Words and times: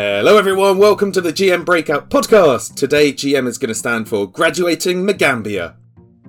Hello, 0.00 0.38
everyone. 0.38 0.78
Welcome 0.78 1.10
to 1.10 1.20
the 1.20 1.32
GM 1.32 1.64
Breakout 1.64 2.08
podcast. 2.08 2.76
Today, 2.76 3.12
GM 3.12 3.48
is 3.48 3.58
going 3.58 3.70
to 3.70 3.74
stand 3.74 4.08
for 4.08 4.30
Graduating 4.30 5.04
Magaambya. 5.04 5.74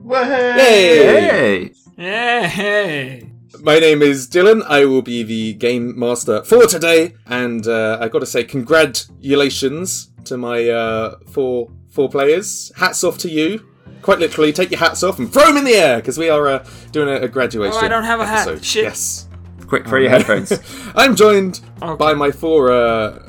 Hey! 0.09 1.71
Yeah, 1.95 2.47
hey. 2.47 3.29
My 3.61 3.77
name 3.77 4.01
is 4.01 4.27
Dylan. 4.27 4.63
I 4.67 4.85
will 4.85 5.03
be 5.03 5.21
the 5.21 5.53
game 5.53 5.97
master 5.99 6.43
for 6.45 6.65
today, 6.65 7.13
and 7.27 7.67
uh, 7.67 7.99
I 8.01 8.07
got 8.07 8.19
to 8.21 8.25
say, 8.25 8.43
congratulations 8.43 10.09
to 10.25 10.35
my 10.35 10.67
uh, 10.67 11.19
four 11.29 11.69
four 11.91 12.09
players. 12.09 12.71
Hats 12.75 13.03
off 13.03 13.19
to 13.19 13.29
you. 13.29 13.63
Quite 14.01 14.17
literally, 14.17 14.51
take 14.51 14.71
your 14.71 14.79
hats 14.79 15.03
off 15.03 15.19
and 15.19 15.31
throw 15.31 15.45
them 15.45 15.57
in 15.57 15.63
the 15.65 15.73
air 15.75 15.97
because 15.97 16.17
we 16.17 16.27
are 16.27 16.47
uh, 16.47 16.65
doing 16.91 17.07
a, 17.07 17.25
a 17.25 17.27
graduation. 17.27 17.77
Oh, 17.79 17.85
I 17.85 17.87
don't 17.87 18.03
have 18.03 18.19
a 18.19 18.25
hat. 18.25 18.65
Shit. 18.65 18.85
Yes. 18.85 19.27
Quick, 19.67 19.85
throw 19.87 19.99
your 19.99 20.09
headphones. 20.09 20.53
I'm 20.95 21.15
joined 21.15 21.61
Okay. 21.83 21.95
by 21.97 22.15
my 22.15 22.31
four 22.31 22.71
uh, 22.71 23.27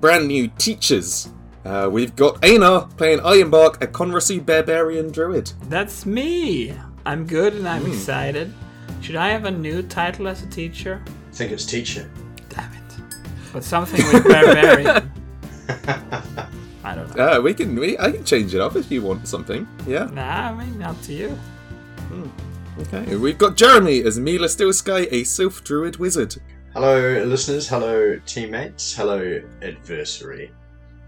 brand 0.00 0.28
new 0.28 0.48
teachers. 0.58 1.28
Uh, 1.64 1.88
we've 1.92 2.16
got 2.16 2.40
Ejnar 2.42 2.94
playing 2.96 3.18
Ironbark, 3.20 3.82
a 3.82 3.86
Conrasu 3.86 4.44
Barbarian 4.44 5.10
Druid. 5.12 5.52
That's 5.68 6.06
me. 6.06 6.74
I'm 7.04 7.26
good 7.26 7.52
and 7.54 7.62
Hmm. 7.62 7.66
I'm 7.68 7.86
excited. 7.86 8.52
Should 9.02 9.16
I 9.16 9.30
have 9.30 9.44
a 9.44 9.50
new 9.50 9.82
title 9.82 10.28
as 10.28 10.42
a 10.42 10.46
teacher? 10.46 11.02
I 11.06 11.34
think 11.34 11.52
it's 11.52 11.64
teacher. 11.66 12.10
Damn 12.48 12.72
it. 12.72 12.80
But 13.52 13.64
something 13.64 14.04
with 14.12 14.24
barbarian. 14.24 15.10
I 16.82 16.94
don't 16.94 17.14
know. 17.16 17.36
Uh, 17.36 17.40
we 17.40 17.54
can, 17.54 17.76
we, 17.76 17.98
I 17.98 18.10
can 18.10 18.24
change 18.24 18.54
it 18.54 18.60
up 18.60 18.76
if 18.76 18.90
you 18.90 19.02
want 19.02 19.28
something. 19.28 19.66
Yeah. 19.86 20.04
Nah, 20.12 20.50
I 20.50 20.54
mean, 20.54 20.82
up 20.82 21.00
to 21.02 21.12
you. 21.12 21.38
Okay. 22.80 23.16
We've 23.16 23.36
got 23.38 23.56
Jeremy 23.56 24.02
as 24.02 24.18
Mila 24.18 24.46
Steelsky, 24.48 25.06
a 25.12 25.24
Sylph 25.24 25.62
Druid 25.64 25.96
Wizard. 25.96 26.36
Hello, 26.72 27.24
listeners. 27.24 27.68
Hello, 27.68 28.16
teammates. 28.26 28.94
Hello, 28.94 29.42
adversary. 29.60 30.52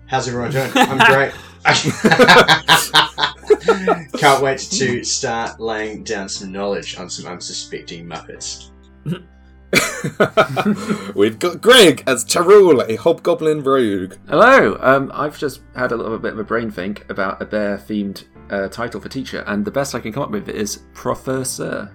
How's 0.07 0.27
everyone 0.27 0.51
doing? 0.51 0.73
I'm 0.75 0.99
great. 0.99 1.33
Can't 4.19 4.43
wait 4.43 4.59
to 4.59 5.05
start 5.05 5.61
laying 5.61 6.03
down 6.03 6.29
some 6.29 6.51
knowledge 6.51 6.99
on 6.99 7.09
some 7.09 7.31
unsuspecting 7.31 8.09
Muppets. 8.09 8.71
We've 11.15 11.39
got 11.39 11.61
Greg 11.61 12.03
as 12.09 12.25
Teh'Rull, 12.25 12.85
a 12.89 12.97
Hobgoblin 12.97 13.63
Rogue. 13.63 14.17
Hello. 14.29 14.77
Um, 14.81 15.13
I've 15.15 15.39
just 15.39 15.61
had 15.77 15.93
a 15.93 15.97
little 15.97 16.19
bit 16.19 16.33
of 16.33 16.41
a 16.41 16.45
brain 16.45 16.73
think 16.73 17.09
about 17.09 17.41
a 17.41 17.47
bear-themed 17.47 18.25
uh, 18.51 18.67
title 18.67 19.01
for 19.01 19.09
teacher, 19.09 19.45
and 19.47 19.65
the 19.65 19.71
best 19.71 19.95
I 19.95 20.01
can 20.01 20.13
come 20.13 20.25
up 20.25 20.33
with 20.33 20.49
is 20.49 20.81
Professor. 20.93 21.93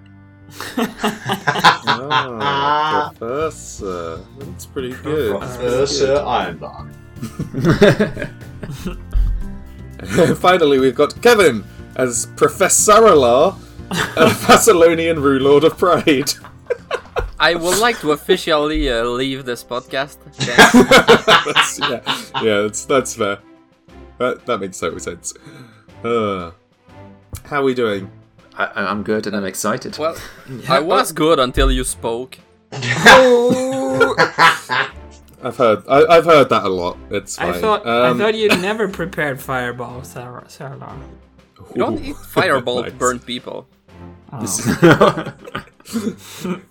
Ah, 2.40 3.12
Professor. 3.16 4.18
That's 4.38 4.66
pretty 4.66 4.92
good. 5.02 5.38
Professor 5.38 6.16
Ironbark. 6.16 6.94
Finally, 10.38 10.78
we've 10.78 10.94
got 10.94 11.20
Keven 11.22 11.64
as 11.96 12.26
Professor 12.36 12.92
Alar, 12.92 13.56
a 13.90 13.94
Thassilonian 14.44 15.16
Runelord 15.18 15.64
of 15.64 15.76
Pride. 15.76 16.30
I 17.40 17.54
would 17.54 17.78
like 17.78 18.00
to 18.00 18.12
officially 18.12 18.90
uh, 18.90 19.04
leave 19.04 19.44
this 19.44 19.62
podcast. 19.62 20.18
that's, 21.44 21.78
yeah, 21.80 22.00
yeah, 22.42 22.60
that's 22.62 22.84
that's 22.84 23.14
fair. 23.14 23.38
That 24.18 24.44
that 24.46 24.58
makes 24.58 24.78
total 24.80 24.98
sense. 24.98 25.34
Uh, 26.02 26.50
how 27.44 27.60
are 27.60 27.64
we 27.64 27.74
doing? 27.74 28.10
I, 28.58 28.70
I'm 28.90 29.02
good 29.04 29.26
and 29.26 29.34
I'm 29.36 29.44
excited. 29.44 29.96
well, 29.98 30.16
I 30.68 30.80
was 30.80 31.12
good 31.12 31.38
until 31.38 31.70
you 31.70 31.84
spoke. 31.84 32.38
I've 35.40 35.56
heard 35.56 35.84
I, 35.88 36.04
I've 36.06 36.24
heard 36.24 36.48
that 36.50 36.64
a 36.64 36.68
lot. 36.68 36.98
It's 37.10 37.36
fine. 37.36 37.54
I 37.54 37.60
thought 37.60 37.86
Um, 37.86 38.16
I 38.16 38.18
thought 38.18 38.34
you 38.34 38.48
never 38.60 38.88
prepared 38.88 39.40
fireball, 39.40 40.02
Sarah. 40.02 40.44
Sarah. 40.48 40.98
You 41.74 41.76
don't 41.76 42.04
eat 42.04 42.16
fireball 42.16 42.82
to 42.82 42.90
Nice. 42.90 42.98
burn 42.98 43.18
people. 43.20 43.66
Oh. 44.32 45.34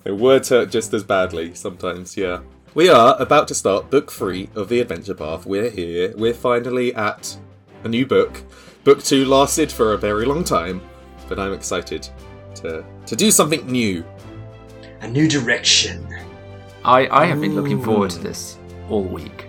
Words 0.06 0.50
hurt 0.50 0.70
just 0.70 0.94
as 0.94 1.04
badly 1.04 1.54
sometimes, 1.56 2.16
yeah. 2.18 2.40
We 2.74 2.90
are 2.90 3.16
about 3.20 3.48
to 3.48 3.56
start 3.56 3.90
book 3.90 4.12
three 4.12 4.50
of 4.54 4.70
the 4.70 4.80
Adventure 4.82 5.16
Path. 5.16 5.46
We're 5.46 5.70
here. 5.72 6.14
We're 6.16 6.34
finally 6.34 6.94
at 6.94 7.38
a 7.84 7.88
new 7.88 8.06
book. 8.06 8.44
Book 8.84 9.04
two 9.04 9.26
lasted 9.26 9.72
for 9.72 9.94
a 9.94 9.98
very 9.98 10.26
long 10.26 10.44
time, 10.44 10.82
but 11.28 11.40
I'm 11.40 11.54
excited 11.54 12.08
to 12.56 12.84
to 13.06 13.16
do 13.16 13.32
something 13.32 13.66
new. 13.68 14.04
A 15.02 15.08
new 15.08 15.28
direction. 15.28 16.08
I, 16.84 17.08
I 17.10 17.26
have 17.26 17.40
been 17.42 17.54
looking 17.56 17.84
forward 17.84 18.10
to 18.12 18.20
this 18.20 18.58
all 18.90 19.04
week. 19.04 19.46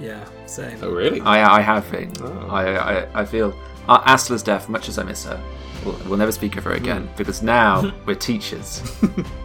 Yeah, 0.00 0.24
same. 0.46 0.78
Oh, 0.82 0.90
really? 0.90 1.20
I, 1.22 1.56
I 1.58 1.60
have 1.60 1.90
been. 1.90 2.12
Oh. 2.20 2.48
I, 2.50 2.76
I, 3.02 3.20
I 3.22 3.24
feel 3.24 3.54
uh, 3.88 4.02
Asla's 4.04 4.42
death, 4.42 4.68
much 4.68 4.88
as 4.88 4.98
I 4.98 5.02
miss 5.04 5.24
her, 5.24 5.40
we'll, 5.84 5.98
we'll 6.06 6.18
never 6.18 6.32
speak 6.32 6.56
of 6.56 6.64
her 6.64 6.72
again 6.72 7.08
because 7.16 7.42
now 7.42 7.92
we're 8.06 8.14
teachers, 8.14 8.82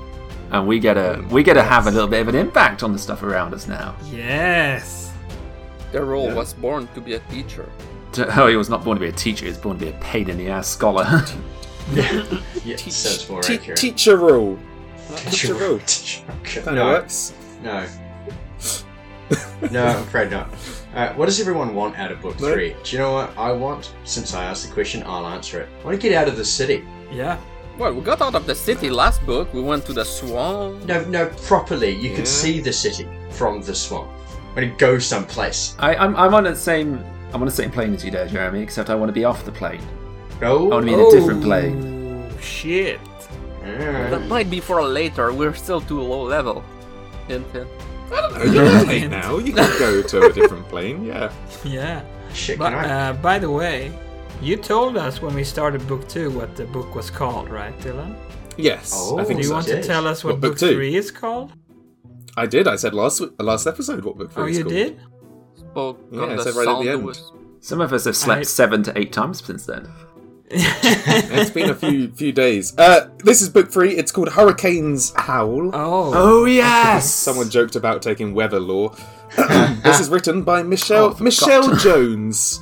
and 0.52 0.68
we 0.68 0.80
get 0.80 0.96
to 0.96 1.24
we 1.32 1.42
get 1.44 1.54
to 1.56 1.64
have 1.64 1.88
a 1.88 1.92
little 1.92 2.08
bit 2.10 2.22
of 2.22 2.28
an 2.28 2.36
impact 2.36 2.84
on 2.84 2.92
the 2.92 3.00
stuff 3.00 3.24
around 3.24 3.54
us 3.54 3.68
now. 3.68 3.96
Yes. 4.12 5.12
The 5.92 6.04
role 6.04 6.28
Yeah. 6.28 6.36
was 6.36 6.54
born 6.54 6.88
to 6.94 7.02
be 7.02 7.14
a 7.16 7.20
teacher. 7.32 7.68
Oh, 8.18 8.47
he 8.47 8.56
was 8.56 8.70
not 8.70 8.84
born 8.84 8.97
to 8.97 9.02
be 9.02 9.08
a 9.08 9.12
teacher; 9.12 9.46
he 9.46 9.50
was 9.52 9.58
born 9.58 9.78
to 9.78 9.86
be 9.86 9.92
a 9.92 10.00
pain 10.00 10.30
in 10.30 10.38
the 10.38 10.50
ass 10.50 10.68
scholar. 10.68 11.06
Yeah, 12.64 12.75
sounds 12.75 13.28
more 13.28 13.42
Te- 13.42 13.56
accurate. 13.56 13.80
teacher 13.80 14.16
rule. 14.18 14.59
Teacher 15.16 15.56
rule. 15.56 15.80
Teacher- 15.88 16.24
okay. 16.42 16.62
Kind 16.62 16.68
of 16.68 16.75
No, 16.75 16.86
works. 16.86 17.34
no. 17.64 17.86
No, 19.72 19.86
I'm 19.86 19.97
afraid 20.03 20.30
not. 20.31 20.50
Uh, 20.96 21.14
what 21.14 21.25
does 21.25 21.40
everyone 21.40 21.74
want 21.75 21.97
out 21.97 22.12
of 22.12 22.22
book 22.22 22.40
No? 22.40 22.52
three? 22.53 22.75
Do 22.84 22.92
you 22.96 23.00
know 23.00 23.14
what 23.14 23.36
I 23.38 23.52
want? 23.52 23.94
Since 24.03 24.34
I 24.36 24.44
asked 24.44 24.68
the 24.68 24.74
question, 24.74 25.03
I'll 25.06 25.26
answer 25.28 25.62
it. 25.62 25.70
I 25.81 25.86
want 25.86 26.00
to 26.00 26.09
get 26.09 26.16
out 26.16 26.28
of 26.28 26.38
the 26.38 26.46
city. 26.46 26.84
Yeah. 27.12 27.38
Well, 27.78 27.94
we 27.94 28.02
got 28.02 28.22
out 28.22 28.36
of 28.36 28.46
the 28.46 28.56
city 28.56 28.90
last 28.90 29.26
book. 29.26 29.52
We 29.53 29.62
went 29.62 29.86
to 29.88 29.94
the 29.94 30.03
swamp. 30.06 30.86
No, 30.86 31.03
no, 31.06 31.28
properly. 31.47 31.91
You 31.96 32.09
Yeah. 32.12 32.18
can 32.18 32.26
see 32.26 32.59
the 32.59 32.74
city 32.74 33.08
from 33.31 33.62
the 33.62 33.74
swamp. 33.74 34.09
I 34.56 34.62
want 34.62 34.72
to 34.80 34.86
go 34.86 35.00
someplace. 35.00 35.76
I, 35.80 35.96
I'm, 35.96 36.16
I'm 36.16 36.34
on 36.34 36.44
the 36.44 36.56
same 36.56 37.03
I'm 37.34 37.41
on 37.41 37.45
the 37.45 37.51
same 37.51 37.72
plane 37.72 37.94
as 37.94 38.03
you 38.03 38.12
there, 38.12 38.28
Jeremy. 38.28 38.62
Except 38.62 38.90
I 38.90 38.95
want 38.95 39.09
to 39.09 39.13
be 39.13 39.25
off 39.25 39.45
the 39.45 39.51
plane. 39.51 39.81
No. 40.41 40.66
I 40.72 40.75
want 40.75 40.85
to 40.88 40.91
be 40.91 40.94
in 40.94 41.00
a 41.00 41.12
different 41.12 41.44
plane. 41.44 42.31
Oh, 42.34 42.40
shit. 42.41 43.00
Yeah. 43.62 44.09
That 44.09 44.28
might 44.28 44.50
be 44.50 44.59
for 44.59 44.81
later. 44.84 45.31
We're 45.34 45.53
still 45.53 45.81
too 45.81 46.01
low 46.01 46.23
level. 46.23 46.63
Hint, 47.28 47.45
hint. 47.51 47.67
I 48.12 48.22
don't 48.22 48.34
know. 48.34 48.44
You're 48.53 48.63
level 48.73 48.90
eight 48.91 49.07
now. 49.09 49.38
You 49.38 49.53
can 49.53 49.79
go 49.79 50.01
to 50.01 50.22
a 50.28 50.34
different 50.34 50.67
plane. 50.69 51.03
Yeah. 51.06 51.31
Yeah. 51.63 52.03
Shit, 52.34 52.57
But 52.57 52.69
can 52.72 52.79
I? 52.90 53.09
uh, 53.09 53.13
by 53.13 53.38
the 53.40 53.50
way, 53.51 53.91
you 54.41 54.56
told 54.56 54.97
us 54.97 55.22
when 55.22 55.35
we 55.35 55.44
started 55.44 55.85
book 55.88 56.07
two 56.07 56.31
what 56.31 56.56
the 56.56 56.66
book 56.66 56.96
was 56.96 57.09
called, 57.11 57.50
right, 57.50 57.78
Dylan? 57.79 58.16
Yes. 58.57 58.91
Oh. 58.96 59.19
I 59.19 59.23
think 59.25 59.40
Do 59.40 59.44
you 59.44 59.50
so. 59.50 59.53
want 59.56 59.67
to 59.67 59.75
Yes. 59.78 59.88
tell 59.88 60.07
us 60.07 60.23
what, 60.23 60.34
What, 60.34 60.41
book 60.41 60.51
book, 60.53 60.59
two? 60.59 60.73
three 60.73 60.96
is 60.96 61.11
called? 61.11 61.53
I 62.38 62.46
did. 62.46 62.67
I 62.67 62.75
said 62.78 62.94
last 62.94 63.22
last 63.40 63.67
episode 63.67 64.03
what 64.06 64.17
book 64.17 64.31
three 64.31 64.44
Oh, 64.44 64.47
is 64.47 64.56
Oh 64.56 64.59
you 64.59 64.63
called. 64.63 64.73
did? 64.73 65.01
Spoke 65.79 66.00
Yeah, 66.12 66.22
on 66.22 66.29
I 66.31 66.35
the 66.35 66.44
said 66.44 66.56
right 66.56 66.67
at 66.67 66.84
the 66.84 66.90
end. 66.90 67.03
was- 67.06 67.31
Some 67.62 67.81
of 67.81 67.91
us 67.94 68.06
have 68.06 68.16
slept 68.16 68.40
I- 68.40 68.44
seven 68.44 68.84
to 68.84 68.97
eight 68.97 69.12
times 69.13 69.44
since 69.45 69.66
then. 69.66 69.88
It's 70.52 71.52
been 71.52 71.70
a 71.70 71.76
few 71.76 72.09
few 72.11 72.31
days. 72.31 72.73
Uh, 72.78 73.09
this 73.23 73.41
is 73.41 73.49
book 73.49 73.72
three. 73.72 73.91
It's 73.96 74.11
called 74.11 74.29
Hurricanes 74.29 75.14
Howl. 75.16 75.70
Oh. 75.76 76.11
Oh 76.16 76.46
yes! 76.61 77.14
Someone 77.14 77.49
joked 77.52 77.76
about 77.76 78.02
taking 78.02 78.34
weather 78.34 78.59
law. 78.59 78.96
this 79.84 79.99
is 79.99 80.09
written 80.09 80.43
by 80.43 80.64
Michelle 80.64 81.16
Oh, 81.20 81.23
Michelle. 81.23 81.76
Jones. 81.76 82.61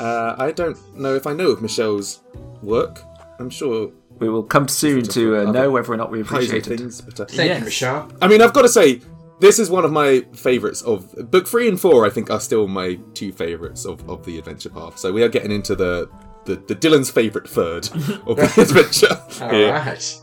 Uh, 0.00 0.34
I 0.38 0.50
don't 0.50 0.76
know 0.98 1.14
if 1.14 1.24
I 1.28 1.32
know 1.34 1.50
of 1.50 1.62
Michelle's 1.62 2.20
work. 2.62 3.00
I'm 3.38 3.48
sure 3.50 3.92
We 4.18 4.28
will 4.28 4.42
come 4.42 4.66
soon 4.66 5.04
to 5.04 5.36
uh, 5.36 5.52
know 5.52 5.70
whether 5.70 5.92
or 5.92 5.96
not 5.96 6.10
we 6.10 6.22
Kaiser 6.24 6.56
appreciate 6.56 6.66
things, 6.66 7.00
but 7.00 7.20
uh, 7.20 7.26
Thank 7.26 7.48
Yes. 7.48 7.58
you, 7.60 7.64
Michelle. 7.66 8.10
I 8.20 8.26
mean, 8.26 8.42
I've 8.42 8.52
got 8.52 8.62
to 8.62 8.68
say, 8.68 9.00
this 9.44 9.58
is 9.58 9.68
one 9.68 9.84
of 9.84 9.92
my 9.92 10.20
favourites 10.32 10.80
of 10.80 11.12
book 11.30 11.46
three 11.46 11.68
and 11.68 11.78
four. 11.78 12.06
I 12.06 12.10
think 12.10 12.30
are 12.30 12.40
still 12.40 12.66
my 12.66 12.98
two 13.12 13.30
favourites 13.30 13.84
of, 13.84 14.08
of 14.08 14.24
the 14.24 14.38
adventure 14.38 14.70
path. 14.70 14.98
So 14.98 15.12
we 15.12 15.22
are 15.22 15.28
getting 15.28 15.50
into 15.52 15.76
the 15.76 16.08
the, 16.46 16.56
the 16.56 16.74
Dylan's 16.74 17.10
favourite 17.10 17.46
third 17.48 17.84
of 18.26 18.36
the 18.36 18.54
adventure. 18.58 19.44
All 19.44 19.50
here. 19.50 19.70
right. 19.72 20.22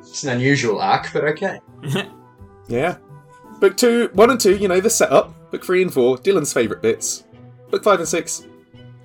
It's 0.00 0.24
an 0.24 0.30
unusual 0.30 0.80
arc, 0.80 1.12
but 1.12 1.24
okay. 1.24 1.60
Yeah. 2.68 2.96
Book 3.60 3.76
two, 3.76 4.10
one 4.14 4.28
and 4.30 4.40
two, 4.40 4.56
you 4.56 4.66
know, 4.66 4.80
the 4.80 4.90
setup. 4.90 5.52
Book 5.52 5.64
three 5.64 5.82
and 5.82 5.94
four, 5.94 6.18
Dylan's 6.18 6.52
favourite 6.52 6.82
bits. 6.82 7.22
Book 7.70 7.84
five 7.84 8.00
and 8.00 8.08
six, 8.08 8.44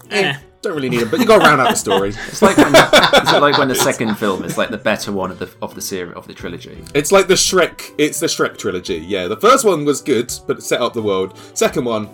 Eh. 0.09 0.35
Don't 0.61 0.75
really 0.75 0.89
need 0.89 0.99
them, 1.01 1.09
but 1.09 1.19
you 1.19 1.25
got 1.25 1.39
to 1.39 1.43
round 1.45 1.59
out 1.61 1.69
the 1.71 1.75
story. 1.75 2.09
It's 2.09 2.41
like 2.41 2.57
when 2.57 2.71
the, 2.71 2.89
it's 3.15 3.31
like 3.33 3.57
when 3.57 3.67
the 3.67 3.75
second 3.75 4.15
film 4.15 4.43
is 4.43 4.57
like 4.57 4.69
the 4.69 4.77
better 4.77 5.11
one 5.11 5.31
of 5.31 5.39
the 5.39 5.49
of 5.61 5.73
the 5.75 5.81
series 5.81 6.13
of 6.15 6.27
the 6.27 6.33
trilogy. 6.33 6.83
It's 6.93 7.11
like 7.11 7.27
the 7.27 7.33
Shrek. 7.35 7.93
It's 7.97 8.19
the 8.19 8.27
Shrek 8.27 8.57
trilogy. 8.57 8.97
Yeah, 8.97 9.27
the 9.27 9.37
first 9.37 9.65
one 9.65 9.85
was 9.85 10.01
good, 10.01 10.31
but 10.47 10.57
it 10.59 10.61
set 10.61 10.81
up 10.81 10.93
the 10.93 11.01
world. 11.01 11.37
Second 11.53 11.85
one, 11.85 12.09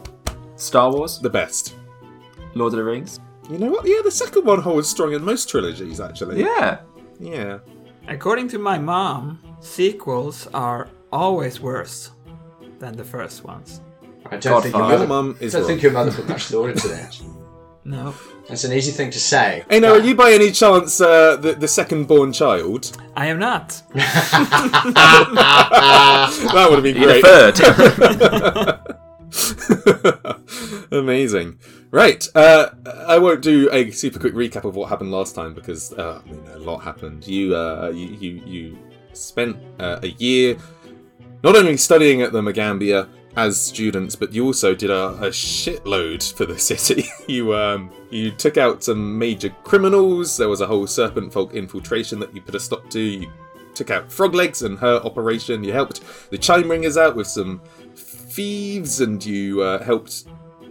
Star 0.55 0.91
Wars, 0.91 1.19
the 1.19 1.29
best. 1.29 1.75
Lord 2.55 2.73
of 2.73 2.77
the 2.77 2.83
Rings. 2.83 3.19
You 3.49 3.57
know 3.57 3.69
what? 3.69 3.85
Yeah, 3.85 4.01
the 4.03 4.11
second 4.11 4.45
one 4.45 4.61
holds 4.61 4.89
strong 4.89 5.13
in 5.13 5.23
most 5.23 5.49
trilogies, 5.49 5.99
actually. 5.99 6.39
Yeah, 6.41 6.79
Yeah. 7.19 7.59
According 8.09 8.47
to 8.49 8.57
my 8.59 8.77
mom, 8.77 9.39
sequels 9.59 10.47
are 10.53 10.87
always 11.11 11.59
worse 11.59 12.11
than 12.79 12.95
the 12.95 13.03
first 13.03 13.43
ones. 13.43 13.81
I 14.31 14.37
don't 14.37 14.61
think 14.61 14.73
your 14.75 14.81
Godfather. 14.81 14.83
Your 14.83 14.87
mother, 14.99 15.07
mum 15.07 15.37
is 15.41 15.51
don't 15.53 15.61
wrong. 15.61 15.67
think 15.69 15.83
your 15.83 15.91
mother 15.91 16.11
put 16.11 16.27
much 16.29 16.43
thought 16.45 16.69
into 16.69 16.87
that. 16.89 17.19
No. 17.85 18.13
That's 18.49 18.63
an 18.63 18.71
easy 18.71 18.91
thing 18.91 19.11
to 19.11 19.19
say. 19.19 19.65
Hey, 19.69 19.79
now, 19.81 19.91
are 19.93 19.99
you 19.99 20.15
by 20.15 20.31
any 20.31 20.51
chance 20.51 21.01
uh, 21.01 21.35
the, 21.35 21.53
the 21.53 21.67
second 21.67 22.07
born 22.07 22.31
child? 22.31 22.97
I 23.15 23.27
am 23.27 23.39
not. 23.39 23.81
That 25.33 26.67
would 26.69 26.75
have 26.75 26.83
been 26.83 26.95
You're 26.95 27.19
great. 27.21 27.23
the 27.55 28.79
third. 30.89 30.91
Amazing. 30.91 31.59
Right. 31.91 32.25
Uh, 32.33 32.69
I 33.07 33.17
won't 33.17 33.41
do 33.41 33.69
a 33.71 33.91
super 33.91 34.19
quick 34.19 34.33
recap 34.33 34.63
of 34.63 34.75
what 34.75 34.89
happened 34.89 35.11
last 35.11 35.35
time 35.35 35.53
because 35.53 35.91
uh, 35.93 36.21
I 36.25 36.29
mean, 36.29 36.43
a 36.53 36.59
lot 36.59 36.79
happened. 36.79 37.27
You, 37.27 37.55
uh, 37.55 37.91
you, 37.93 38.07
you, 38.07 38.41
you 38.45 38.77
spent 39.13 39.57
uh, 39.79 39.99
a 40.03 40.07
year 40.07 40.57
not 41.43 41.55
only 41.55 41.77
studying 41.77 42.21
at 42.21 42.31
the 42.31 42.41
Magaambya 42.41 43.07
as 43.37 43.61
students, 43.61 44.15
but 44.15 44.33
you 44.33 44.43
also 44.43 44.73
did 44.73 44.89
a, 44.89 45.09
a 45.09 45.29
shitload 45.29 46.33
for 46.33 46.45
the 46.45 46.57
city. 46.59 47.05
you, 47.27 47.55
um, 47.55 47.91
you 48.09 48.31
took 48.31 48.57
out 48.57 48.83
some 48.83 49.17
major 49.17 49.49
criminals. 49.63 50.35
There 50.35 50.49
was 50.49 50.59
a 50.59 50.67
whole 50.67 50.87
serpent 50.87 51.31
folk 51.31 51.53
infiltration 51.53 52.19
that 52.19 52.35
you 52.35 52.41
put 52.41 52.55
a 52.55 52.59
stop 52.59 52.89
to. 52.89 52.99
You 52.99 53.31
took 53.75 53.91
out 53.91 54.09
Froglegs 54.09 54.65
and 54.65 54.77
her 54.79 54.97
operation. 55.05 55.63
You 55.63 55.71
helped 55.71 56.01
the 56.31 56.37
Chime 56.37 56.69
Ringers 56.69 56.97
out 56.97 57.15
with 57.15 57.27
some 57.27 57.61
thieves, 57.95 59.01
and 59.01 59.23
you 59.23 59.61
uh, 59.61 59.83
helped 59.83 60.25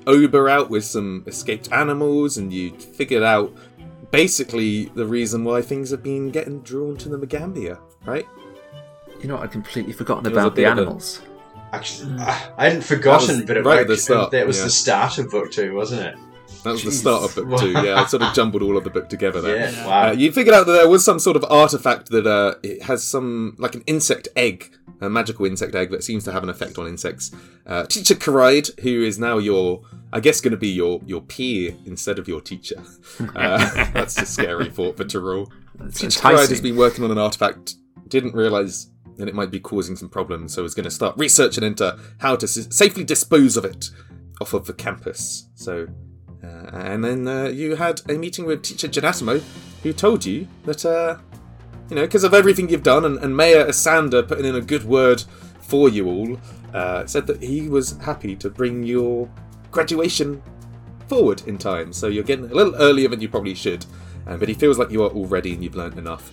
Ober 0.09 0.49
out 0.49 0.69
with 0.69 0.85
some 0.85 1.23
escaped 1.29 1.71
animals, 1.73 2.37
and 2.37 2.53
you 2.53 2.73
figured 2.77 3.23
out 3.23 3.53
basically 4.11 4.87
the 4.87 5.07
reason 5.07 5.45
why 5.45 5.63
things 5.63 5.91
have 5.91 6.03
been 6.03 6.31
getting 6.31 6.61
drawn 6.63 6.97
to 6.97 7.09
the 7.09 7.17
Magaambya, 7.17 7.79
right? 8.05 8.27
You 9.21 9.29
know, 9.29 9.37
what, 9.37 9.45
I'd 9.45 9.53
completely 9.53 9.93
forgotten 9.93 10.27
about 10.27 10.57
the 10.57 10.63
bit 10.63 10.69
of 10.73 10.79
a- 10.79 10.81
animals. 10.81 11.23
Actually, 11.73 12.17
ah, 12.21 12.53
I 12.57 12.69
hadn't 12.69 12.85
forgotten, 12.85 13.45
but 13.45 13.57
it 13.57 13.65
right 13.65 13.81
at 13.81 13.89
the 13.89 13.97
start, 13.97 14.31
that 14.31 14.47
was 14.47 14.59
yeah. 14.59 14.65
the 14.65 14.71
start 14.71 15.19
of 15.19 15.31
book 15.31 15.51
two, 15.51 15.75
wasn't 15.75 16.03
it? 16.03 16.17
That 16.63 16.73
was 16.73 16.85
the 16.85 16.93
start 16.93 17.25
of 17.25 17.49
book 17.49 17.61
two. 17.61 17.71
Yeah, 17.71 18.01
I 18.01 18.07
sort 18.07 18.23
of 18.23 18.35
jumbled 18.35 18.63
all 18.63 18.77
of 18.77 18.85
the 18.85 18.91
book 18.91 19.09
together 19.09 19.41
there. 19.41 19.71
Yeah, 19.71 19.87
wow. 19.87 20.09
Uh, 20.09 20.13
you 20.13 20.33
figured 20.33 20.55
out 20.55 20.67
that 20.67 20.73
there 20.73 20.89
was 20.89 21.05
some 21.05 21.19
sort 21.19 21.37
of 21.37 21.45
artifact 21.45 22.11
that 22.11 22.27
uh, 22.27 22.55
it 22.63 22.83
has 22.83 23.05
some 23.05 23.55
like 23.59 23.75
an 23.75 23.83
insect 23.87 24.29
egg, 24.37 24.77
a 25.01 25.09
magical 25.09 25.47
insect 25.47 25.75
egg 25.75 25.91
that 25.91 26.03
seems 26.03 26.25
to 26.25 26.33
have 26.33 26.43
an 26.43 26.49
effect 26.49 26.79
on 26.79 26.87
insects. 26.87 27.31
Uh, 27.67 27.85
teacher 27.87 28.15
Karide, 28.15 28.79
who 28.81 29.03
is 29.03 29.19
now 29.19 29.39
your, 29.39 29.83
I 30.13 30.21
guess, 30.21 30.41
going 30.41 30.53
to 30.53 30.57
be 30.57 30.69
your 30.69 31.01
your 31.07 31.21
peer 31.21 31.77
instead 31.85 32.19
of 32.19 32.29
your 32.29 32.41
teacher. 32.41 32.83
Uh, 33.35 33.59
that's 33.93 34.21
a 34.21 34.27
scary 34.27 34.69
thought 34.69 34.97
for 34.97 35.05
Teh'Rull. 35.05 35.51
It's 35.87 36.01
Teacher 36.01 36.21
Karide 36.21 36.49
has 36.49 36.61
been 36.61 36.77
working 36.77 37.05
on 37.05 37.11
an 37.11 37.19
artifact. 37.19 37.77
Didn't 38.09 38.35
realize 38.35 38.91
that 39.19 39.29
it 39.29 39.35
might 39.35 39.51
be 39.51 39.61
causing 39.61 39.97
some 39.97 40.09
problems, 40.09 40.55
so 40.55 40.65
is 40.65 40.75
going 40.75 40.85
to 40.85 40.91
start 40.91 41.17
researching 41.17 41.65
into 41.65 41.99
how 42.19 42.37
to 42.37 42.45
s- 42.45 42.69
safely 42.71 43.05
dispose 43.05 43.57
of 43.57 43.65
it 43.65 43.91
off 44.41 44.53
of 44.53 44.67
the 44.67 44.73
campus. 44.73 45.49
So, 45.55 45.89
uh, 46.43 46.71
and 46.73 47.05
then 47.05 47.27
uh, 47.27 47.45
you 47.45 47.77
had 47.77 48.03
a 48.09 48.15
meeting 48.15 48.45
with 48.45 48.63
Teacher 48.63 48.89
Janatimo, 48.89 49.43
who 49.83 49.93
told 49.93 50.25
you 50.25 50.47
that, 50.65 50.85
uh, 50.85 51.17
you 51.89 51.97
know, 51.97 52.03
because 52.03 52.25
of 52.25 52.35
everything 52.35 52.69
you've 52.69 52.83
done, 52.83 53.05
and, 53.05 53.19
and 53.19 53.37
Mayor 53.37 53.67
Asander 53.67 54.27
putting 54.27 54.45
in 54.45 54.55
a 54.55 54.61
good 54.61 54.85
word 54.85 55.23
for 55.61 55.89
you 55.89 56.07
all, 56.09 56.39
uh, 56.75 57.07
said 57.07 57.27
that 57.27 57.43
he 57.43 57.69
was 57.69 57.97
happy 57.99 58.37
to 58.37 58.51
bring 58.51 58.83
your 58.83 59.29
graduation 59.71 60.43
forward 61.09 61.43
in 61.47 61.57
time. 61.57 61.93
So 61.93 62.09
you're 62.09 62.25
getting 62.25 62.51
a 62.51 62.55
little 62.55 62.75
earlier 62.77 63.09
than 63.09 63.21
you 63.21 63.29
probably 63.29 63.55
should, 63.55 63.87
um, 64.27 64.39
but 64.39 64.49
he 64.49 64.55
feels 64.55 64.79
like 64.79 64.91
you 64.91 65.03
are 65.05 65.11
all 65.11 65.27
ready 65.27 65.55
and 65.55 65.63
you've 65.63 65.77
learned 65.77 65.99
enough 65.99 66.31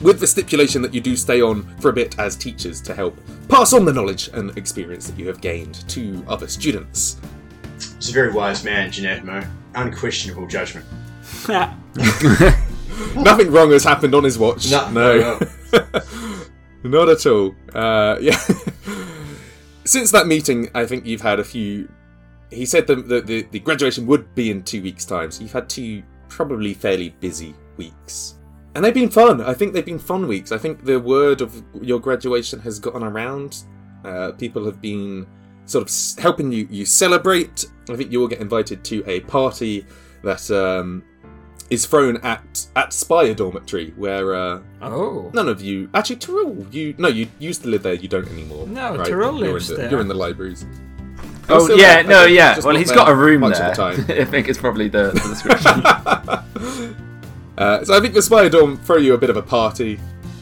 with 0.00 0.20
the 0.20 0.26
stipulation 0.26 0.82
that 0.82 0.94
you 0.94 1.00
do 1.00 1.16
stay 1.16 1.40
on 1.40 1.64
for 1.78 1.90
a 1.90 1.92
bit 1.92 2.18
as 2.18 2.36
teachers 2.36 2.80
to 2.82 2.94
help 2.94 3.18
pass 3.48 3.72
on 3.72 3.84
the 3.84 3.92
knowledge 3.92 4.28
and 4.28 4.56
experience 4.58 5.08
that 5.08 5.18
you 5.18 5.26
have 5.26 5.40
gained 5.40 5.88
to 5.88 6.24
other 6.28 6.48
students. 6.48 7.18
He's 7.96 8.10
a 8.10 8.12
very 8.12 8.32
wise 8.32 8.64
man, 8.64 8.90
Janatimo. 8.90 9.48
Unquestionable 9.74 10.46
judgment. 10.46 10.86
Nothing 13.16 13.50
wrong 13.50 13.70
has 13.72 13.84
happened 13.84 14.14
on 14.14 14.24
his 14.24 14.38
watch. 14.38 14.70
No, 14.70 14.90
no, 14.90 15.38
no, 15.72 16.02
not 16.82 17.08
at 17.08 17.26
all. 17.26 17.54
Uh, 17.74 18.16
yeah. 18.20 18.38
Since 19.84 20.10
that 20.12 20.26
meeting, 20.26 20.70
I 20.74 20.86
think 20.86 21.06
you've 21.06 21.20
had 21.20 21.38
a 21.38 21.44
few. 21.44 21.88
He 22.50 22.64
said 22.64 22.86
that 22.86 23.08
the, 23.08 23.20
the, 23.20 23.42
the 23.50 23.60
graduation 23.60 24.06
would 24.06 24.34
be 24.34 24.50
in 24.50 24.62
two 24.62 24.82
weeks' 24.82 25.04
time, 25.04 25.30
so 25.30 25.42
you've 25.42 25.52
had 25.52 25.68
two 25.68 26.02
probably 26.28 26.74
fairly 26.74 27.10
busy 27.20 27.54
weeks. 27.76 28.36
And 28.76 28.84
they've 28.84 28.92
been 28.94 29.10
fun. 29.10 29.40
I 29.40 29.54
think 29.54 29.72
they've 29.72 29.84
been 29.84 29.98
fun 29.98 30.28
weeks. 30.28 30.52
I 30.52 30.58
think 30.58 30.84
the 30.84 31.00
word 31.00 31.40
of 31.40 31.62
your 31.80 31.98
graduation 31.98 32.60
has 32.60 32.78
gotten 32.78 33.02
around. 33.02 33.64
Uh, 34.04 34.32
people 34.32 34.64
have 34.66 34.80
been 34.82 35.26
sort 35.64 35.88
of 35.88 36.22
helping 36.22 36.52
you, 36.52 36.68
you 36.70 36.84
celebrate. 36.84 37.64
I 37.88 37.96
think 37.96 38.12
you 38.12 38.20
will 38.20 38.28
get 38.28 38.40
invited 38.40 38.84
to 38.84 39.02
a 39.06 39.20
party 39.20 39.86
that 40.22 40.48
um, 40.50 41.02
is 41.70 41.86
thrown 41.86 42.18
at 42.18 42.66
at 42.76 42.92
Spire 42.92 43.34
Dormitory, 43.34 43.92
where 43.96 44.34
uh, 44.34 44.60
Oh. 44.82 45.30
none 45.32 45.48
of 45.48 45.62
you 45.62 45.88
actually 45.94 46.16
Teh'Rull, 46.16 46.72
you 46.72 46.94
no, 46.98 47.08
you 47.08 47.28
used 47.38 47.62
to 47.62 47.68
live 47.68 47.82
there. 47.82 47.94
You 47.94 48.08
don't 48.08 48.28
anymore. 48.28 48.66
No, 48.68 48.96
right? 48.96 49.08
Teh'Rull 49.08 49.40
you're 49.40 49.52
lives 49.54 49.70
in 49.70 49.76
the, 49.76 49.82
there. 49.82 49.90
You're 49.90 50.00
in 50.00 50.08
the 50.08 50.14
libraries. 50.14 50.66
Oh 51.48 51.74
yeah, 51.74 52.02
there, 52.02 52.04
no, 52.04 52.22
okay, 52.24 52.34
yeah. 52.34 52.54
just 52.54 52.66
Well, 52.66 52.74
not 52.74 52.78
he's 52.80 52.88
there 52.88 52.96
got 52.98 53.08
a 53.08 53.14
room 53.14 53.40
much 53.40 53.56
there. 53.58 53.70
of 53.70 53.76
the 53.76 54.04
time. 54.04 54.20
I 54.20 54.24
think 54.26 54.48
it's 54.48 54.58
probably 54.58 54.88
the, 54.88 55.12
the 55.12 55.20
description. 55.20 56.96
Uh, 57.58 57.84
so 57.84 57.96
I 57.96 58.00
think 58.00 58.14
the 58.14 58.22
Spire 58.22 58.48
Dorm 58.48 58.76
throw 58.76 58.96
you 58.96 59.14
a 59.14 59.18
bit 59.18 59.30
of 59.30 59.36
a 59.36 59.42
party. 59.42 59.98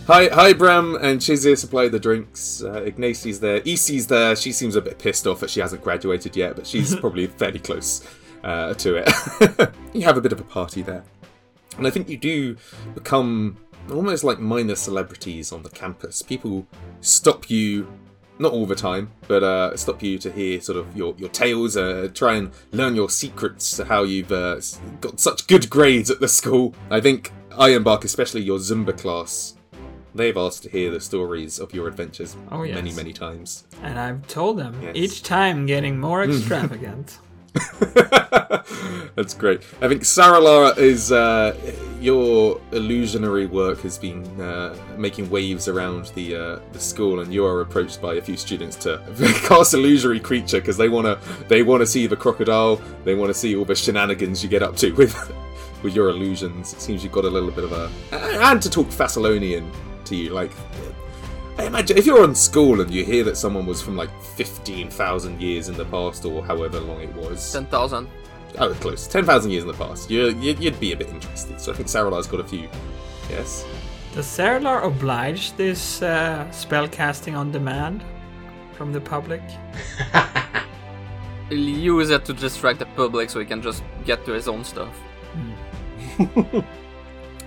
Hi, 0.06 0.28
hi, 0.28 0.52
Bram 0.52 0.96
and 0.96 1.18
Chizir 1.18 1.56
supply 1.56 1.88
the 1.88 1.98
drinks. 1.98 2.62
Uh, 2.62 2.82
Ignacy's 2.82 3.40
there. 3.40 3.60
Isi's 3.64 4.06
there. 4.06 4.36
She 4.36 4.52
seems 4.52 4.76
a 4.76 4.82
bit 4.82 4.98
pissed 4.98 5.26
off 5.26 5.40
that 5.40 5.48
she 5.48 5.60
hasn't 5.60 5.82
graduated 5.82 6.36
yet, 6.36 6.56
but 6.56 6.66
she's 6.66 6.94
probably 7.00 7.26
fairly 7.26 7.58
close 7.58 8.06
uh, 8.42 8.74
to 8.74 8.96
it. 8.96 9.70
you 9.94 10.02
have 10.02 10.18
a 10.18 10.20
bit 10.20 10.32
of 10.32 10.40
a 10.40 10.44
party 10.44 10.82
there. 10.82 11.04
And 11.78 11.86
I 11.86 11.90
think 11.90 12.08
you 12.08 12.18
do 12.18 12.56
become 12.94 13.56
almost 13.90 14.24
like 14.24 14.38
minor 14.38 14.74
celebrities 14.74 15.52
on 15.52 15.62
the 15.62 15.70
campus. 15.70 16.22
People 16.22 16.66
stop 17.00 17.48
you, 17.48 17.86
not 18.38 18.52
all 18.52 18.66
the 18.66 18.74
time, 18.74 19.10
but 19.28 19.42
uh, 19.42 19.76
stop 19.76 20.02
you 20.02 20.18
to 20.18 20.30
hear 20.32 20.60
sort 20.60 20.78
of 20.78 20.96
your, 20.96 21.14
your 21.18 21.28
tales, 21.28 21.76
uh, 21.76 22.08
try 22.14 22.34
and 22.34 22.50
learn 22.72 22.94
your 22.96 23.08
secrets, 23.10 23.78
how 23.78 24.02
you've 24.02 24.32
uh, 24.32 24.60
got 25.00 25.20
such 25.20 25.46
good 25.46 25.70
grades 25.70 26.10
at 26.10 26.20
the 26.20 26.28
school. 26.28 26.74
I 26.90 27.00
think 27.00 27.32
Ironbark, 27.50 28.04
especially 28.04 28.42
your 28.42 28.58
Zumba 28.58 28.96
class, 28.98 29.54
they've 30.14 30.36
asked 30.36 30.64
to 30.64 30.68
hear 30.70 30.90
the 30.90 31.00
stories 31.00 31.58
of 31.60 31.72
your 31.72 31.86
adventures 31.88 32.36
Oh, 32.50 32.62
yes. 32.64 32.74
many, 32.74 32.92
many 32.92 33.12
times. 33.12 33.64
And 33.82 33.98
I've 33.98 34.26
told 34.26 34.58
them 34.58 34.80
Yes. 34.82 34.92
each 34.96 35.22
time 35.22 35.66
getting 35.66 35.98
more 35.98 36.24
extravagant. 36.28 37.18
That's 39.14 39.34
great. 39.34 39.62
I 39.80 39.88
think 39.88 40.02
Saralara 40.02 40.76
is 40.76 41.12
uh, 41.12 41.56
your 42.00 42.60
illusionary 42.72 43.46
work 43.46 43.80
has 43.80 43.96
been 43.96 44.24
uh, 44.40 44.76
making 44.96 45.30
waves 45.30 45.68
around 45.68 46.06
the 46.16 46.34
uh, 46.34 46.58
the 46.72 46.80
school, 46.80 47.20
and 47.20 47.32
you 47.32 47.46
are 47.46 47.60
approached 47.60 48.02
by 48.02 48.14
a 48.14 48.20
few 48.20 48.36
students 48.36 48.76
to 48.76 49.00
cast 49.46 49.74
illusory 49.74 50.18
creature 50.18 50.60
because 50.60 50.76
they 50.76 50.88
wanna 50.88 51.18
they 51.48 51.62
wanna 51.62 51.86
see 51.86 52.06
the 52.06 52.16
crocodile, 52.16 52.76
they 53.04 53.14
want 53.14 53.30
to 53.30 53.34
see 53.34 53.54
all 53.54 53.64
the 53.64 53.74
shenanigans 53.74 54.42
you 54.42 54.48
get 54.48 54.62
up 54.62 54.76
to 54.76 54.90
with 54.92 55.14
with 55.82 55.94
your 55.94 56.08
illusions. 56.08 56.72
It 56.72 56.80
seems 56.80 57.04
you've 57.04 57.12
got 57.12 57.24
a 57.24 57.30
little 57.30 57.52
bit 57.52 57.64
of 57.64 57.72
a 57.72 57.90
and 58.12 58.60
to 58.62 58.70
talk 58.70 58.88
Thassilonian 58.88 59.70
to 60.06 60.16
you, 60.16 60.30
like. 60.30 60.50
I 61.56 61.66
imagine 61.66 61.96
if 61.96 62.04
you're 62.04 62.24
on 62.24 62.34
school 62.34 62.80
and 62.80 62.92
you 62.92 63.04
hear 63.04 63.22
that 63.22 63.36
someone 63.36 63.64
was 63.64 63.80
from 63.80 63.96
like 63.96 64.10
15,000 64.36 65.40
years 65.40 65.68
in 65.68 65.76
the 65.76 65.84
past 65.86 66.24
or 66.24 66.44
however 66.44 66.80
long 66.80 67.00
it 67.00 67.14
was. 67.14 67.52
10,000. 67.52 68.08
Oh, 68.58 68.72
close. 68.74 69.06
10,000 69.06 69.50
years 69.50 69.64
in 69.64 69.68
the 69.68 69.74
past. 69.74 70.10
You, 70.10 70.28
you, 70.30 70.54
you'd 70.58 70.78
be 70.78 70.92
a 70.92 70.96
bit 70.96 71.08
interested. 71.08 71.60
So 71.60 71.72
I 71.72 71.74
think 71.74 71.88
Saralar's 71.88 72.26
got 72.26 72.40
a 72.40 72.44
few. 72.44 72.68
Yes? 73.30 73.64
Does 74.14 74.26
Saralar 74.26 74.84
oblige 74.84 75.52
this 75.56 76.02
uh, 76.02 76.48
spell 76.50 76.86
casting 76.88 77.34
on 77.34 77.50
demand 77.50 78.04
from 78.72 78.92
the 78.92 79.00
public? 79.00 79.42
He'll 81.48 81.58
use 81.98 82.10
it 82.10 82.24
to 82.26 82.32
distract 82.32 82.78
the 82.78 82.86
public 82.86 83.30
so 83.30 83.40
he 83.40 83.46
can 83.46 83.60
just 83.60 83.82
get 84.04 84.24
to 84.26 84.32
his 84.32 84.46
own 84.46 84.62
stuff. 84.64 84.96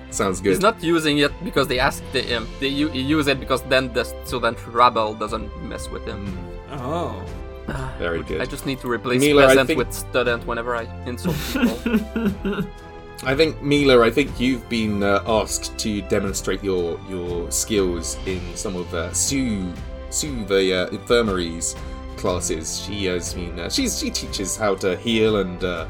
Sounds 0.09 0.41
good. 0.41 0.49
He's 0.49 0.61
not 0.61 0.81
using 0.81 1.19
it 1.19 1.31
because 1.43 1.67
they 1.67 1.79
asked 1.79 2.03
him. 2.03 2.47
They 2.59 2.67
u- 2.67 2.89
he 2.89 3.01
use 3.01 3.27
it 3.27 3.39
because 3.39 3.61
then 3.63 3.93
the 3.93 4.03
student 4.03 4.57
rabble 4.67 5.13
doesn't 5.13 5.63
mess 5.63 5.89
with 5.89 6.05
him. 6.05 6.25
Oh. 6.71 7.23
Very 7.97 8.23
good. 8.23 8.41
I 8.41 8.45
just 8.45 8.65
need 8.65 8.79
to 8.79 8.89
replace 8.89 9.19
Mila, 9.19 9.43
I 9.43 9.47
peasant 9.49 9.67
think- 9.67 9.77
with 9.79 9.93
student 9.93 10.45
whenever 10.47 10.75
I 10.75 10.83
insult 11.05 11.35
people. 11.51 12.63
I 13.25 13.35
think, 13.35 13.61
Mila, 13.63 14.05
I 14.05 14.11
think 14.11 14.39
you've 14.39 14.67
been 14.69 15.01
uh, 15.03 15.23
asked 15.25 15.77
to 15.79 16.01
demonstrate 16.03 16.63
your 16.63 16.99
your 17.09 17.49
skills 17.51 18.15
in 18.27 18.39
some 18.55 18.75
of 18.75 18.93
uh, 18.93 19.11
Sue, 19.11 19.73
Sue 20.11 20.45
the 20.45 20.83
uh, 20.83 20.87
infirmaries 20.89 21.75
classes. 22.17 22.79
She 22.85 23.05
has 23.05 23.33
been, 23.33 23.59
uh, 23.59 23.69
she's, 23.69 23.97
she 23.99 24.11
teaches 24.11 24.55
how 24.55 24.75
to 24.75 24.95
heal 24.97 25.37
and, 25.37 25.63
uh, 25.63 25.87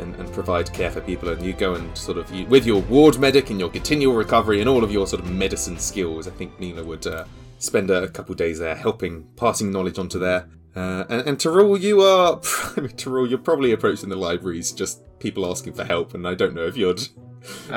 and 0.00 0.14
and 0.16 0.30
provide 0.32 0.72
care 0.72 0.90
for 0.90 1.00
people, 1.00 1.28
and 1.28 1.40
you 1.40 1.52
go 1.52 1.74
and 1.74 1.96
sort 1.96 2.18
of, 2.18 2.30
you, 2.34 2.46
with 2.46 2.66
your 2.66 2.82
ward 2.82 3.18
medic 3.20 3.50
and 3.50 3.60
your 3.60 3.70
continual 3.70 4.14
recovery 4.14 4.60
and 4.60 4.68
all 4.68 4.82
of 4.84 4.90
your 4.90 5.06
sort 5.06 5.22
of 5.22 5.30
medicine 5.30 5.78
skills, 5.78 6.26
I 6.26 6.32
think 6.32 6.58
Mila 6.60 6.82
would 6.82 7.06
uh, 7.06 7.24
spend 7.58 7.90
a 7.90 8.08
couple 8.08 8.34
days 8.34 8.58
there 8.58 8.74
helping, 8.74 9.24
passing 9.36 9.70
knowledge 9.70 9.98
onto 9.98 10.18
there. 10.18 10.48
Uh, 10.74 11.04
and, 11.08 11.28
and 11.28 11.38
Teh'Rull, 11.38 11.80
you 11.80 12.02
are. 12.02 12.40
I 12.76 12.80
mean, 12.80 12.90
Teh'Rull, 12.90 13.28
you're 13.28 13.38
probably 13.38 13.72
approaching 13.72 14.08
the 14.08 14.16
libraries, 14.16 14.72
just 14.72 15.00
people 15.18 15.50
asking 15.50 15.72
for 15.72 15.84
help, 15.84 16.14
and 16.14 16.28
I 16.28 16.34
don't 16.34 16.54
know 16.54 16.66
if 16.66 16.76
you'd 16.76 17.08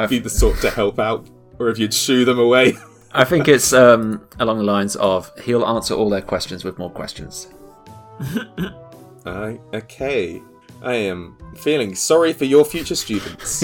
be 0.09 0.19
the 0.19 0.29
sort 0.29 0.59
to 0.61 0.69
help 0.69 0.99
out, 0.99 1.29
or 1.59 1.69
if 1.69 1.79
you'd 1.79 1.93
shoo 1.93 2.25
them 2.25 2.39
away. 2.39 2.77
I 3.11 3.23
think 3.23 3.47
it's 3.47 3.73
um, 3.73 4.27
along 4.39 4.59
the 4.59 4.65
lines 4.65 4.95
of 4.97 5.31
he'll 5.39 5.65
answer 5.65 5.95
all 5.95 6.09
their 6.09 6.21
questions 6.21 6.63
with 6.63 6.77
more 6.77 6.91
questions. 6.91 7.47
Uh, 9.25 9.53
okay. 9.73 10.41
I 10.81 10.93
am 10.93 11.37
feeling 11.55 11.95
sorry 11.95 12.33
for 12.33 12.45
your 12.45 12.63
future 12.63 12.95
students. 12.95 13.59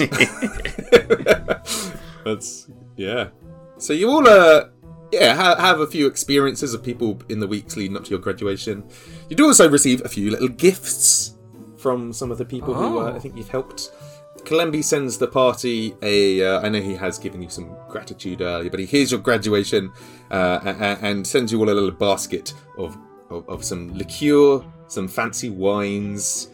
That's 2.24 2.68
yeah. 2.96 3.28
So 3.78 3.92
you 3.92 4.10
all 4.10 4.28
uh 4.28 4.66
yeah 5.12 5.34
ha- 5.34 5.56
have 5.56 5.80
a 5.80 5.86
few 5.86 6.06
experiences 6.06 6.74
of 6.74 6.82
people 6.82 7.20
in 7.28 7.38
the 7.40 7.46
weeks 7.46 7.76
leading 7.76 7.96
up 7.96 8.04
to 8.04 8.10
your 8.10 8.18
graduation. 8.18 8.84
You 9.28 9.36
do 9.36 9.46
also 9.46 9.68
receive 9.68 10.04
a 10.04 10.08
few 10.08 10.30
little 10.30 10.48
gifts 10.48 11.36
from 11.76 12.12
some 12.12 12.30
of 12.30 12.38
the 12.38 12.44
people 12.44 12.74
who 12.74 12.98
uh, 13.00 13.12
I 13.12 13.16
Oh. 13.16 13.18
think 13.20 13.36
you've 13.36 13.48
helped. 13.48 13.92
Kalembi 14.44 14.82
sends 14.84 15.18
the 15.18 15.26
party 15.26 15.94
a. 16.02 16.44
Uh, 16.44 16.60
I 16.60 16.68
know 16.68 16.80
he 16.80 16.94
has 16.94 17.18
given 17.18 17.42
you 17.42 17.48
some 17.48 17.74
gratitude 17.88 18.40
earlier, 18.42 18.70
but 18.70 18.78
he 18.78 18.86
hears 18.86 19.10
your 19.10 19.20
graduation 19.20 19.90
uh, 20.30 20.60
a- 20.64 20.68
a- 20.70 20.98
and 21.02 21.26
sends 21.26 21.50
you 21.50 21.58
all 21.60 21.68
a 21.70 21.72
little 21.74 21.90
basket 21.90 22.52
of, 22.78 22.96
of, 23.30 23.48
of 23.48 23.64
some 23.64 23.92
liqueur, 23.96 24.62
some 24.88 25.08
fancy 25.08 25.50
wines, 25.50 26.50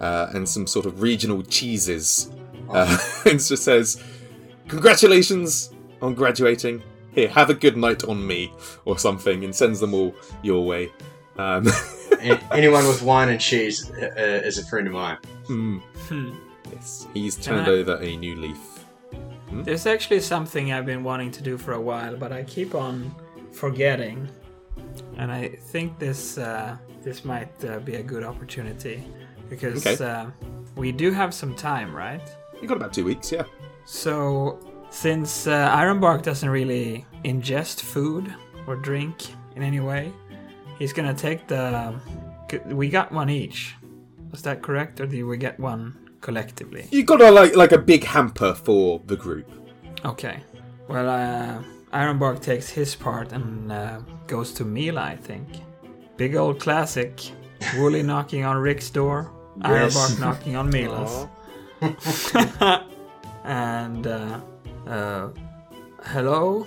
uh, 0.00 0.28
and 0.34 0.48
some 0.48 0.66
sort 0.66 0.86
of 0.86 1.02
regional 1.02 1.42
cheeses. 1.42 2.30
Uh, 2.68 2.98
and 3.26 3.38
just 3.38 3.62
says, 3.62 4.02
"Congratulations 4.66 5.72
on 6.02 6.14
graduating. 6.14 6.82
Here, 7.16 7.28
have 7.30 7.50
a 7.50 7.54
good 7.54 7.76
night 7.76 8.04
on 8.04 8.24
me," 8.24 8.52
or 8.84 8.96
something, 8.98 9.42
and 9.44 9.52
sends 9.54 9.80
them 9.80 9.92
all 9.94 10.14
your 10.42 10.64
way. 10.64 10.92
Um, 11.38 11.66
anyone 12.52 12.86
with 12.86 13.02
wine 13.02 13.28
and 13.30 13.40
cheese 13.40 13.90
uh, 13.90 14.06
uh, 14.16 14.46
is 14.48 14.58
a 14.58 14.64
friend 14.66 14.86
of 14.86 14.92
mine. 14.92 15.18
hmm, 15.48 15.78
Hmm. 16.08 16.30
yes, 16.72 17.06
he's 17.14 17.34
turned 17.36 17.66
I- 17.66 17.72
over 17.72 17.96
a 17.96 18.16
new 18.16 18.36
leaf. 18.36 18.58
There's 19.52 19.86
actually 19.86 20.20
something 20.20 20.72
I've 20.72 20.86
been 20.86 21.04
wanting 21.04 21.30
to 21.32 21.42
do 21.42 21.56
for 21.56 21.72
a 21.74 21.80
while, 21.80 22.16
but 22.16 22.32
I 22.32 22.42
keep 22.44 22.74
on 22.74 23.14
forgetting. 23.52 24.28
And 25.18 25.30
I 25.32 25.48
think 25.72 25.98
this 25.98 26.36
uh, 26.38 26.76
this 27.02 27.24
might 27.24 27.52
uh, 27.64 27.78
be 27.80 27.94
a 27.96 28.02
good 28.02 28.24
opportunity 28.24 29.02
because 29.48 29.86
Okay. 29.86 30.04
uh, 30.04 30.26
we 30.76 30.92
do 30.92 31.12
have 31.12 31.32
some 31.32 31.54
time, 31.54 31.94
right? 31.94 32.20
You 32.60 32.66
got 32.68 32.76
about 32.76 32.92
two 32.92 33.04
weeks, 33.04 33.30
yeah. 33.32 33.44
So 33.84 34.58
since 34.96 35.46
uh, 35.46 35.68
Ironbark 35.76 36.22
doesn't 36.22 36.48
really 36.48 37.04
ingest 37.22 37.82
food 37.82 38.34
or 38.66 38.76
drink 38.76 39.16
in 39.54 39.62
any 39.62 39.80
way, 39.80 40.10
he's 40.78 40.92
gonna 40.92 41.14
take 41.14 41.46
the. 41.46 41.94
We 42.66 42.88
got 42.88 43.12
one 43.12 43.28
each. 43.28 43.74
Was 44.30 44.42
that 44.42 44.62
correct, 44.62 45.00
or 45.00 45.06
did 45.06 45.22
we 45.24 45.36
get 45.36 45.60
one 45.60 45.94
collectively? 46.22 46.88
You 46.90 47.04
got 47.04 47.20
a 47.20 47.30
like 47.30 47.54
like 47.54 47.72
a 47.72 47.78
big 47.78 48.04
hamper 48.04 48.54
for 48.54 49.02
the 49.06 49.16
group. 49.16 49.50
Okay. 50.04 50.40
Well, 50.88 51.08
uh, 51.10 51.62
Ironbark 51.92 52.40
takes 52.40 52.70
his 52.70 52.94
part 52.94 53.32
and 53.32 53.70
uh, 53.72 54.00
goes 54.26 54.52
to 54.54 54.64
Mila, 54.64 55.02
I 55.02 55.16
think. 55.16 55.48
Big 56.16 56.36
old 56.36 56.58
classic. 56.58 57.20
Wooly 57.76 58.02
knocking 58.12 58.44
on 58.44 58.56
Rick's 58.56 58.88
door. 58.88 59.30
Yes. 59.62 59.94
Ironbark 59.94 60.20
knocking 60.20 60.56
on 60.56 60.70
Mila's. 60.76 61.26
and, 63.44 64.06
uh, 64.06 64.40
uh, 64.86 65.28
hello? 66.04 66.66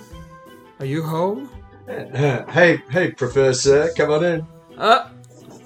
Are 0.78 0.86
you 0.86 1.02
home? 1.02 1.50
hey, 1.86 2.82
hey, 2.90 3.10
Professor, 3.12 3.90
come 3.96 4.10
on 4.10 4.24
in. 4.24 4.46
Uh, 4.78 5.08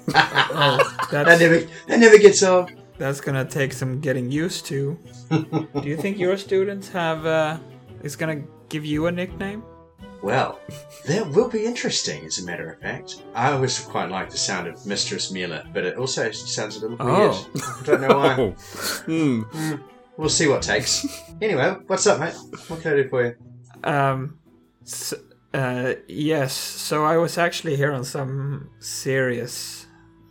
oh, 0.15 1.07
That 1.11 1.39
never, 1.39 1.59
that 1.87 1.99
never 1.99 2.17
gets 2.17 2.43
old. 2.43 2.71
that's 2.97 3.21
gonna 3.21 3.45
take 3.45 3.73
some 3.73 3.99
getting 3.99 4.31
used 4.31 4.65
to. 4.67 4.97
Do 5.29 5.67
you 5.83 5.97
think 5.97 6.17
your 6.17 6.37
students 6.37 6.89
have, 6.89 7.25
uh, 7.25 7.57
is 8.03 8.15
gonna 8.15 8.43
give 8.69 8.85
you 8.85 9.07
a 9.07 9.11
nickname? 9.11 9.63
Well, 10.21 10.59
that 11.05 11.27
will 11.29 11.49
be 11.49 11.65
interesting, 11.65 12.25
as 12.25 12.39
a 12.39 12.45
matter 12.45 12.71
of 12.71 12.79
fact. 12.79 13.21
I 13.35 13.51
always 13.51 13.79
quite 13.79 14.09
like 14.09 14.31
the 14.31 14.37
sound 14.37 14.67
of 14.67 14.83
Mistress 14.85 15.31
Mila, 15.31 15.63
but 15.71 15.85
it 15.85 15.97
also 15.97 16.31
sounds 16.31 16.77
a 16.77 16.87
little 16.87 16.97
weird. 16.97 17.31
Oh. 17.31 17.49
I 17.79 17.83
don't 17.85 18.01
know 18.01 18.17
why. 18.17 18.35
Oh, 18.39 18.51
hmm. 19.05 19.75
We'll 20.17 20.29
see 20.29 20.47
what 20.47 20.61
takes. 20.61 21.05
Anyway, 21.41 21.75
what's 21.87 22.07
up, 22.07 22.21
mate? 22.21 22.33
What 22.69 22.81
can 22.81 22.93
I 22.93 22.95
do 22.95 23.09
for 23.09 23.25
you? 23.25 23.35
Um, 23.83 24.39
s 24.85 25.13
uh, 25.53 25.95
yes. 26.07 26.53
So 26.53 27.03
I 27.03 27.17
was 27.17 27.37
actually 27.37 27.75
here 27.75 27.91
on 27.91 28.05
some 28.05 28.69
serious. 28.79 29.85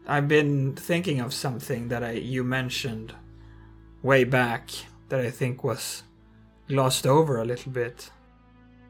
I've 0.09 0.26
been 0.26 0.76
thinking 0.76 1.21
of 1.21 1.35
something 1.35 1.88
that 1.88 2.03
I 2.03 2.12
you 2.12 2.43
mentioned 2.43 3.12
way 4.03 4.25
back 4.25 4.71
that 5.11 5.21
I 5.21 5.31
think 5.31 5.62
was 5.62 6.05
glossed 6.69 7.07
over 7.07 7.41
a 7.41 7.45
little 7.45 7.71
bit. 7.71 8.11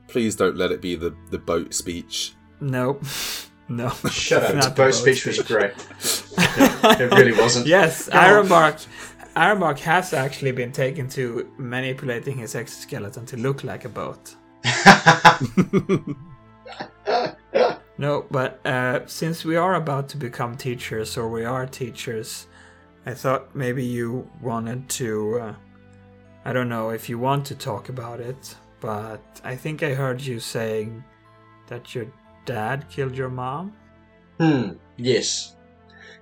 Please 0.07 0.37
don't 0.37 0.57
let 0.57 0.71
it 0.71 0.81
be 0.81 0.95
the 0.95 1.17
the 1.31 1.39
boat 1.39 1.75
speech. 1.75 2.35
Nope. 2.61 3.03
no. 3.69 3.89
Shut 4.09 4.45
up. 4.45 4.53
The 4.53 4.61
the 4.61 4.69
boat 4.69 4.77
boat 4.77 4.95
speech 4.95 5.27
was 5.27 5.43
great. 5.43 5.75
it 6.39 7.11
really 7.13 7.33
wasn't. 7.33 7.67
Yes, 7.67 8.09
Go 8.09 8.19
on. 8.19 8.77
Ironbark 9.37 9.79
has 9.81 10.13
actually 10.13 10.53
been 10.53 10.73
taken 10.73 11.09
to 11.11 11.51
manipulating 11.59 12.39
his 12.39 12.55
exoskeleton 12.55 13.27
to 13.27 13.37
look 13.37 13.65
like 13.65 13.85
a 13.85 13.89
boat. 13.89 14.35
No, 17.97 18.27
but 18.31 18.65
uh, 18.67 19.07
since 19.07 19.45
we 19.45 19.57
are 19.57 19.75
about 19.77 20.09
to 20.11 20.17
become 20.17 20.57
teachers, 20.57 21.17
or 21.17 21.29
we 21.29 21.45
are 21.45 21.67
teachers, 21.67 22.49
I 23.07 23.15
thought 23.15 23.55
maybe 23.55 23.85
you 23.85 24.29
wanted 24.41 24.89
to. 24.91 25.39
Uh, 25.41 25.55
I 26.45 26.53
don't 26.53 26.69
know 26.69 26.91
if 26.91 27.09
you 27.09 27.19
want 27.19 27.47
to 27.47 27.55
talk 27.55 27.89
about 27.89 28.21
it, 28.21 28.57
but 28.81 29.23
I 29.45 29.55
think 29.55 29.83
I 29.83 29.95
heard 29.95 30.21
you 30.21 30.41
saying 30.41 31.05
that 31.69 31.95
your 31.95 32.07
dad 32.45 32.87
killed 32.91 33.17
your 33.17 33.31
mom. 33.31 33.73
Hmm. 34.41 34.73
Yes. 34.97 35.55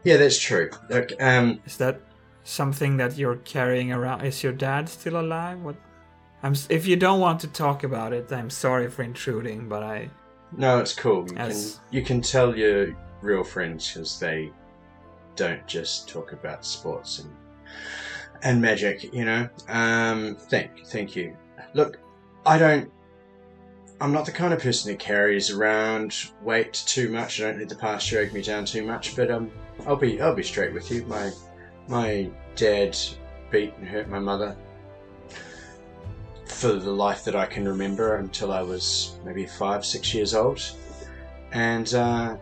Yeah, 0.04 0.18
that's 0.18 0.38
true. 0.38 0.70
Look, 0.90 1.10
um, 1.20 1.60
Is 1.64 1.78
that 1.78 2.00
something 2.44 2.96
that 2.96 3.16
you're 3.16 3.36
carrying 3.36 3.92
around? 3.92 4.24
Is 4.24 4.42
your 4.42 4.52
dad 4.52 4.88
still 4.88 5.20
alive? 5.20 5.60
What? 5.60 5.76
I'm. 6.42 6.54
If 6.68 6.86
you 6.86 6.96
don't 6.96 7.20
want 7.20 7.40
to 7.40 7.48
talk 7.48 7.84
about 7.84 8.12
it, 8.12 8.32
I'm 8.32 8.50
sorry 8.50 8.90
for 8.90 9.02
intruding, 9.02 9.68
but 9.68 9.82
I. 9.82 10.10
no, 10.56 10.78
it's 10.78 10.94
cool. 10.94 11.28
You 11.30 11.36
As- 11.36 11.74
can 11.74 11.96
you 11.96 12.02
can 12.02 12.20
tell 12.20 12.56
your 12.56 12.96
real 13.20 13.44
friends 13.44 13.92
because 13.92 14.18
they 14.18 14.50
don't 15.36 15.66
just 15.66 16.08
talk 16.08 16.32
about 16.32 16.64
sports 16.64 17.20
and 17.20 17.30
and 18.42 18.60
magic. 18.60 19.12
You 19.14 19.24
know. 19.24 19.48
Um. 19.68 20.36
Thank 20.36 20.86
thank 20.86 21.14
you. 21.16 21.36
Look, 21.74 21.98
I 22.44 22.58
don't. 22.58 22.90
I'm 24.00 24.12
not 24.12 24.26
the 24.26 24.32
kind 24.32 24.52
of 24.52 24.60
person 24.60 24.90
that 24.90 24.98
carries 24.98 25.52
around 25.52 26.16
weight 26.42 26.72
too 26.72 27.08
much. 27.08 27.40
I 27.40 27.44
don't 27.44 27.58
need 27.58 27.68
the 27.68 27.76
past 27.76 28.08
drag 28.10 28.32
me 28.32 28.42
down 28.42 28.64
too 28.64 28.82
much. 28.84 29.14
But 29.14 29.30
um, 29.30 29.48
I'll 29.86 29.94
be 29.94 30.20
I'll 30.20 30.34
be 30.34 30.42
straight 30.42 30.72
with 30.72 30.90
you. 30.90 31.04
My 31.04 31.30
my 31.88 32.30
dad 32.56 32.96
beat 33.50 33.74
and 33.78 33.86
hurt 33.86 34.08
my 34.08 34.18
mother 34.18 34.56
for 36.44 36.74
the 36.74 36.92
life 36.92 37.24
that 37.24 37.34
I 37.34 37.46
can 37.46 37.66
remember 37.66 38.16
until 38.16 38.52
I 38.52 38.62
was 38.62 39.16
maybe 39.24 39.46
five, 39.46 39.84
six 39.84 40.14
years 40.14 40.34
old, 40.34 40.62
and 41.52 41.92
uh, 41.94 42.36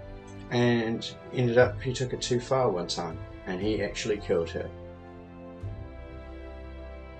and 0.51 1.15
ended 1.33 1.59
up 1.59 1.81
he 1.81 1.93
took 1.93 2.13
it 2.13 2.21
too 2.21 2.41
far 2.41 2.69
one 2.69 2.87
time, 2.87 3.19
and 3.47 3.61
he 3.61 3.83
actually 3.83 4.19
killed 4.19 4.51
her. 4.51 4.69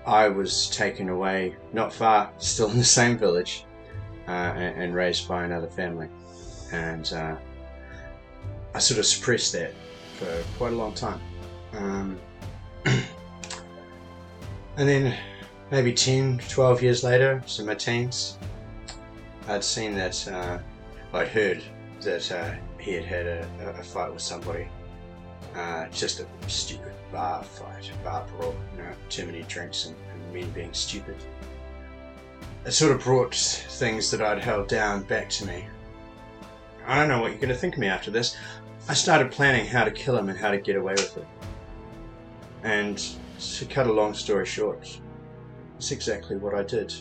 I 0.05 0.29
was 0.29 0.69
taken 0.69 1.09
away 1.09 1.55
not 1.73 1.93
far, 1.93 2.31
still 2.37 2.69
in 2.69 2.77
the 2.77 2.83
same 2.83 3.17
village, 3.17 3.65
uh, 4.27 4.31
and, 4.31 4.83
and 4.83 4.95
raised 4.95 5.27
by 5.27 5.43
another 5.43 5.69
family, 5.69 6.09
and 6.71 7.11
uh, 7.13 7.35
I 8.75 8.79
sort 8.79 8.99
of 8.99 9.05
suppressed 9.05 9.53
that 9.53 9.73
for 10.17 10.43
quite 10.57 10.73
a 10.73 10.75
long 10.75 10.93
time. 10.93 11.19
Um, 11.73 12.19
and 12.85 13.05
then 14.89 15.15
maybe 15.71 15.93
10, 15.93 16.39
12 16.49 16.81
years 16.81 17.03
later, 17.03 17.41
so 17.45 17.63
my 17.65 17.75
teens, 17.75 18.37
I'd 19.47 19.63
seen 19.63 19.95
that, 19.95 20.27
uh, 20.27 20.59
I'd 21.13 21.27
heard 21.27 21.61
that 22.01 22.31
uh, 22.31 22.53
he 22.79 22.93
had 22.93 23.05
had 23.05 23.25
a, 23.27 23.47
a- 23.79 23.83
fight 23.83 24.11
with 24.11 24.21
somebody. 24.21 24.67
Uh, 25.55 25.87
just 25.89 26.21
a 26.21 26.27
stupid 26.47 26.93
bar 27.11 27.43
fight, 27.43 27.91
bar 28.03 28.25
brawl, 28.37 28.55
you 28.75 28.83
know, 28.83 28.89
too 29.09 29.25
many 29.25 29.43
drinks 29.43 29.85
and, 29.85 29.95
and 30.13 30.33
men 30.33 30.49
being 30.51 30.73
stupid. 30.73 31.17
It 32.65 32.71
sort 32.71 32.91
of 32.91 33.03
brought 33.03 33.35
things 33.35 34.09
that 34.11 34.21
I'd 34.21 34.39
held 34.39 34.67
down 34.67 35.03
back 35.03 35.29
to 35.31 35.45
me. 35.45 35.65
I 36.87 36.99
don't 36.99 37.09
know 37.09 37.19
what 37.21 37.31
you're 37.31 37.39
going 37.39 37.49
to 37.49 37.55
think 37.55 37.73
of 37.73 37.79
me 37.79 37.87
after 37.87 38.11
this. 38.11 38.37
I 38.87 38.93
started 38.93 39.31
planning 39.31 39.65
how 39.65 39.83
to 39.83 39.91
kill 39.91 40.17
him 40.17 40.29
and 40.29 40.37
how 40.37 40.51
to 40.51 40.57
get 40.57 40.75
away 40.75 40.93
with 40.93 41.17
it. 41.17 41.27
And 42.63 43.03
to 43.57 43.65
cut 43.65 43.87
a 43.87 43.93
long 43.93 44.13
story 44.13 44.45
short, 44.45 44.99
that's 45.73 45.91
exactly 45.91 46.37
what 46.37 46.53
I 46.53 46.63
did. 46.63 46.93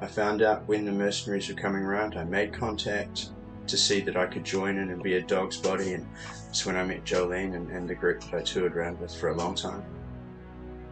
I 0.00 0.06
found 0.06 0.42
out 0.42 0.68
when 0.68 0.84
the 0.84 0.92
mercenaries 0.92 1.48
were 1.48 1.54
coming 1.54 1.82
around, 1.82 2.16
I 2.16 2.24
made 2.24 2.52
contact, 2.52 3.30
to 3.66 3.76
see 3.76 4.00
that 4.00 4.16
I 4.16 4.26
could 4.26 4.44
join 4.44 4.78
in 4.78 4.90
and 4.90 5.02
be 5.02 5.14
a 5.14 5.22
dog's 5.22 5.56
body, 5.56 5.94
and 5.94 6.06
that's 6.44 6.64
when 6.64 6.76
I 6.76 6.84
met 6.84 7.04
Jolene 7.04 7.56
and, 7.56 7.70
and 7.70 7.88
the 7.88 7.94
group 7.94 8.20
that 8.22 8.34
I 8.34 8.42
toured 8.42 8.76
around 8.76 9.00
with 9.00 9.14
for 9.14 9.30
a 9.30 9.34
long 9.34 9.54
time. 9.54 9.82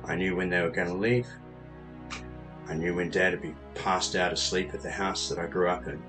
I 0.04 0.16
knew 0.16 0.36
when 0.36 0.50
they 0.50 0.60
were 0.60 0.70
going 0.70 0.88
to 0.88 0.94
leave. 0.94 1.28
I 2.66 2.74
knew 2.74 2.94
when 2.94 3.10
Dad 3.10 3.32
would 3.32 3.42
be 3.42 3.54
passed 3.74 4.16
out 4.16 4.32
asleep 4.32 4.74
at 4.74 4.82
the 4.82 4.90
house 4.90 5.28
that 5.28 5.38
I 5.38 5.46
grew 5.46 5.68
up 5.68 5.86
in. 5.86 6.02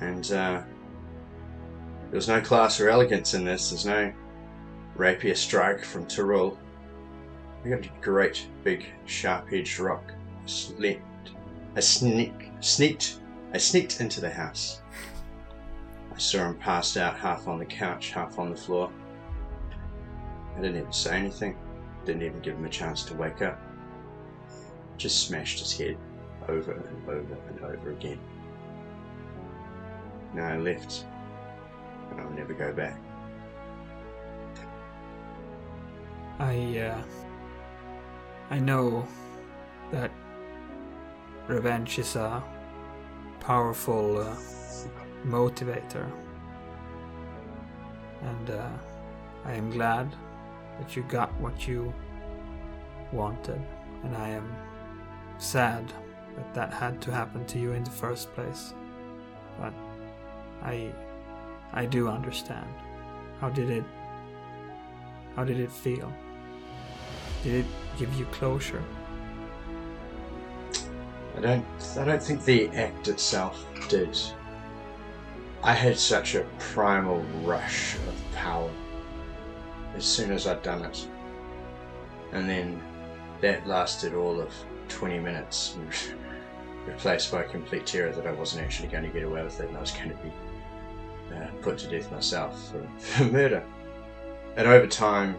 And 0.00 0.24
uh, 0.26 0.62
there 2.10 2.16
was 2.16 2.28
no 2.28 2.40
class 2.40 2.80
or 2.80 2.88
elegance 2.88 3.34
in 3.34 3.44
this. 3.44 3.70
There's 3.70 3.86
no 3.86 4.12
rapier 4.98 5.34
strike 5.34 5.84
from 5.84 6.04
Teh'Rull. 6.04 6.58
We 7.64 7.70
got 7.70 7.84
a 7.84 7.90
great 8.00 8.46
big 8.64 8.86
sharp-edged 9.06 9.78
rock. 9.78 10.12
I 10.42 10.46
slipped. 10.46 11.30
I 11.76 11.80
sneak, 11.80 12.50
sneaked. 12.60 13.20
I 13.54 13.58
sneaked 13.58 14.00
into 14.00 14.20
the 14.20 14.30
house. 14.30 14.82
I 16.12 16.18
saw 16.18 16.48
him 16.48 16.56
passed 16.56 16.96
out 16.96 17.16
half 17.16 17.46
on 17.46 17.58
the 17.58 17.64
couch, 17.64 18.10
half 18.10 18.38
on 18.38 18.50
the 18.50 18.56
floor. 18.56 18.90
I 20.56 20.60
didn't 20.60 20.80
even 20.80 20.92
say 20.92 21.16
anything. 21.16 21.56
Didn't 22.04 22.22
even 22.22 22.40
give 22.40 22.56
him 22.56 22.64
a 22.64 22.68
chance 22.68 23.04
to 23.04 23.14
wake 23.14 23.42
up. 23.42 23.60
Just 24.96 25.26
smashed 25.26 25.60
his 25.60 25.78
head 25.78 25.96
over 26.48 26.72
and 26.72 27.08
over 27.08 27.38
and 27.48 27.60
over 27.60 27.90
again. 27.90 28.18
Now 30.34 30.48
I 30.48 30.56
left, 30.56 31.06
and 32.10 32.20
I'll 32.20 32.30
never 32.30 32.52
go 32.52 32.72
back. 32.72 32.98
I 36.38 36.78
uh, 36.78 37.02
I 38.50 38.60
know 38.60 39.06
that 39.90 40.12
revenge 41.48 41.98
is 41.98 42.14
a 42.14 42.42
powerful 43.40 44.18
uh, 44.18 44.36
motivator, 45.26 46.08
and 48.22 48.50
uh, 48.50 48.68
I 49.44 49.52
am 49.54 49.70
glad 49.70 50.14
that 50.78 50.94
you 50.94 51.02
got 51.04 51.32
what 51.40 51.66
you 51.66 51.92
wanted, 53.12 53.60
and 54.04 54.16
I 54.16 54.28
am 54.28 54.54
sad 55.38 55.92
that 56.36 56.54
that 56.54 56.72
had 56.72 57.00
to 57.02 57.10
happen 57.10 57.46
to 57.46 57.58
you 57.58 57.72
in 57.72 57.82
the 57.82 57.90
first 57.90 58.32
place. 58.34 58.74
But 59.58 59.74
I 60.62 60.92
I 61.72 61.84
do 61.84 62.08
understand. 62.08 62.72
How 63.40 63.48
did 63.48 63.70
it 63.70 63.84
how 65.34 65.42
did 65.42 65.58
it 65.58 65.72
feel? 65.72 66.12
Did 67.48 67.64
it 67.64 67.66
give 67.98 68.12
you 68.12 68.26
closure? 68.26 68.84
I 71.34 71.40
don't. 71.40 71.64
I 71.96 72.04
don't 72.04 72.22
think 72.22 72.44
the 72.44 72.68
act 72.74 73.08
itself 73.08 73.66
did. 73.88 74.18
I 75.62 75.72
had 75.72 75.98
such 75.98 76.34
a 76.34 76.44
primal 76.58 77.22
rush 77.44 77.94
of 77.94 78.34
power 78.34 78.70
as 79.96 80.04
soon 80.04 80.30
as 80.30 80.46
I'd 80.46 80.62
done 80.62 80.84
it, 80.84 81.08
and 82.32 82.46
then 82.46 82.82
that 83.40 83.66
lasted 83.66 84.12
all 84.12 84.42
of 84.42 84.52
20 84.88 85.18
minutes, 85.18 85.78
replaced 86.86 87.32
by 87.32 87.44
complete 87.44 87.86
terror 87.86 88.12
that 88.12 88.26
I 88.26 88.32
wasn't 88.32 88.62
actually 88.62 88.88
going 88.88 89.04
to 89.04 89.10
get 89.10 89.22
away 89.22 89.42
with 89.42 89.58
it, 89.58 89.68
and 89.68 89.76
I 89.78 89.80
was 89.80 89.92
going 89.92 90.10
to 90.10 90.16
be 90.16 90.32
uh, 91.34 91.46
put 91.62 91.78
to 91.78 91.88
death 91.88 92.12
myself 92.12 92.70
for, 92.70 92.86
for 92.98 93.24
murder. 93.24 93.64
And 94.56 94.68
over 94.68 94.86
time, 94.86 95.34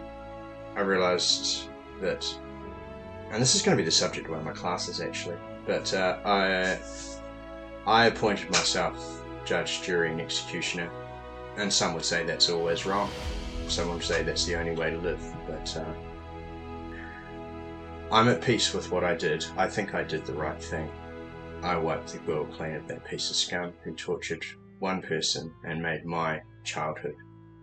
I 0.75 0.79
realised 0.79 1.68
and 2.01 3.41
this 3.41 3.55
is 3.55 3.61
going 3.61 3.77
to 3.77 3.81
be 3.81 3.85
the 3.85 3.91
subject 3.91 4.25
of 4.25 4.31
one 4.31 4.39
of 4.39 4.45
my 4.45 4.53
classes 4.53 5.01
actually, 5.01 5.37
but 5.65 5.93
uh, 5.93 6.17
I 6.25 6.79
I 7.85 8.05
appointed 8.07 8.49
myself 8.49 9.23
judge, 9.45 9.81
jury, 9.81 10.11
and 10.11 10.21
executioner, 10.21 10.89
and 11.57 11.71
some 11.71 11.93
would 11.93 12.05
say 12.05 12.23
that's 12.23 12.49
always 12.49 12.85
wrong. 12.85 13.09
Some 13.67 13.89
would 13.89 14.03
say 14.03 14.23
that's 14.23 14.45
the 14.45 14.55
only 14.55 14.75
way 14.75 14.91
to 14.91 14.97
live, 14.97 15.21
but 15.47 15.77
uh, 15.77 15.93
I'm 18.11 18.27
at 18.27 18.41
peace 18.41 18.73
with 18.73 18.91
what 18.91 19.03
I 19.03 19.15
did. 19.15 19.45
I 19.57 19.67
think 19.67 19.93
I 19.93 20.03
did 20.03 20.25
the 20.25 20.33
right 20.33 20.61
thing. 20.61 20.89
I 21.61 21.77
wiped 21.77 22.13
the 22.13 22.31
world 22.31 22.51
clean 22.53 22.75
of 22.75 22.87
that 22.87 23.05
piece 23.05 23.29
of 23.29 23.35
scum 23.35 23.73
who 23.83 23.93
tortured 23.93 24.43
one 24.79 25.01
person 25.01 25.53
and 25.63 25.81
made 25.81 26.05
my 26.05 26.41
childhood 26.63 27.15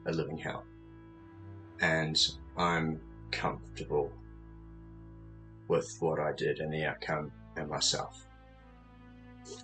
a 0.07 0.13
living 0.13 0.39
hell. 0.39 0.65
And 1.81 2.17
I'm 2.57 3.01
comfortable 3.33 4.13
with 5.69 5.97
what 6.01 6.21
I 6.21 6.33
did 6.33 6.61
and 6.61 6.73
the 6.73 6.85
outcome 6.85 7.33
and 7.57 7.69
myself. 7.69 8.27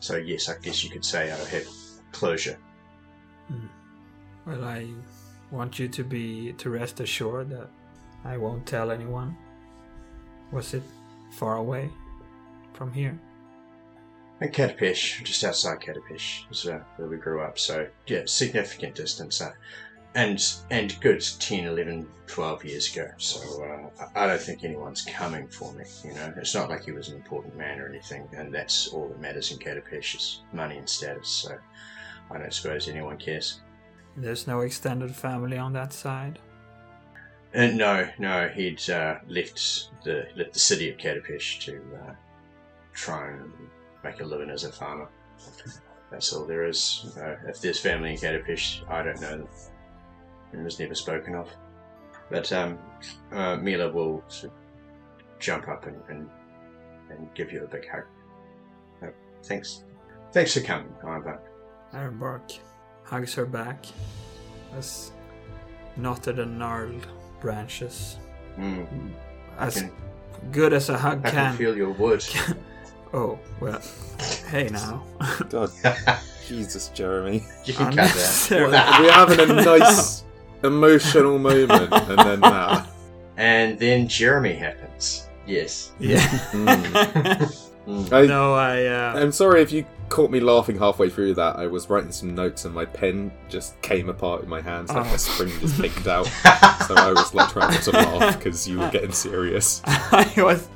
So 0.01 0.17
yes, 0.17 0.49
I 0.49 0.55
guess 0.63 0.85
you 0.85 0.91
could 0.91 1.05
say 1.05 1.33
I 1.33 1.37
have 1.37 1.67
closure. 2.13 2.59
Well, 4.47 4.65
I 4.65 4.89
want 5.51 5.79
you 5.79 5.89
to 5.89 6.05
be 6.05 6.53
to 6.55 6.71
rest 6.71 7.01
assured 7.01 7.51
that 7.51 7.69
I 8.25 8.37
won't 8.37 8.67
tell 8.67 8.91
anyone. 8.91 9.37
Was 10.51 10.75
it 10.75 10.83
far 11.33 11.57
away 11.57 11.91
from 12.73 12.93
here? 12.93 13.19
And 14.41 14.53
Katapesh, 14.53 15.23
just 15.23 15.45
outside 15.45 15.81
Katapesh, 15.81 16.51
is 16.51 16.67
uh, 16.67 16.81
where 16.97 17.09
we 17.09 17.17
grew 17.17 17.43
up. 17.43 17.59
So 17.59 17.87
yeah, 18.07 18.23
significant 18.27 18.95
distance. 18.95 19.41
Uh, 19.41 19.53
and 20.15 20.55
and 20.71 20.99
good 21.01 21.21
10, 21.21 21.67
11, 21.67 22.07
12 22.27 22.65
years 22.65 22.93
ago. 22.93 23.11
So 23.19 23.65
uh, 23.65 24.07
I 24.15 24.27
don't 24.27 24.41
think 24.41 24.65
anyone's 24.65 25.03
coming 25.03 25.49
for 25.49 25.73
me. 25.73 25.85
You 26.05 26.15
know, 26.15 26.33
it's 26.37 26.55
not 26.55 26.69
like 26.69 26.85
he 26.85 26.93
was 26.93 27.09
an 27.09 27.17
important 27.17 27.57
man 27.57 27.81
or 27.81 27.89
anything, 27.89 28.29
and 28.37 28.55
that's 28.55 28.89
all 28.89 29.09
that 29.09 29.21
matters 29.21 29.53
in 29.53 29.59
Katapesh 29.59 30.17
is 30.17 30.43
money 30.53 30.77
and 30.79 30.89
status. 30.89 31.29
So 31.29 31.57
I 32.31 32.39
don't 32.39 32.53
suppose 32.53 32.89
anyone 32.89 33.19
cares. 33.19 33.61
There's 34.17 34.47
no 34.47 34.61
extended 34.61 35.15
family 35.15 35.57
on 35.57 35.73
that 35.73 35.93
side. 35.93 36.39
And 37.55 37.77
no, 37.77 38.09
no, 38.19 38.49
he'd 38.49 38.89
uh, 38.89 39.19
left 39.29 39.89
the 40.05 40.27
left 40.37 40.53
the 40.55 40.59
city 40.59 40.91
of 40.91 40.97
Katapesh 40.97 41.61
to 41.61 41.83
uh, 42.03 42.13
try 42.95 43.31
and 43.31 43.53
make 44.03 44.21
a 44.21 44.25
living 44.25 44.51
as 44.51 44.65
a 44.65 44.73
farmer. 44.73 45.09
That's 46.11 46.33
all 46.33 46.45
there 46.45 46.67
is. 46.67 47.15
Uh, 47.17 47.37
if 47.47 47.61
there's 47.61 47.79
family 47.81 48.13
in 48.13 48.19
Katapesh, 48.19 48.89
I 48.91 49.03
don't 49.03 49.21
know 49.21 49.39
them. 49.39 49.49
It 50.53 50.63
was 50.63 50.79
never 50.79 50.95
spoken 50.95 51.35
of. 51.35 51.49
But 52.31 52.51
um, 52.53 52.79
uh, 53.33 53.57
Mila 53.57 53.91
will 53.93 54.23
sort 54.29 54.53
of 54.53 55.39
jump 55.39 55.69
up 55.69 55.87
and, 55.87 55.97
and 56.09 56.29
and 57.11 57.29
give 57.35 57.53
you 57.53 57.65
a 57.65 57.67
big 57.67 57.87
hug. 57.89 58.05
Uh, 59.03 59.09
thanks, 59.43 59.85
thanks 60.33 60.55
for 60.55 60.61
coming, 60.61 60.93
Ivar. 61.03 61.41
Ironbark 61.93 62.59
hugs 63.05 63.35
her 63.35 63.45
back 63.45 63.85
as 64.79 65.13
knotted 65.97 66.39
and 66.39 66.59
gnarled 66.59 67.07
branches. 67.41 68.17
Mm, 68.59 68.87
As 69.59 69.75
can- 69.81 69.93
good 70.53 70.73
as 70.73 70.89
a 70.89 70.97
hug 70.97 71.21
I 71.27 71.31
can 71.31 71.33
can. 71.33 71.57
feel 71.57 71.77
your 71.77 71.91
wood. 71.93 72.25
Oh, 73.15 73.39
well. 73.61 73.79
Hey 74.49 74.71
now. 74.71 75.05
God, 75.51 75.69
Jesus, 76.49 76.89
Jeremy. 76.95 77.45
You 77.67 77.75
can 77.75 77.95
cut 77.95 78.11
that. 78.11 78.49
We're 78.51 79.13
having 79.13 79.41
a 79.51 79.63
nice 79.63 80.25
emotional 80.65 81.39
moment, 81.39 81.93
and 81.93 82.19
then 82.19 82.41
that. 82.41 82.89
And 83.39 83.79
then 83.79 84.09
Jeremy 84.09 84.53
happens. 84.53 85.27
Yes. 85.47 85.93
yeah. 85.99 86.21
Mm. 86.53 87.67
Mm. 87.87 88.13
I, 88.13 88.27
no, 88.27 88.53
I. 88.55 88.85
Uh, 88.85 89.15
I'm 89.17 89.33
sorry 89.33 89.63
if 89.63 89.73
you 89.73 89.87
caught 90.11 90.31
me 90.31 90.39
laughing 90.39 90.79
halfway 90.79 91.09
through 91.09 91.35
that. 91.35 91.57
I 91.57 91.67
was 91.67 91.89
writing 91.89 92.13
some 92.13 92.35
notes 92.35 92.67
and 92.67 92.75
my 92.75 92.85
pen 92.85 93.33
just 93.49 93.81
came 93.81 94.11
apart 94.11 94.43
in 94.43 94.51
my 94.51 94.61
hands, 94.61 94.91
like 94.91 95.07
Oh. 95.07 95.11
my 95.11 95.17
spring 95.17 95.51
just 95.61 95.81
picked 95.81 96.07
out. 96.07 96.27
so 96.87 96.95
I 96.95 97.11
was 97.17 97.33
like 97.33 97.49
trying 97.51 97.73
not 97.73 97.83
to 97.85 97.91
laugh 97.93 98.37
because 98.39 98.69
you 98.69 98.79
were 98.79 98.91
getting 98.91 99.13
serious. 99.13 99.81
I 99.87 100.31
was. 100.37 100.69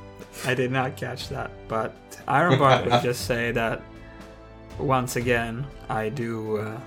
I 0.46 0.54
did 0.54 0.72
not 0.72 0.96
catch 0.96 1.28
that, 1.28 1.50
but 1.68 1.94
Ironbark 2.26 2.90
would 2.90 3.02
just 3.02 3.26
say 3.26 3.52
that 3.52 3.82
once 4.78 5.16
again, 5.16 5.66
I 5.90 6.08
do. 6.08 6.56
Uh, 6.56 6.80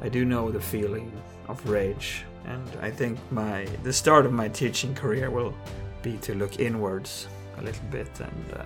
I 0.00 0.08
do 0.08 0.24
know 0.24 0.50
the 0.52 0.60
feeling 0.60 1.10
of 1.52 1.68
rage, 1.68 2.24
and 2.46 2.68
I 2.80 2.90
think 2.90 3.18
my 3.30 3.64
the 3.82 3.92
start 3.92 4.26
of 4.26 4.32
my 4.32 4.48
teaching 4.48 4.94
career 4.94 5.30
will 5.30 5.54
be 6.02 6.16
to 6.18 6.34
look 6.34 6.58
inwards 6.58 7.28
a 7.58 7.62
little 7.62 7.88
bit 7.90 8.10
and. 8.20 8.54
Uh, 8.54 8.64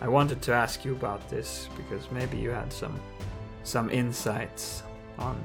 I 0.00 0.08
wanted 0.08 0.42
to 0.42 0.52
ask 0.52 0.84
you 0.84 0.92
about 0.92 1.28
this 1.30 1.68
because 1.76 2.10
maybe 2.10 2.36
you 2.36 2.50
had 2.50 2.72
some 2.72 3.00
some 3.62 3.90
insights 3.90 4.82
on 5.18 5.36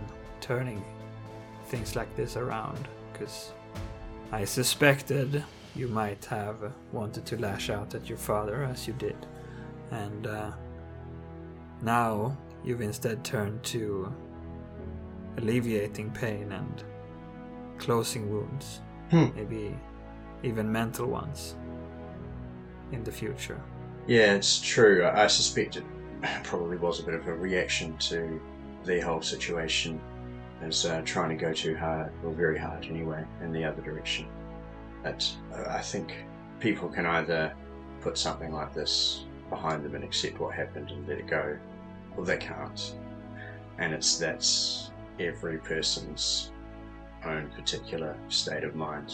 turning 0.42 0.84
things 1.68 1.96
like 1.96 2.14
this 2.16 2.36
around 2.36 2.88
because 3.12 3.54
I 4.32 4.46
suspected 4.46 5.44
you 5.76 5.88
might 5.88 6.26
have 6.26 6.74
wanted 6.92 7.26
to 7.28 7.38
lash 7.38 7.70
out 7.70 7.96
at 7.96 8.10
your 8.10 8.18
father 8.18 8.64
as 8.64 8.88
you 8.88 8.94
did 8.94 9.16
and 9.92 10.28
uh, 10.28 10.52
now 11.82 12.38
you've 12.64 12.82
instead 12.82 13.24
turned 13.24 13.64
to 13.64 14.14
alleviating 15.38 16.12
pain 16.12 16.52
and 16.52 16.84
closing 17.78 18.30
wounds 18.30 18.82
Hmm. 19.10 19.28
maybe 19.36 19.78
even 20.44 20.72
mental 20.72 21.08
ones 21.08 21.56
in 22.92 23.04
the 23.04 23.12
future 23.12 23.62
Yeah, 24.08 24.34
it's 24.34 24.60
true. 24.62 25.04
I 25.04 25.24
I 25.26 25.28
suspect 25.28 25.78
it 25.78 25.84
probably 26.44 26.78
was 26.78 27.00
a 27.00 27.04
bit 27.04 27.14
of 27.16 27.28
a 27.28 27.34
reaction 27.34 27.98
to 28.10 28.42
the 28.86 29.00
whole 29.00 29.22
situation 29.22 30.00
as 30.62 30.86
uh, 30.86 31.02
trying 31.06 31.30
to 31.30 31.36
go 31.36 31.54
too 31.54 31.76
hard, 31.76 32.12
or 32.24 32.32
very 32.32 32.58
hard 32.60 32.86
anyway, 32.86 33.24
in 33.42 33.52
the 33.52 33.64
other 33.64 33.82
direction. 33.82 34.28
But 35.04 35.22
uh, 35.54 35.66
I 35.70 35.82
think 35.82 36.14
people 36.60 36.88
can 36.90 37.06
either 37.06 37.54
put 38.02 38.18
something 38.18 38.52
like 38.54 38.74
this 38.74 39.26
behind 39.50 39.84
them 39.84 39.96
and 39.96 40.04
accept 40.04 40.40
what 40.40 40.54
happened 40.56 40.92
and 40.92 41.08
let 41.08 41.18
it 41.20 41.28
go, 41.28 41.58
or 42.16 42.26
they 42.26 42.38
can't. 42.38 42.96
And 43.80 43.94
it's 43.94 44.18
that's 44.20 44.91
every 45.28 45.58
person's 45.60 46.52
own 47.26 47.50
particular 47.56 48.18
state 48.30 48.64
of 48.64 48.76
mind. 48.76 49.14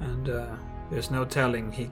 And 0.00 0.28
uh, 0.28 0.56
there's 0.90 1.10
no 1.10 1.24
telling 1.24 1.72
he 1.72 1.90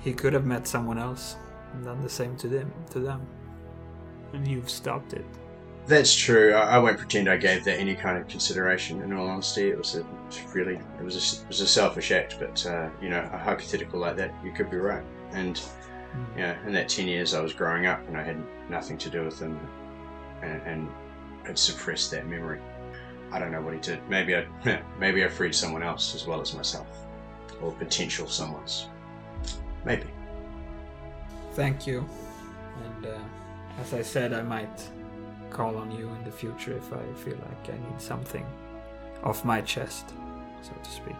he 0.00 0.12
could 0.12 0.32
have 0.32 0.46
met 0.46 0.66
someone 0.66 0.98
else 0.98 1.36
and 1.72 1.84
done 1.84 2.00
the 2.00 2.08
same 2.08 2.36
to 2.38 2.48
them 2.48 2.72
to 2.90 3.00
them. 3.00 3.26
And 4.32 4.46
you've 4.46 4.70
stopped 4.70 5.12
it. 5.12 5.24
That's 5.86 6.14
true. 6.14 6.52
I, 6.54 6.76
I 6.76 6.78
won't 6.78 6.98
pretend 6.98 7.28
I 7.28 7.36
gave 7.36 7.64
that 7.64 7.78
any 7.78 7.94
kind 7.94 8.16
of 8.16 8.28
consideration. 8.28 9.02
In 9.02 9.12
all 9.12 9.28
honesty, 9.28 9.68
it 9.68 9.78
was 9.78 9.96
a 9.96 10.04
really 10.54 10.74
it 10.74 11.04
was 11.04 11.16
a, 11.16 11.42
it 11.42 11.48
was 11.48 11.60
a 11.60 11.66
selfish 11.66 12.12
act. 12.12 12.36
But 12.38 12.64
uh, 12.66 12.88
you 13.02 13.08
know, 13.08 13.28
a 13.32 13.38
hypothetical 13.38 14.00
like 14.00 14.16
that, 14.16 14.32
you 14.44 14.52
could 14.52 14.70
be 14.70 14.76
right. 14.76 15.04
And 15.32 15.60
you 16.36 16.42
know, 16.42 16.56
in 16.66 16.72
that 16.72 16.88
ten 16.88 17.08
years, 17.08 17.34
I 17.34 17.40
was 17.40 17.52
growing 17.52 17.86
up 17.86 18.06
and 18.08 18.16
I 18.16 18.22
had 18.22 18.36
nothing 18.68 18.98
to 18.98 19.10
do 19.10 19.24
with 19.24 19.38
them, 19.38 19.58
and, 20.42 20.62
and 20.62 20.88
had 21.44 21.58
suppressed 21.58 22.10
that 22.12 22.26
memory. 22.26 22.60
I 23.32 23.38
don't 23.38 23.52
know 23.52 23.60
what 23.60 23.74
he 23.74 23.80
did. 23.80 24.00
Maybe 24.08 24.36
I 24.36 24.46
maybe 24.98 25.24
I 25.24 25.28
freed 25.28 25.54
someone 25.54 25.82
else 25.82 26.14
as 26.14 26.26
well 26.26 26.40
as 26.40 26.54
myself, 26.54 26.88
or 27.60 27.72
potential 27.72 28.28
someone's. 28.28 28.88
Maybe. 29.84 30.06
Thank 31.54 31.86
you. 31.86 32.06
And 32.84 33.06
uh, 33.06 33.18
as 33.80 33.94
I 33.94 34.02
said, 34.02 34.32
I 34.32 34.42
might 34.42 34.88
call 35.50 35.76
on 35.76 35.90
you 35.90 36.08
in 36.08 36.24
the 36.24 36.30
future 36.30 36.76
if 36.76 36.92
I 36.92 37.02
feel 37.24 37.36
like 37.36 37.74
I 37.74 37.90
need 37.90 38.00
something 38.00 38.46
off 39.22 39.44
my 39.44 39.60
chest, 39.60 40.14
so 40.62 40.72
to 40.82 40.90
speak. 40.90 41.16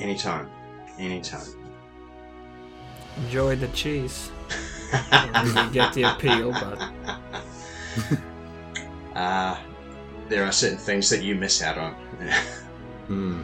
Anytime. 0.00 0.50
Anytime. 0.98 1.46
Enjoy 3.18 3.56
the 3.56 3.68
cheese. 3.68 4.30
Really 5.42 5.72
get 5.72 5.92
the 5.92 6.04
appeal, 6.04 6.52
but 6.52 6.78
Uh, 9.14 9.56
there 10.28 10.44
are 10.44 10.52
certain 10.52 10.78
things 10.78 11.10
that 11.10 11.22
you 11.22 11.34
miss 11.34 11.62
out 11.62 11.78
on. 11.78 11.94
Hmm. 13.06 13.42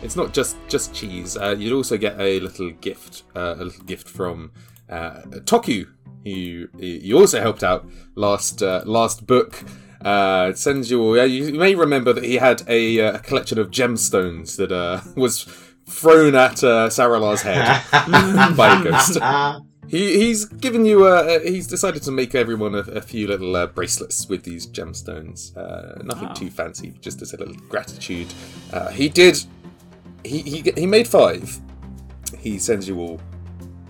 It's 0.00 0.14
not 0.14 0.32
just 0.32 0.56
just 0.68 0.94
cheese. 0.94 1.36
Uh, 1.36 1.56
you'd 1.58 1.72
also 1.72 1.98
get 1.98 2.20
a 2.20 2.38
little 2.38 2.70
gift, 2.70 3.24
uh, 3.34 3.56
a 3.58 3.64
little 3.64 3.84
gift 3.84 4.08
from 4.08 4.52
uh, 4.88 5.22
Toku, 5.44 5.88
who 6.24 6.68
you 6.78 7.18
also 7.18 7.40
helped 7.40 7.64
out 7.64 7.84
last 8.14 8.62
uh, 8.62 8.82
last 8.86 9.26
book. 9.26 9.64
Uh, 10.04 10.54
sends 10.54 10.90
you. 10.90 11.20
Uh, 11.20 11.24
you 11.24 11.52
may 11.52 11.74
remember 11.74 12.12
that 12.12 12.24
he 12.24 12.36
had 12.36 12.62
a, 12.68 13.00
uh, 13.00 13.16
a 13.16 13.18
collection 13.18 13.58
of 13.58 13.70
gemstones 13.70 14.56
that 14.56 14.72
uh, 14.72 15.00
was 15.16 15.42
thrown 15.86 16.34
at 16.34 16.64
uh, 16.64 16.88
Saralar's 16.88 17.42
head 17.42 17.82
by 18.56 18.80
a 18.80 18.84
ghost. 18.84 19.18
He, 19.90 20.18
he's 20.20 20.44
given 20.44 20.84
you 20.86 21.04
a. 21.06 21.40
He's 21.40 21.66
decided 21.66 22.02
to 22.04 22.12
make 22.12 22.34
everyone 22.36 22.76
a, 22.76 22.78
a 22.78 23.00
few 23.00 23.26
little 23.26 23.56
uh, 23.56 23.66
bracelets 23.66 24.28
with 24.28 24.44
these 24.44 24.66
gemstones. 24.68 25.56
Uh, 25.56 26.00
nothing 26.04 26.28
Wow. 26.28 26.34
too 26.34 26.48
fancy, 26.50 26.94
just 27.00 27.20
as 27.22 27.32
a 27.34 27.36
little 27.38 27.56
gratitude. 27.68 28.28
Uh, 28.72 28.88
he 28.90 29.08
did. 29.08 29.42
He, 30.24 30.42
he 30.42 30.72
he 30.76 30.86
made 30.86 31.08
five. 31.08 31.58
He 32.38 32.58
sends 32.58 32.86
you 32.86 33.00
all, 33.00 33.20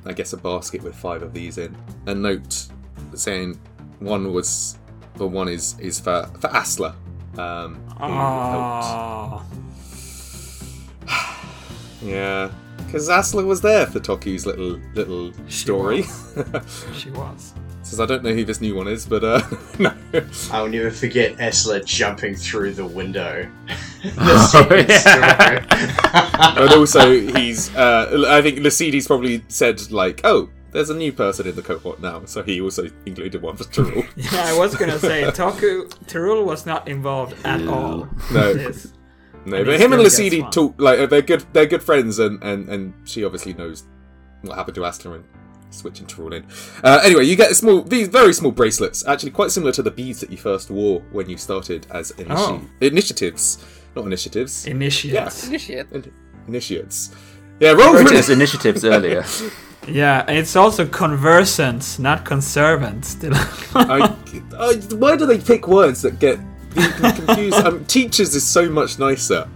I 0.06 0.12
guess, 0.14 0.32
a 0.32 0.38
basket 0.38 0.82
with 0.82 0.94
five 0.96 1.22
of 1.22 1.34
these 1.34 1.58
in. 1.58 1.76
A 2.06 2.14
note 2.14 2.66
saying 3.14 3.60
one 3.98 4.32
was, 4.32 4.78
or 5.18 5.28
one 5.28 5.48
is 5.48 5.78
is 5.80 6.00
for 6.00 6.24
for 6.40 6.48
Asla. 6.48 6.94
Um, 7.36 7.74
who 7.98 8.04
helped. 8.06 8.86
oh, 8.88 9.42
Yeah, 12.02 12.50
because 12.90 13.08
Asla 13.08 13.44
was 13.46 13.60
there 13.60 13.86
for 13.86 14.00
Toku's 14.00 14.46
little 14.46 14.80
little 14.94 15.32
story. 15.48 16.02
she 16.94 17.10
was. 17.10 17.54
Says 17.82 17.98
I 18.00 18.06
don't 18.06 18.22
know 18.22 18.34
who 18.34 18.44
this 18.44 18.60
new 18.60 18.74
one 18.74 18.88
is, 18.88 19.06
but 19.06 19.24
uh, 19.24 19.40
no. 19.78 19.94
I'll 20.52 20.68
never 20.68 20.90
forget 20.90 21.36
Asla 21.38 21.84
jumping 21.84 22.34
through 22.34 22.72
the 22.74 22.84
window. 22.86 23.50
the 24.02 24.12
Oh, 24.18 24.84
yeah. 24.88 25.64
story. 26.44 26.62
and 26.64 26.72
also 26.74 27.10
he's. 27.12 27.74
Uh, 27.74 28.24
I 28.28 28.42
think 28.42 28.58
Lucidi's 28.58 29.06
probably 29.06 29.42
said 29.48 29.90
like, 29.90 30.20
oh, 30.24 30.50
there's 30.72 30.90
a 30.90 30.94
new 30.94 31.12
person 31.12 31.48
in 31.48 31.56
the 31.56 31.62
cohort 31.62 32.00
now, 32.00 32.24
so 32.26 32.42
he 32.42 32.60
also 32.60 32.88
included 33.06 33.40
one 33.42 33.56
for 33.56 33.64
Teh'Rull. 33.64 34.06
Yeah, 34.16 34.44
I 34.44 34.56
was 34.58 34.76
gonna 34.76 34.98
say 34.98 35.24
Toku 35.24 35.88
Teh'Rull 36.06 36.44
was 36.44 36.66
not 36.66 36.86
involved 36.86 37.34
at 37.44 37.66
all. 37.66 38.08
No. 38.32 38.50
in 38.50 38.56
this. 38.58 38.92
No, 39.46 39.56
And 39.58 39.66
but 39.66 39.80
him 39.80 39.92
and 39.92 40.10
still 40.10 40.26
Lucidi 40.26 40.50
talk 40.52 40.74
like 40.80 41.08
they're 41.10 41.22
good. 41.22 41.44
They're 41.52 41.66
good 41.66 41.82
friends, 41.82 42.18
and 42.18 42.42
and 42.42 42.68
and 42.68 42.92
she 43.04 43.24
obviously 43.24 43.54
knows 43.54 43.84
what 44.42 44.56
happened 44.56 44.74
to 44.76 44.82
Asla 44.82 45.14
and 45.16 45.24
switching 45.70 46.06
to 46.06 46.20
rule 46.22 46.32
in. 46.34 46.44
Uh, 46.82 47.00
anyway, 47.04 47.24
you 47.24 47.36
get 47.36 47.54
small, 47.56 47.82
these 47.82 48.08
very 48.08 48.32
small 48.32 48.50
bracelets, 48.52 49.06
actually 49.06 49.30
quite 49.30 49.50
similar 49.50 49.70
to 49.72 49.82
the 49.82 49.90
beads 49.90 50.20
that 50.20 50.30
you 50.30 50.36
first 50.36 50.70
wore 50.70 51.00
when 51.12 51.28
you 51.30 51.36
started 51.36 51.86
as 51.90 52.12
initi- 52.12 52.26
Oh. 52.30 52.62
initiatives, 52.80 53.64
not 53.94 54.04
initiatives, 54.04 54.66
Initiates. 54.66 55.46
Initiate. 55.46 55.92
In- 55.92 56.12
initiates. 56.48 57.12
Yeah, 57.60 57.70
roll 57.72 57.92
Wrote 57.94 58.08
for 58.08 58.14
it 58.14 58.18
as 58.18 58.30
initiatives 58.30 58.84
earlier. 58.84 59.24
Yeah, 59.88 60.30
it's 60.30 60.56
also 60.56 60.86
conversant, 60.86 61.98
not 61.98 62.26
conservant. 62.26 63.02
Still. 63.06 63.32
I, 63.74 64.14
I, 64.58 64.74
why 64.94 65.16
do 65.16 65.24
they 65.24 65.38
pick 65.38 65.66
words 65.66 66.02
that 66.02 66.18
get 66.18 66.38
people 66.74 67.12
confused? 67.12 67.56
um, 67.58 67.84
teachers 67.86 68.34
is 68.34 68.46
so 68.46 68.68
much 68.68 68.98
nicer. 68.98 69.48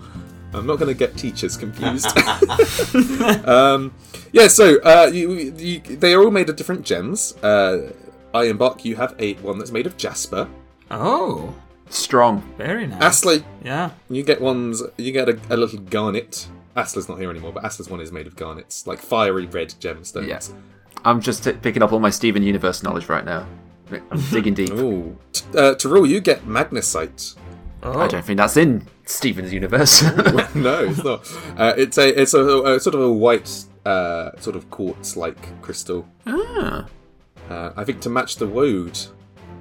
I'm 0.52 0.66
not 0.66 0.78
going 0.78 0.88
to 0.88 0.94
get 0.94 1.16
teachers 1.16 1.56
confused. 1.56 2.06
um, 3.48 3.92
yeah, 4.32 4.46
so 4.48 4.80
uh, 4.82 5.10
you, 5.12 5.32
you, 5.56 5.80
they 5.80 6.14
are 6.14 6.22
all 6.22 6.30
made 6.30 6.48
of 6.48 6.56
different 6.56 6.84
gems. 6.84 7.36
Uh, 7.42 7.92
Iron 8.34 8.56
Bark, 8.56 8.84
you 8.84 8.96
have 8.96 9.14
a 9.18 9.34
one 9.34 9.58
that's 9.58 9.70
made 9.72 9.86
of 9.86 9.96
jasper. 9.96 10.48
oh, 10.90 11.54
Strong. 11.90 12.40
very 12.56 12.86
nice. 12.86 13.02
Astley, 13.02 13.44
Yeah. 13.62 13.90
you 14.08 14.22
get 14.22 14.40
ones. 14.40 14.82
You 14.96 15.12
get 15.12 15.28
a, 15.28 15.38
a 15.50 15.56
little 15.56 15.78
garnet. 15.78 16.48
Asla's 16.76 17.08
not 17.08 17.18
here 17.20 17.30
anymore, 17.30 17.52
but 17.52 17.64
Asla's 17.64 17.88
one 17.88 18.00
is 18.00 18.10
made 18.10 18.26
of 18.26 18.34
garnets, 18.34 18.86
like 18.86 18.98
fiery 18.98 19.46
red 19.46 19.68
gemstones. 19.80 20.26
Yeah. 20.26 20.40
I'm 21.04 21.20
just 21.20 21.44
t- 21.44 21.52
picking 21.52 21.82
up 21.82 21.92
all 21.92 22.00
my 22.00 22.10
Steven 22.10 22.42
Universe 22.42 22.82
knowledge 22.82 23.08
right 23.08 23.24
now. 23.24 23.46
I'm 24.10 24.20
digging 24.30 24.54
deep. 24.54 24.70
Ooh, 24.72 25.16
T- 25.32 25.44
uh, 25.56 25.74
Teh'Rull, 25.74 26.08
you 26.08 26.20
get 26.20 26.44
magnesite. 26.46 27.36
Oh, 27.82 28.00
I 28.00 28.08
don't 28.08 28.24
think 28.24 28.38
that's 28.38 28.56
in 28.56 28.86
Steven's 29.04 29.52
universe. 29.52 30.02
no, 30.54 30.84
it's 30.84 31.04
not. 31.04 31.30
Uh, 31.58 31.74
it's 31.76 31.98
a 31.98 32.20
it's 32.20 32.32
a, 32.34 32.40
a 32.62 32.80
sort 32.80 32.94
of 32.94 33.02
a 33.02 33.12
white 33.12 33.64
uh, 33.84 34.30
sort 34.40 34.56
of 34.56 34.70
quartz 34.70 35.16
like 35.16 35.60
crystal. 35.62 36.06
ah, 36.26 36.86
Uh, 37.50 37.72
I 37.76 37.84
think 37.84 38.00
to 38.00 38.08
match 38.10 38.36
the 38.36 38.46
woad 38.46 38.98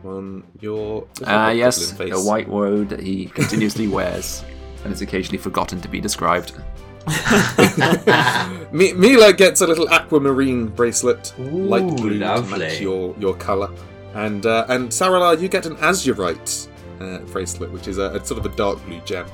on 0.05 0.43
your 0.61 1.05
little 1.19 1.25
Ah, 1.27 1.49
yes, 1.51 1.91
goblin 1.91 2.09
the 2.11 2.21
white 2.21 2.47
woad 2.47 2.89
that 2.89 3.01
he 3.01 3.25
continuously 3.25 3.87
wears 3.87 4.43
and 4.85 4.93
is 4.93 5.01
occasionally 5.01 5.37
forgotten 5.37 5.81
to 5.81 5.87
be 5.89 5.99
described. 5.99 6.53
Mi- 8.71 8.93
Mila 8.93 9.33
gets 9.33 9.61
a 9.61 9.67
little 9.67 9.89
aquamarine 9.89 10.67
bracelet, 10.67 11.33
light 11.37 11.83
Ooh, 11.83 11.95
blue 11.95 12.19
to 12.19 12.41
match 12.43 12.79
your 12.81 13.13
your 13.19 13.35
color, 13.35 13.69
and 14.13 14.45
uh, 14.45 14.65
and 14.69 14.89
Saralar, 14.89 15.39
you 15.41 15.47
get 15.47 15.65
an 15.65 15.75
azurite 15.77 16.67
uh, 16.99 17.19
bracelet, 17.31 17.71
which 17.71 17.87
is 17.87 17.97
a, 17.97 18.11
a 18.11 18.25
sort 18.25 18.43
of 18.43 18.51
a 18.51 18.55
dark 18.55 18.83
blue 18.85 19.01
gem. 19.01 19.25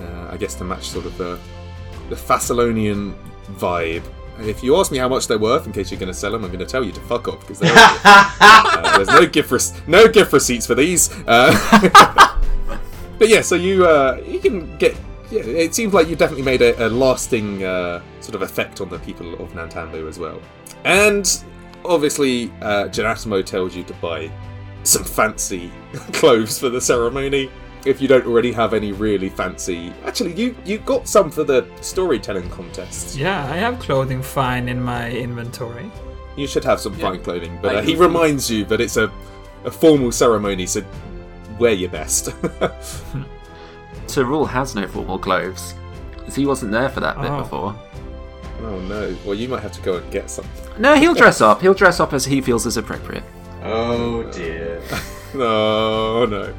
Uh, 0.00 0.28
I 0.30 0.36
guess 0.36 0.54
to 0.56 0.64
match 0.64 0.88
sort 0.88 1.06
of 1.06 1.16
the 1.18 1.38
the 2.08 2.16
Thassilonian 2.16 3.14
vibe. 3.52 4.04
And 4.38 4.48
if 4.48 4.62
you 4.62 4.76
ask 4.76 4.90
me 4.90 4.96
how 4.96 5.08
much 5.08 5.26
they're 5.26 5.38
worth, 5.38 5.66
in 5.66 5.72
case 5.72 5.90
you're 5.90 6.00
going 6.00 6.12
to 6.12 6.18
sell 6.18 6.32
them, 6.32 6.44
I'm 6.44 6.50
going 6.50 6.60
to 6.60 6.66
tell 6.66 6.82
you 6.82 6.92
to 6.92 7.00
fuck 7.02 7.28
off 7.28 7.40
because 7.40 7.60
uh, 7.64 8.96
there's 8.96 9.08
no 9.08 9.26
gift 9.26 9.86
no 9.86 10.08
gift 10.08 10.32
receipts 10.32 10.66
for 10.66 10.74
these. 10.74 11.10
Uh, 11.26 11.52
but 13.18 13.28
yeah, 13.28 13.42
so 13.42 13.54
you 13.54 13.86
uh, 13.86 14.20
you 14.26 14.38
can 14.38 14.76
get. 14.78 14.96
Yeah, 15.30 15.42
it 15.42 15.76
seems 15.76 15.94
like 15.94 16.08
you 16.08 16.16
definitely 16.16 16.44
made 16.44 16.60
a, 16.60 16.86
a 16.86 16.88
lasting 16.88 17.62
uh, 17.62 18.02
sort 18.20 18.34
of 18.34 18.42
effect 18.42 18.80
on 18.80 18.88
the 18.88 18.98
people 18.98 19.34
of 19.34 19.52
Nantambu 19.52 20.08
as 20.08 20.18
well. 20.18 20.40
And 20.84 21.44
obviously, 21.84 22.50
uh, 22.62 22.84
Janatimo 22.88 23.44
tells 23.44 23.74
you 23.76 23.84
to 23.84 23.94
buy 23.94 24.30
some 24.82 25.04
fancy 25.04 25.70
clothes 26.12 26.58
for 26.58 26.68
the 26.68 26.80
ceremony. 26.80 27.50
If 27.86 28.00
you 28.02 28.08
don't 28.08 28.26
already 28.26 28.52
have 28.52 28.74
any 28.74 28.92
really 28.92 29.30
fancy, 29.30 29.92
actually, 30.04 30.34
you 30.34 30.54
you 30.66 30.78
got 30.78 31.08
some 31.08 31.30
for 31.30 31.44
the 31.44 31.66
storytelling 31.80 32.48
contest. 32.50 33.16
yeah, 33.16 33.44
I 33.50 33.56
have 33.56 33.78
clothing 33.78 34.22
fine 34.22 34.68
in 34.68 34.82
my 34.82 35.10
inventory. 35.10 35.90
You 36.36 36.46
should 36.46 36.64
have 36.64 36.78
some 36.80 36.94
fine 36.94 37.22
clothing, 37.22 37.58
but 37.62 37.76
uh, 37.76 37.80
he 37.82 37.96
reminds 37.96 38.50
you 38.50 38.64
that 38.66 38.80
it's 38.80 38.96
a 38.98 39.10
a 39.64 39.70
formal 39.70 40.12
ceremony, 40.12 40.66
so 40.66 40.82
wear 41.58 41.72
your 41.72 41.90
best. 41.90 42.26
Teh'Rull 44.06 44.46
has 44.48 44.74
no 44.74 44.86
formal 44.88 45.18
clothes. 45.18 45.74
'cause 46.18 46.34
He 46.34 46.46
wasn't 46.46 46.72
there 46.72 46.88
for 46.88 47.00
that 47.00 47.20
bit 47.20 47.30
Oh. 47.30 47.38
before. 47.42 47.74
Oh 48.64 48.80
no! 48.80 49.16
Well, 49.24 49.34
you 49.34 49.48
might 49.48 49.62
have 49.62 49.72
to 49.72 49.82
go 49.82 49.96
and 49.96 50.12
get 50.12 50.30
something. 50.30 50.80
No, 50.80 50.94
he'll 50.96 51.14
dress 51.14 51.40
up. 51.40 51.60
He'll 51.60 51.74
dress 51.74 52.00
up 52.00 52.12
as 52.12 52.24
he 52.24 52.40
feels 52.40 52.66
is 52.66 52.76
appropriate. 52.76 53.24
Oh 53.62 54.22
dear. 54.32 54.82
no, 55.34 56.24
no. 56.26 56.54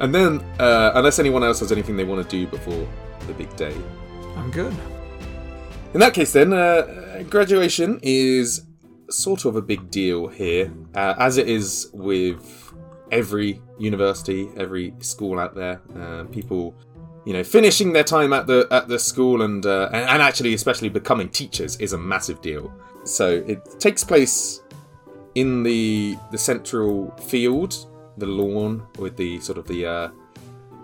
And 0.00 0.14
then, 0.14 0.40
uh, 0.60 0.92
unless 0.94 1.18
anyone 1.18 1.42
else 1.42 1.60
has 1.60 1.72
anything 1.72 1.96
they 1.96 2.04
want 2.04 2.22
to 2.22 2.36
do 2.36 2.46
before 2.46 2.86
the 3.26 3.34
big 3.34 3.54
day. 3.56 3.74
I'm 4.36 4.50
good. 4.50 4.74
In 5.94 6.00
that 6.00 6.14
case, 6.14 6.32
then, 6.32 6.52
uh, 6.52 7.24
graduation 7.28 7.98
is 8.02 8.64
sort 9.10 9.44
of 9.44 9.56
a 9.56 9.62
big 9.62 9.90
deal 9.90 10.28
here, 10.28 10.72
uh, 10.94 11.14
as 11.18 11.38
it 11.38 11.48
is 11.48 11.90
with 11.92 12.72
every 13.10 13.60
university, 13.78 14.48
every 14.56 14.94
school 15.00 15.38
out 15.40 15.54
there. 15.54 15.80
Uh, 15.98 16.24
people, 16.24 16.74
you 17.28 17.34
know, 17.34 17.44
finishing 17.44 17.92
their 17.92 18.04
time 18.16 18.32
at 18.38 18.44
the 18.46 18.66
at 18.78 18.88
the 18.88 18.98
school 18.98 19.42
and, 19.42 19.62
uh, 19.66 19.90
and 19.92 20.04
and 20.12 20.20
actually, 20.28 20.52
especially 20.54 20.88
becoming 21.00 21.28
teachers 21.40 21.72
is 21.76 21.92
a 21.92 21.98
massive 21.98 22.38
deal. 22.48 22.64
So 23.04 23.26
it 23.52 23.58
takes 23.86 24.02
place 24.12 24.62
in 25.34 25.62
the 25.68 26.16
the 26.34 26.38
central 26.38 26.92
field, 27.32 27.72
the 28.16 28.26
lawn 28.26 28.72
with 28.98 29.14
the 29.16 29.40
sort 29.40 29.58
of 29.58 29.66
the. 29.72 29.80
Uh, 29.86 30.08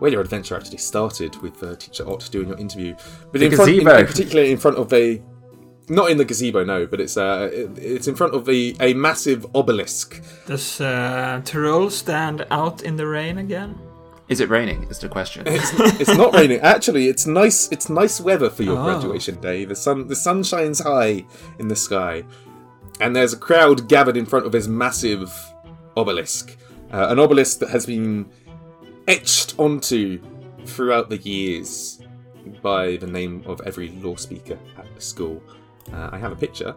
where 0.00 0.10
your 0.10 0.20
adventure 0.20 0.56
actually 0.56 0.78
started 0.92 1.32
with 1.44 1.62
uh, 1.62 1.76
teacher 1.76 2.04
Ott 2.10 2.28
doing 2.32 2.48
your 2.48 2.58
interview, 2.58 2.94
but 3.30 3.38
The 3.40 3.46
in 3.46 3.52
front, 3.56 3.70
in, 3.70 3.78
gazebo. 3.84 3.98
in 4.00 4.06
particular 4.06 4.42
in 4.54 4.58
front 4.58 4.76
of 4.76 4.92
a 4.92 5.22
not 5.88 6.10
in 6.10 6.16
the 6.18 6.24
gazebo, 6.24 6.64
no, 6.64 6.84
but 6.86 7.00
it's 7.00 7.16
uh, 7.16 7.48
it- 7.60 7.78
it's 7.78 8.08
in 8.08 8.14
front 8.16 8.34
of 8.34 8.42
a, 8.48 8.74
a 8.80 8.92
massive 8.94 9.46
obelisk. 9.54 10.20
Does 10.46 10.80
uh, 10.80 11.40
Teh'Rull 11.44 11.90
stand 11.90 12.44
out 12.50 12.82
in 12.82 12.96
the 12.96 13.06
rain 13.06 13.38
again? 13.38 13.72
Is 14.28 14.40
it 14.40 14.48
raining? 14.48 14.84
Is 14.84 14.98
the 15.00 15.08
question. 15.08 15.42
It's, 15.46 15.70
it's 16.00 16.16
not 16.16 16.32
raining. 16.34 16.60
Actually, 16.74 17.08
it's 17.08 17.26
nice. 17.26 17.68
It's 17.70 17.88
nice 17.90 18.20
weather 18.20 18.48
for 18.50 18.62
your 18.62 18.78
Oh. 18.78 18.84
graduation 18.84 19.40
day. 19.40 19.64
The 19.66 19.76
sun 19.76 20.08
the 20.08 20.16
sun 20.16 20.42
shines 20.42 20.80
high 20.80 21.24
in 21.58 21.68
the 21.68 21.76
sky, 21.76 22.24
and 23.00 23.14
there's 23.14 23.32
a 23.34 23.36
crowd 23.38 23.88
gathered 23.88 24.16
in 24.16 24.24
front 24.26 24.46
of 24.46 24.52
this 24.52 24.66
massive 24.66 25.30
obelisk. 25.96 26.56
Uh, 26.92 27.08
an 27.10 27.18
obelisk 27.18 27.58
that 27.58 27.68
has 27.70 27.84
been 27.86 28.26
etched 29.08 29.54
onto 29.58 30.20
throughout 30.64 31.10
the 31.10 31.18
years 31.18 32.00
by 32.62 32.96
the 32.96 33.06
name 33.06 33.42
of 33.46 33.60
every 33.66 33.88
Lore-Speaker 34.02 34.58
at 34.78 34.94
the 34.94 35.00
school. 35.00 35.42
Uh, 35.92 36.08
I 36.12 36.18
have 36.18 36.32
a 36.32 36.36
picture. 36.36 36.74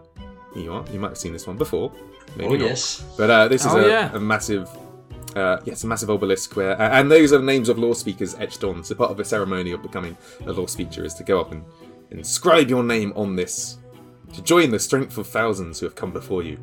Here 0.54 0.64
you 0.64 0.74
are. 0.74 0.84
You 0.92 1.00
might 1.00 1.10
have 1.10 1.18
seen 1.18 1.34
this 1.34 1.48
one 1.48 1.58
before. 1.58 1.92
Maybe 2.36 2.56
Oh, 2.56 2.58
not. 2.58 2.68
yes. 2.70 3.04
But 3.18 3.30
uh, 3.30 3.48
this 3.48 3.66
is 3.66 3.72
Oh, 3.74 3.78
a, 3.80 3.88
yeah. 3.88 4.14
a 4.14 4.20
massive, 4.20 4.70
uh, 5.36 5.60
yes, 5.66 5.84
a 5.84 5.88
massive 5.88 6.10
obelisk 6.10 6.56
where, 6.56 6.72
a- 6.72 6.94
and 6.96 7.12
those 7.12 7.34
are 7.34 7.42
names 7.42 7.70
of 7.70 7.78
Lore-Speakers 7.78 8.36
etched 8.36 8.64
on. 8.64 8.84
So 8.84 8.96
part 8.96 9.12
of 9.12 9.18
the 9.18 9.26
ceremony 9.26 9.72
of 9.72 9.82
becoming 9.82 10.18
a 10.46 10.52
Lore-Speaker 10.52 11.04
is 11.04 11.14
to 11.16 11.24
go 11.24 11.40
up 11.42 11.52
and 11.52 11.64
inscribe 12.12 12.70
your 12.70 12.84
name 12.84 13.14
on 13.16 13.36
this, 13.36 13.78
to 14.34 14.42
join 14.42 14.72
the 14.72 14.80
strength 14.80 15.18
of 15.18 15.28
thousands 15.28 15.80
who 15.80 15.86
have 15.86 15.96
come 15.96 16.12
before 16.12 16.44
you. 16.44 16.58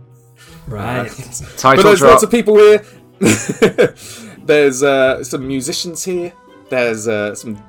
Right. 0.67 1.11
But 1.17 1.55
Title 1.57 1.85
there's 1.85 1.99
drop. 2.01 2.11
lots 2.13 2.23
of 2.23 2.31
people 2.31 2.57
here. 2.57 2.85
there's 4.45 4.83
uh, 4.83 5.23
some 5.25 5.47
musicians 5.47 6.05
here. 6.05 6.33
There's 6.69 7.07
uh, 7.09 7.35
some 7.35 7.63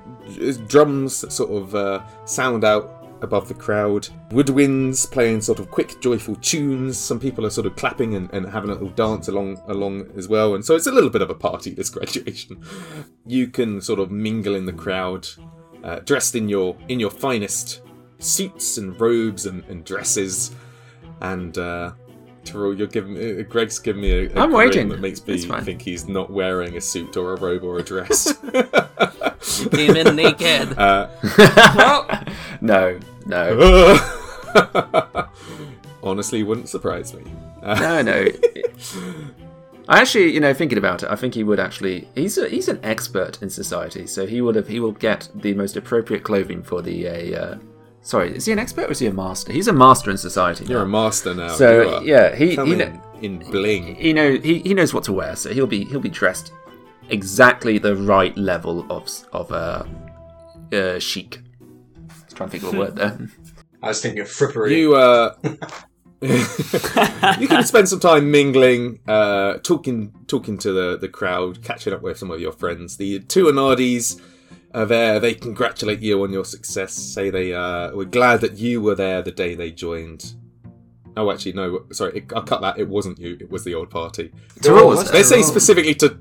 drums 0.68 1.22
that 1.22 1.32
sort 1.32 1.52
of 1.52 1.76
uh, 1.76 2.02
sound 2.26 2.64
out 2.64 2.95
above 3.26 3.50
the 3.50 3.54
crowd. 3.54 4.08
Woodwinds 4.30 5.12
playing 5.12 5.42
sort 5.42 5.60
of 5.60 5.70
quick, 5.70 6.00
joyful 6.00 6.36
tunes. 6.38 6.98
Some 6.98 7.20
people 7.20 7.46
are 7.46 7.50
sort 7.50 7.68
of 7.68 7.76
clapping 7.76 8.16
and, 8.16 8.34
and 8.34 8.48
having 8.48 8.70
a 8.70 8.74
little 8.74 8.90
dance 8.90 9.28
along 9.28 9.62
along 9.68 10.10
as 10.16 10.30
well. 10.30 10.56
And 10.56 10.64
so 10.64 10.76
it's 10.76 10.88
a 10.88 10.92
little 10.92 11.10
bit 11.10 11.22
of 11.22 11.30
a 11.30 11.36
party 11.36 11.72
this 11.72 11.90
graduation. 11.96 12.64
You 13.26 13.48
can 13.48 13.82
sort 13.82 14.00
of 14.00 14.10
mingle 14.10 14.56
in 14.56 14.66
the 14.66 14.74
crowd, 14.74 15.28
uh, 15.84 16.00
dressed 16.00 16.36
in 16.36 16.48
your 16.48 16.78
in 16.88 17.02
your 17.02 17.12
finest 17.12 17.82
suits 18.20 18.78
and 18.78 19.00
robes 19.02 19.46
and, 19.46 19.66
and 19.66 19.84
dresses, 19.84 20.56
and. 21.20 21.58
Uh, 21.58 21.92
Teh'Rull, 22.46 22.78
you're 22.78 22.88
giving 22.88 23.18
uh, 23.18 23.42
Greg's 23.50 23.80
giving 23.80 24.04
me 24.04 24.12
a, 24.12 24.30
a 24.34 24.44
I'm 24.44 24.52
waiting. 24.52 24.90
that 24.90 25.00
makes 25.00 25.26
me 25.26 25.38
think 25.40 25.82
he's 25.82 26.08
not 26.08 26.30
wearing 26.30 26.78
a 26.78 26.82
suit 26.82 27.18
or 27.18 27.34
a 27.34 27.40
robe 27.40 27.64
or 27.64 27.80
a 27.80 27.84
dress. 27.84 28.38
Came 29.72 29.96
in 29.96 30.16
naked. 30.16 30.78
uh, 30.78 31.10
no, 32.62 33.00
no, 33.26 33.98
honestly, 36.04 36.44
wouldn't 36.44 36.70
surprise 36.70 37.14
me. 37.14 37.24
No, 37.62 38.02
no. 38.02 38.28
I 39.88 40.02
actually, 40.02 40.34
you 40.34 40.40
know, 40.40 40.54
thinking 40.54 40.80
about 40.80 41.04
it, 41.04 41.10
I 41.12 41.16
think 41.16 41.36
he 41.36 41.44
would 41.44 41.60
actually. 41.60 42.08
He's 42.16 42.38
a, 42.40 42.50
he's 42.50 42.68
an 42.68 42.80
expert 42.84 43.42
in 43.44 43.50
society, 43.52 44.08
so 44.08 44.26
he 44.26 44.42
would 44.42 44.56
have 44.56 44.68
he 44.68 44.80
will 44.80 44.94
get 44.94 45.30
the 45.36 45.54
most 45.54 45.78
appropriate 45.78 46.24
clothing 46.24 46.64
for 46.64 46.82
the. 46.82 47.08
Uh, 47.08 47.40
uh, 47.40 47.58
sorry, 48.02 48.36
is 48.36 48.46
he 48.46 48.52
an 48.52 48.58
expert 48.60 48.86
or 48.90 48.92
is 48.92 49.00
he 49.00 49.06
a 49.08 49.14
master? 49.14 49.54
He's 49.54 49.68
a 49.68 49.74
master 49.74 50.10
in 50.10 50.18
society. 50.18 50.66
you're 50.66 50.82
a 50.82 50.88
master 50.88 51.36
now. 51.36 51.50
So, 51.50 52.02
yeah, 52.02 52.36
he- 52.36 52.56
he 52.56 52.72
in, 52.74 52.78
kn- 52.80 53.02
in 53.22 53.40
bling. 53.40 54.02
you 54.02 54.14
know 54.16 54.36
he, 54.38 54.60
he 54.60 54.74
knows 54.74 54.92
what 54.94 55.04
to 55.04 55.14
wear, 55.14 55.36
so 55.36 55.54
he'll 55.54 55.68
be 55.68 55.86
he'll 55.86 56.00
be 56.00 56.10
dressed 56.10 56.52
exactly 57.10 57.78
the 57.78 57.96
right 57.96 58.36
level 58.36 58.88
of 58.90 59.08
of 59.34 59.52
uh, 59.52 59.84
uh 60.74 60.98
chic. 60.98 61.42
I 62.40 62.44
was 62.44 62.50
trying 62.50 62.50
to 62.50 62.60
think 62.60 62.64
of 62.64 62.74
a 62.74 62.80
word 62.80 62.96
there. 62.96 63.30
I 63.84 63.88
was 63.90 64.02
thinking 64.02 64.22
of 64.22 64.28
frippery. 64.28 64.78
You 64.78 64.96
uh, 64.96 65.36
you 67.40 67.48
can 67.48 67.64
spend 67.64 67.88
some 67.88 68.00
time 68.00 68.32
mingling, 68.32 69.00
uh, 69.08 69.58
talking 69.60 70.14
talking 70.28 70.58
to 70.60 70.72
the 70.72 70.98
the 70.98 71.08
crowd, 71.08 71.62
catching 71.62 71.94
up 71.94 72.02
with 72.02 72.18
some 72.18 72.32
of 72.32 72.42
your 72.42 72.52
friends. 72.52 72.98
The 72.98 73.20
two 73.20 73.46
Anardis 73.46 74.20
are 74.74 74.86
there. 74.86 75.20
They 75.20 75.34
congratulate 75.34 76.02
you 76.02 76.24
on 76.24 76.34
your 76.34 76.46
success. 76.46 76.94
Say 76.94 77.30
they 77.30 77.54
uh, 77.54 77.92
were 77.92 78.06
glad 78.06 78.42
that 78.42 78.58
you 78.58 78.82
were 78.82 78.96
there 78.96 79.22
the 79.22 79.32
day 79.32 79.56
they 79.56 79.72
joined. 79.72 80.34
Oh, 81.18 81.32
actually, 81.32 81.54
no. 81.54 81.86
Sorry, 81.92 82.26
I'll 82.36 82.44
cut 82.44 82.62
that. 82.62 82.78
It 82.78 82.90
wasn't 82.90 83.20
you. 83.20 83.38
It 83.40 83.50
was 83.50 83.64
the 83.64 83.76
old 83.76 83.90
party. 83.90 84.32
Teh'Rull 84.60 84.88
was. 84.88 85.12
They 85.12 85.24
say 85.24 85.42
specifically 85.44 85.94
to 85.96 86.18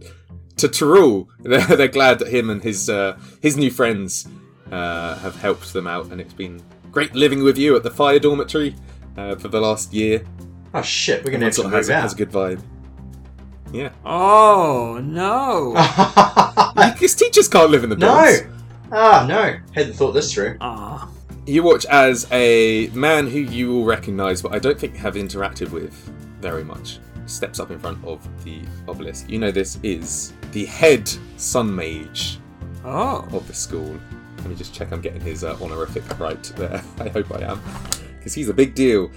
to 0.59 0.68
Teh'Rull. 0.68 1.29
They're, 1.40 1.77
they're 1.77 1.88
glad 1.88 2.20
that 2.20 2.29
him 2.29 2.50
and 2.50 2.62
his 2.62 2.88
uh, 2.88 3.18
his 3.40 3.57
new 3.57 3.70
friends 3.70 4.29
uh, 4.72 5.16
have 5.18 5.37
helped 5.37 5.72
them 5.72 5.87
out, 5.87 6.11
and 6.11 6.20
it's 6.20 6.35
been 6.35 6.62
great 6.92 7.14
living 7.14 7.42
with 7.42 7.59
you 7.59 7.74
at 7.77 7.83
the 7.83 7.90
fire 7.90 8.18
dormitory 8.18 8.74
uh, 9.16 9.35
for 9.37 9.48
the 9.48 9.61
last 9.61 9.92
year. 9.92 10.24
oh 10.74 10.83
shit, 10.83 11.24
we're 11.24 11.31
gonna 11.31 11.46
Everyone 11.46 11.46
have 11.46 11.53
to 11.53 11.55
sort 11.57 11.66
of 11.66 11.72
move 11.72 11.79
has, 11.79 11.88
a- 11.88 11.94
out. 11.94 12.03
has 12.03 12.12
a 12.12 12.16
good 12.16 12.31
vibe. 12.31 12.62
Yeah, 13.72 13.90
Oh 14.05 15.00
no! 15.03 15.72
because 16.94 17.14
teachers 17.16 17.48
can't 17.48 17.70
live 17.70 17.83
in 17.85 17.90
the 17.90 17.96
no. 17.96 18.09
dorms. 18.14 18.50
Ah, 18.92 19.27
no. 19.29 19.57
Hadn't 19.74 19.94
thought 19.94 20.12
this 20.12 20.33
through. 20.33 20.57
Ah, 20.61 21.09
You 21.46 21.64
watch 21.64 21.85
as 21.87 22.29
a 22.31 22.88
man 22.88 23.27
who 23.27 23.40
you 23.40 23.68
will 23.72 23.85
recognise, 23.85 24.40
but 24.42 24.53
I 24.55 24.61
don't 24.61 24.79
think 24.79 24.94
have 24.96 25.14
interacted 25.14 25.70
with 25.70 25.92
very 26.40 26.62
much, 26.62 27.00
steps 27.27 27.59
up 27.59 27.72
in 27.72 27.81
front 27.81 28.05
of 28.05 28.22
the 28.44 28.61
obelisk. 28.87 29.29
You 29.29 29.38
know 29.40 29.50
this 29.50 29.79
is 29.83 30.33
the 30.53 30.66
head 30.66 31.11
sun 31.37 31.74
mage 31.74 32.38
oh, 32.85 33.27
of 33.33 33.44
the 33.48 33.55
school. 33.55 33.98
Let 34.45 34.51
me 34.51 34.57
just 34.57 34.75
check 34.75 34.93
I'm 34.93 35.01
getting 35.01 35.23
his 35.23 35.43
uh, 35.43 35.57
honorific 35.59 36.19
right 36.21 36.43
there. 36.57 36.85
I 36.99 37.09
hope 37.09 37.35
I 37.35 37.51
am. 37.51 37.63
Because 38.19 38.35
he's 38.35 38.51
a 38.51 38.55
big 38.55 38.75
deal. 38.75 39.11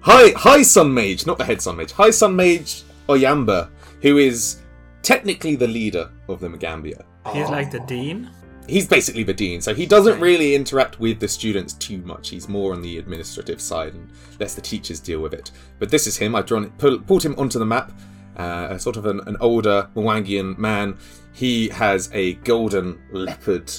Hi, 0.00 0.34
hi, 0.36 0.60
Sun 0.60 0.92
Mage, 0.92 1.26
not 1.26 1.38
the 1.38 1.44
head 1.44 1.62
Sun 1.62 1.78
Mage. 1.78 1.92
Hi, 1.92 2.10
Sun 2.10 2.36
Mage 2.36 2.82
Oyamba, 3.08 3.70
who 4.02 4.18
is 4.18 4.60
technically 5.00 5.56
the 5.56 5.66
leader 5.66 6.10
of 6.28 6.40
the 6.40 6.48
Magaambya. 6.48 7.02
he's 7.32 7.48
like 7.48 7.70
the 7.70 7.80
dean. 7.80 8.30
He's 8.68 8.86
basically 8.86 9.22
the 9.22 9.32
dean, 9.32 9.62
so 9.62 9.74
he 9.74 9.86
doesn't 9.86 10.20
really 10.20 10.54
interact 10.54 11.00
with 11.00 11.18
the 11.18 11.28
students 11.28 11.72
too 11.72 12.02
much. 12.02 12.28
He's 12.28 12.46
more 12.46 12.74
on 12.74 12.82
the 12.82 12.98
administrative 12.98 13.62
side 13.62 13.94
and 13.94 14.10
lets 14.38 14.54
the 14.54 14.60
teachers 14.60 15.00
deal 15.00 15.20
with 15.20 15.32
it. 15.32 15.50
But 15.78 15.90
this 15.90 16.06
is 16.06 16.18
him. 16.18 16.34
I've 16.34 16.44
drawn 16.44 16.64
it, 16.64 16.76
pull, 16.76 16.98
pulled 16.98 17.22
him 17.22 17.34
onto 17.38 17.58
the 17.58 17.64
map. 17.64 17.90
Uh, 18.36 18.66
a 18.68 18.78
sort 18.78 18.98
of 18.98 19.06
an, 19.06 19.20
an 19.26 19.38
older 19.40 19.88
Mwangian 19.96 20.58
man. 20.58 20.98
He 21.32 21.70
has 21.70 22.10
a 22.12 22.34
golden 22.34 23.00
leopard 23.10 23.72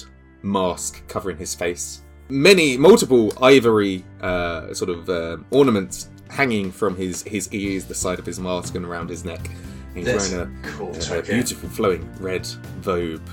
mask 0.46 1.06
covering 1.08 1.36
his 1.36 1.54
face. 1.54 2.02
Many, 2.28 2.76
multiple 2.76 3.32
ivory 3.42 4.04
uh, 4.20 4.72
sort 4.72 4.90
of 4.90 5.08
uh, 5.08 5.36
ornaments 5.50 6.10
hanging 6.28 6.72
from 6.72 6.96
his, 6.96 7.22
his 7.22 7.52
ears, 7.52 7.84
the 7.84 7.94
side 7.94 8.18
of 8.18 8.26
his 8.26 8.40
mask, 8.40 8.74
and 8.74 8.84
around 8.84 9.10
his 9.10 9.24
neck. 9.24 9.48
And 9.88 9.98
he's 9.98 10.06
That's 10.06 10.32
wearing 10.32 10.64
a, 10.64 10.68
cool. 10.68 10.90
a 10.90 11.00
Token. 11.00 11.34
beautiful 11.34 11.68
flowing 11.68 12.08
red 12.20 12.48
robe. 12.84 13.28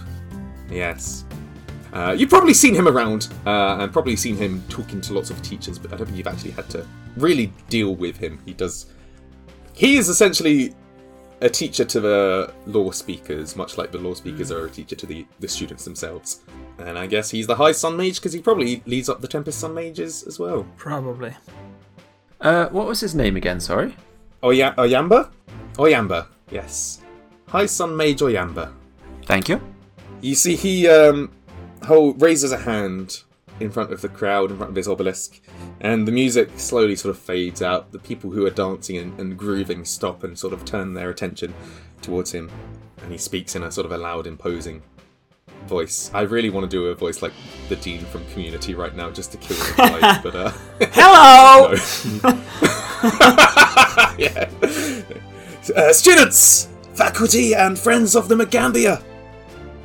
Yes. 0.70 1.26
Uh, 1.92 2.16
you've 2.18 2.30
probably 2.30 2.54
seen 2.54 2.74
him 2.74 2.88
around, 2.88 3.30
uh, 3.46 3.78
and 3.80 3.92
probably 3.94 4.16
seen 4.16 4.36
him 4.36 4.64
talking 4.70 5.00
to 5.02 5.14
lots 5.14 5.30
of 5.30 5.42
teachers, 5.42 5.78
but 5.78 5.94
I 5.94 5.98
don't 5.98 6.06
think 6.08 6.18
you've 6.18 6.28
actually 6.28 6.52
had 6.52 6.70
to 6.72 6.86
really 7.18 7.52
deal 7.70 7.96
with 7.96 8.18
him. 8.18 8.40
He 8.46 8.54
does. 8.54 8.88
He 9.74 9.98
is 9.98 10.10
essentially 10.10 10.74
a 11.44 11.50
teacher 11.50 11.84
to 11.84 12.00
the 12.00 12.54
Lore-Speakers, 12.66 13.58
much 13.58 13.78
like 13.78 13.92
the 13.92 13.98
Lore-Speakers 13.98 14.50
are 14.50 14.66
a 14.66 14.70
teacher 14.70 14.96
to 14.96 15.06
the, 15.06 15.26
the 15.42 15.48
students 15.48 15.84
themselves. 15.84 16.40
And 16.80 16.98
I 16.98 17.06
guess 17.06 17.30
he's 17.30 17.48
the 17.48 17.56
High 17.56 17.74
Sun 17.74 17.98
Mage 17.98 18.16
because 18.16 18.32
he 18.32 18.40
probably 18.42 18.82
leads 18.86 19.10
up 19.10 19.20
the 19.20 19.28
Tempest 19.28 19.60
Sun 19.60 19.74
Mages 19.74 20.24
as 20.24 20.40
well. 20.40 20.66
Probably. 20.78 21.36
Uh, 22.40 22.70
what 22.70 22.88
was 22.88 23.02
his 23.02 23.14
name 23.14 23.36
again? 23.36 23.60
Sorry. 23.60 23.94
Oya- 24.42 24.74
Oyamba? 24.78 25.32
Oyamba, 25.74 26.28
yes. 26.50 27.02
High 27.50 27.66
Sun 27.66 27.96
Mage 27.98 28.22
Oyamba. 28.22 28.72
Thank 29.26 29.50
you. 29.50 29.62
You 30.22 30.36
see, 30.36 30.56
he 30.56 30.88
um, 30.88 31.30
hold, 31.86 32.22
raises 32.22 32.54
a 32.54 32.58
hand 32.58 33.24
in 33.60 33.72
front 33.72 33.92
of 33.92 34.02
the 34.02 34.10
crowd, 34.10 34.52
in 34.52 34.58
front 34.58 34.72
of 34.72 34.76
his 34.76 34.88
obelisk, 34.88 35.42
and 35.80 36.08
the 36.08 36.12
music 36.12 36.50
slowly 36.58 36.96
sort 36.96 37.16
of 37.16 37.22
fades 37.22 37.62
out. 37.62 37.92
The 37.92 38.00
people 38.00 38.32
who 38.32 38.46
are 38.46 38.52
dancing 38.52 38.98
and, 38.98 39.20
and 39.20 39.38
grooving 39.38 39.86
stop 39.86 40.24
and 40.24 40.38
sort 40.38 40.54
of 40.54 40.66
turn 40.66 40.94
their 40.94 41.10
attention 41.10 41.54
towards 42.02 42.32
him, 42.32 42.52
and 43.02 43.12
he 43.12 43.18
speaks 43.18 43.56
in 43.56 43.64
a 43.64 43.72
sort 43.72 43.86
of 43.86 43.92
a 43.92 43.98
loud, 43.98 44.28
imposing 44.28 44.84
voice. 45.68 46.12
I 46.14 46.22
really 46.22 46.50
want 46.50 46.70
to 46.70 46.70
do 46.70 46.88
a 46.88 46.96
voice 46.96 47.22
like 47.22 47.34
the 47.70 47.76
dean 47.78 48.02
from 48.06 48.26
Community 48.28 48.76
right 48.76 48.96
now, 48.96 49.10
just 49.12 49.32
to 49.32 49.38
kill 49.38 49.58
the 49.58 49.64
vibe, 49.74 50.24
but 50.24 50.36
uh, 50.36 50.52
Hello! 50.94 51.74
yeah. 54.18 54.50
Uh, 55.76 55.94
students, 55.94 56.70
faculty, 56.94 57.54
and 57.54 57.78
friends 57.78 58.16
of 58.16 58.28
the 58.28 58.36
Magaambya, 58.36 59.02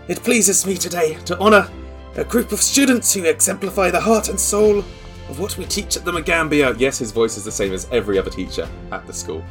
it 0.08 0.22
pleases 0.22 0.66
me 0.66 0.76
today 0.76 1.14
to 1.26 1.38
honour 1.38 1.68
a 2.18 2.24
group 2.24 2.50
of 2.50 2.60
students 2.60 3.14
who 3.14 3.24
exemplify 3.24 3.92
the 3.92 4.00
heart 4.00 4.28
and 4.28 4.38
soul 4.38 4.80
of 5.28 5.38
what 5.38 5.56
we 5.56 5.64
teach 5.64 5.96
at 5.96 6.04
the 6.04 6.10
Magaambya. 6.10 6.76
Yes, 6.76 6.98
his 6.98 7.12
voice 7.12 7.36
is 7.36 7.44
the 7.44 7.52
same 7.52 7.72
as 7.72 7.88
every 7.92 8.18
other 8.18 8.30
teacher 8.30 8.68
at 8.90 9.06
the 9.06 9.12
school. 9.12 9.44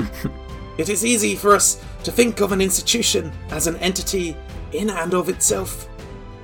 it 0.78 0.90
is 0.90 1.06
easy 1.06 1.34
for 1.34 1.54
us 1.54 1.82
to 2.02 2.12
think 2.12 2.42
of 2.42 2.52
an 2.52 2.60
institution 2.60 3.32
as 3.48 3.66
an 3.66 3.76
entity 3.78 4.36
in 4.72 4.90
and 4.90 5.14
of 5.14 5.30
itself, 5.30 5.88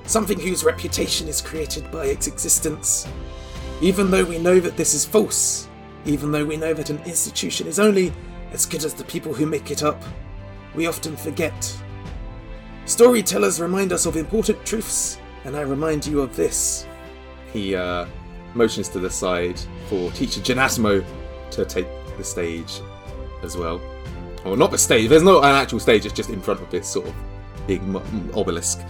something 0.07 0.41
whose 0.41 0.65
reputation 0.65 1.29
is 1.29 1.43
created 1.43 1.91
by 1.91 2.07
its 2.07 2.27
existence. 2.27 3.07
Even 3.83 4.11
though 4.11 4.25
we 4.25 4.39
know 4.39 4.61
that 4.61 4.79
this 4.79 4.95
is 4.95 5.05
false, 5.05 5.69
even 6.07 6.33
though 6.33 6.45
we 6.47 6.57
know 6.57 6.73
that 6.73 6.89
an 6.89 7.03
institution 7.05 7.67
is 7.67 7.79
only 7.79 8.15
as 8.53 8.65
good 8.65 8.85
as 8.85 8.95
the 8.95 9.05
people 9.05 9.35
who 9.35 9.45
make 9.45 9.71
it 9.71 9.83
up, 9.83 10.03
we 10.75 10.87
often 10.87 11.17
forget. 11.17 11.77
Storytellers 12.87 13.61
remind 13.61 13.93
us 13.93 14.07
of 14.07 14.17
important 14.17 14.65
truths, 14.65 15.20
and 15.45 15.57
I 15.57 15.63
remind 15.63 16.07
you 16.07 16.21
of 16.21 16.37
this. 16.37 16.87
He 17.53 17.75
uh, 17.75 18.07
motions 18.55 18.89
to 18.91 18.99
the 18.99 19.11
side 19.11 19.61
for 19.89 20.11
teacher 20.13 20.41
Janatimo 20.41 21.05
to 21.53 21.65
take 21.65 21.87
the 22.17 22.25
stage 22.25 22.81
as 23.43 23.57
well. 23.57 23.81
Or 24.45 24.57
not 24.57 24.71
the 24.71 24.79
stage, 24.79 25.09
there's 25.09 25.23
not 25.23 25.45
an 25.45 25.55
actual 25.55 25.81
stage, 25.81 26.07
it's 26.07 26.15
just 26.15 26.31
in 26.31 26.41
front 26.41 26.61
of 26.61 26.71
this 26.71 26.87
sort 26.87 27.09
of 27.09 27.15
big 27.67 27.83
obelisk. 28.35 28.81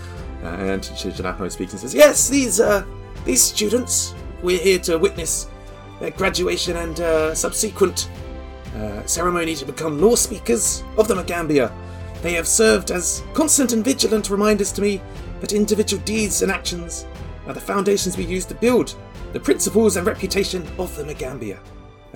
Uh, 0.42 0.46
and 0.46 0.82
teacher 0.82 1.10
Janatimo 1.10 1.50
speaks 1.50 1.72
and 1.72 1.80
says, 1.80 1.94
Yes, 1.94 2.28
these, 2.28 2.60
uh, 2.60 2.84
these 3.24 3.42
students, 3.42 4.14
we're 4.42 4.58
here 4.58 4.78
to 4.80 4.98
witness 4.98 5.48
their 5.98 6.10
graduation 6.10 6.76
and 6.76 7.00
uh, 7.00 7.34
subsequent 7.34 8.08
uh, 8.76 9.04
ceremony 9.04 9.54
to 9.54 9.66
become 9.66 10.00
Lore-Speakers 10.00 10.82
of 10.96 11.08
the 11.08 11.14
Magaambya. 11.14 11.72
They 12.22 12.34
have 12.34 12.46
served 12.46 12.90
as 12.90 13.22
constant 13.34 13.72
and 13.72 13.84
vigilant 13.84 14.30
reminders 14.30 14.72
to 14.72 14.82
me 14.82 15.02
that 15.40 15.52
individual 15.52 16.02
deeds 16.04 16.42
and 16.42 16.50
actions 16.52 17.06
are 17.46 17.54
the 17.54 17.60
foundations 17.60 18.16
we 18.16 18.24
use 18.24 18.44
to 18.46 18.54
build 18.54 18.94
the 19.32 19.40
principles 19.40 19.96
and 19.96 20.06
reputation 20.06 20.66
of 20.78 20.94
the 20.96 21.04
Magaambya. 21.04 21.58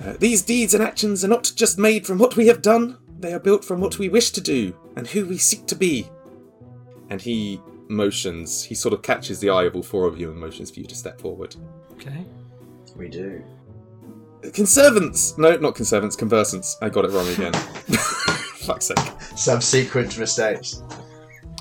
Uh, 0.03 0.13
these 0.19 0.41
deeds 0.41 0.73
and 0.73 0.83
actions 0.83 1.23
are 1.23 1.29
not 1.29 1.51
just 1.55 1.79
made 1.79 2.05
from 2.05 2.17
what 2.17 2.35
we 2.35 2.47
have 2.47 2.61
done, 2.61 2.97
they 3.19 3.33
are 3.33 3.39
built 3.39 3.63
from 3.63 3.79
what 3.79 3.97
we 3.97 4.09
wish 4.09 4.31
to 4.31 4.41
do 4.41 4.75
and 4.97 5.07
who 5.07 5.25
we 5.25 5.37
seek 5.37 5.65
to 5.67 5.75
be. 5.75 6.09
And 7.09 7.21
he 7.21 7.61
motions, 7.87 8.63
he 8.63 8.75
sort 8.75 8.93
of 8.93 9.01
catches 9.01 9.39
the 9.39 9.49
eye 9.49 9.63
of 9.63 9.75
all 9.75 9.83
four 9.83 10.05
of 10.05 10.19
you 10.19 10.31
and 10.31 10.39
motions 10.39 10.71
for 10.71 10.79
you 10.79 10.85
to 10.87 10.95
step 10.95 11.19
forward. 11.21 11.55
Okay. 11.93 12.25
We 12.95 13.09
do. 13.09 13.43
Conservants! 14.53 15.37
No, 15.37 15.55
not 15.57 15.75
conservants, 15.75 16.15
conversants. 16.15 16.77
I 16.81 16.89
got 16.89 17.05
it 17.05 17.11
wrong 17.11 17.27
again. 17.29 17.53
Fuck's 18.65 18.85
sake. 18.85 18.97
Subsequent 19.35 20.17
mistakes. 20.17 20.81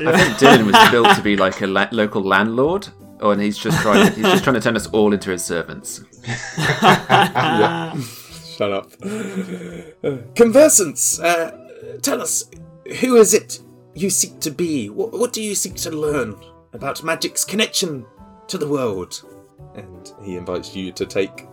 I 0.00 0.18
think 0.18 0.37
Dylan 0.38 0.66
was 0.66 0.90
built 0.90 1.14
to 1.16 1.22
be 1.22 1.37
like 1.37 1.61
a 1.62 1.66
la- 1.66 1.88
local 1.92 2.22
landlord, 2.22 2.88
oh, 3.20 3.30
and 3.30 3.40
he's 3.40 3.57
just 3.59 3.80
trying. 3.80 4.12
he's 4.12 4.24
just 4.24 4.44
trying 4.44 4.54
to 4.54 4.61
turn 4.61 4.76
us 4.76 4.87
all 4.88 5.12
into 5.12 5.30
his 5.30 5.44
servants. 5.44 6.02
Yeah. 6.26 7.94
Shut 8.57 8.72
up. 8.72 8.90
Conversants, 10.37 11.18
uh, 11.20 11.57
tell 12.02 12.22
us, 12.22 12.50
who 13.00 13.16
is 13.16 13.35
it 13.35 13.61
you 13.94 14.11
seek 14.11 14.38
to 14.40 14.50
be? 14.50 14.90
What, 14.90 15.12
what 15.12 15.33
do 15.33 15.42
you 15.42 15.54
seek 15.54 15.74
to 15.76 15.90
learn 15.90 16.37
about 16.72 17.02
magic's 17.02 17.44
connection 17.44 18.07
to 18.48 18.59
the 18.59 18.68
world? 18.68 19.22
And 19.74 20.12
he 20.22 20.37
invites 20.37 20.74
you 20.76 20.92
to 20.92 21.04
take 21.07 21.46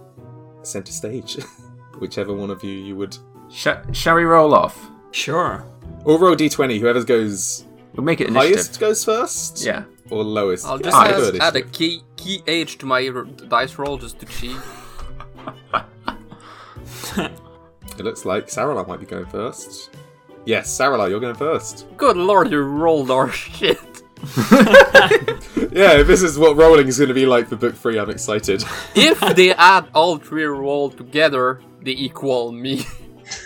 center 0.64 0.92
stage, 0.92 1.38
whichever 2.00 2.34
one 2.34 2.52
of 2.52 2.64
you 2.64 2.72
you 2.72 2.96
would. 2.96 3.18
Sh- 3.50 3.68
shall 3.94 4.16
we 4.16 4.24
roll 4.24 4.54
off? 4.54 4.90
Sure. 5.12 5.66
Or 6.06 6.20
roll 6.20 6.36
d20, 6.36 6.80
whoever 6.80 7.04
goes 7.04 7.66
We'll 7.94 8.04
make 8.06 8.22
it 8.22 8.28
initiative. 8.28 8.56
highest 8.58 8.80
goes 8.80 9.04
first? 9.04 9.64
Yeah. 9.66 9.84
Or 10.10 10.24
lowest? 10.24 10.66
I'll 10.66 10.78
just 10.80 10.96
Ah, 10.96 11.06
add, 11.08 11.36
add 11.42 11.56
a 11.56 11.62
key 11.62 12.02
key 12.16 12.42
age 12.48 12.78
to 12.80 12.86
my 12.86 13.08
r- 13.08 13.24
dice 13.24 13.78
roll 13.78 13.98
just 13.98 14.20
to 14.20 14.26
cheat. 14.26 14.58
It 17.98 18.06
looks 18.06 18.26
like 18.26 18.48
Saralar 18.48 18.88
might 18.88 19.00
be 19.02 19.06
going 19.06 19.26
first. 19.26 19.90
Yes, 20.46 20.76
Saralar, 20.76 21.10
you're 21.10 21.20
going 21.20 21.36
first. 21.36 21.86
Good 21.98 22.16
lord, 22.18 22.50
you 22.50 22.60
rolled 22.62 23.12
our 23.12 23.30
shit. 23.44 23.80
Yeah, 25.74 26.00
if 26.00 26.08
this 26.08 26.22
is 26.22 26.38
what 26.38 26.58
rolling 26.58 26.88
is 26.88 26.98
going 26.98 27.08
to 27.08 27.14
be 27.14 27.26
like 27.26 27.48
for 27.48 27.56
book 27.56 27.76
three, 27.76 27.98
I'm 27.98 28.10
excited. 28.10 28.62
If 28.94 29.20
they 29.38 29.54
add 29.54 29.88
all 29.94 30.18
three 30.18 30.44
roll 30.44 30.90
together, 30.90 31.62
they 31.82 31.92
equal 31.92 32.52
me. 32.52 32.86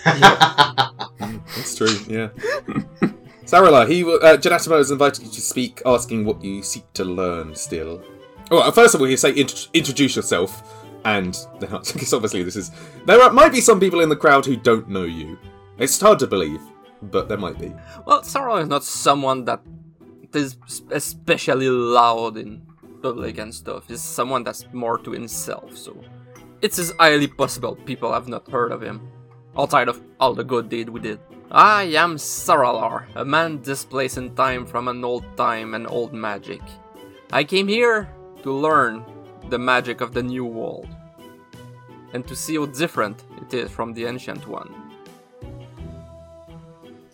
That's 0.06 1.76
true, 1.76 1.96
yeah. 2.08 2.30
Sarala, 3.56 3.88
he 3.88 4.04
uh, 4.04 4.36
Janatimo 4.36 4.78
has 4.78 4.92
invited 4.92 5.24
you 5.24 5.32
to 5.32 5.40
speak, 5.40 5.82
asking 5.86 6.26
what 6.26 6.44
you 6.44 6.62
seek 6.62 6.92
to 6.92 7.06
learn 7.06 7.56
still. 7.56 8.04
Oh, 8.52 8.60
uh, 8.60 8.70
first 8.70 8.94
of 8.94 9.00
all, 9.00 9.08
you 9.08 9.16
say 9.16 9.30
int- 9.34 9.70
introduce 9.74 10.18
yourself, 10.18 10.62
and 11.06 11.38
because 11.62 12.14
obviously 12.14 12.44
this 12.44 12.58
is 12.58 12.72
there 13.06 13.22
are, 13.22 13.32
might 13.32 13.54
be 13.54 13.62
some 13.62 13.80
people 13.80 14.02
in 14.02 14.10
the 14.10 14.16
crowd 14.18 14.46
who 14.46 14.58
don't 14.58 14.90
know 14.90 15.06
you. 15.06 15.40
It's 15.78 16.02
hard 16.02 16.20
to 16.20 16.28
believe, 16.28 16.60
but 17.02 17.30
there 17.30 17.38
might 17.38 17.58
be. 17.58 17.74
Well, 18.06 18.24
Sarah 18.24 18.56
is 18.56 18.68
not 18.68 18.84
someone 18.84 19.46
that 19.46 19.62
is 20.34 20.58
especially 20.92 21.70
loud 21.70 22.36
in 22.36 22.62
public 23.02 23.38
and 23.38 23.56
stuff. 23.56 23.88
He's 23.88 24.02
someone 24.02 24.44
that's 24.44 24.66
more 24.74 24.98
to 24.98 25.12
himself, 25.12 25.78
so 25.78 25.96
it 26.62 26.78
is 26.78 26.92
highly 27.00 27.28
possible 27.28 27.78
people 27.78 28.12
have 28.12 28.28
not 28.28 28.52
heard 28.52 28.74
of 28.74 28.84
him, 28.84 29.10
outside 29.58 29.88
of 29.88 30.02
all 30.20 30.34
the 30.34 30.44
good 30.44 30.68
deed 30.68 30.90
we 30.90 31.00
did. 31.00 31.22
I 31.56 31.84
am 31.96 32.18
Saralar, 32.18 33.06
a 33.16 33.24
man 33.24 33.62
displaced 33.62 34.18
in 34.18 34.36
time 34.36 34.66
from 34.66 34.90
an 34.90 35.06
old 35.06 35.24
time 35.38 35.74
and 35.74 35.88
old 35.88 36.12
magic. 36.12 36.60
I 37.32 37.46
came 37.46 37.70
here 37.70 38.10
to 38.44 38.52
learn 38.52 39.06
the 39.50 39.58
magic 39.58 40.02
of 40.02 40.14
the 40.14 40.22
new 40.22 40.44
world, 40.44 40.90
and 42.12 42.28
to 42.28 42.36
see 42.36 42.58
how 42.58 42.66
different 42.66 43.24
it 43.42 43.54
is 43.54 43.72
from 43.72 43.94
the 43.94 44.04
ancient 44.04 44.46
one. 44.50 44.70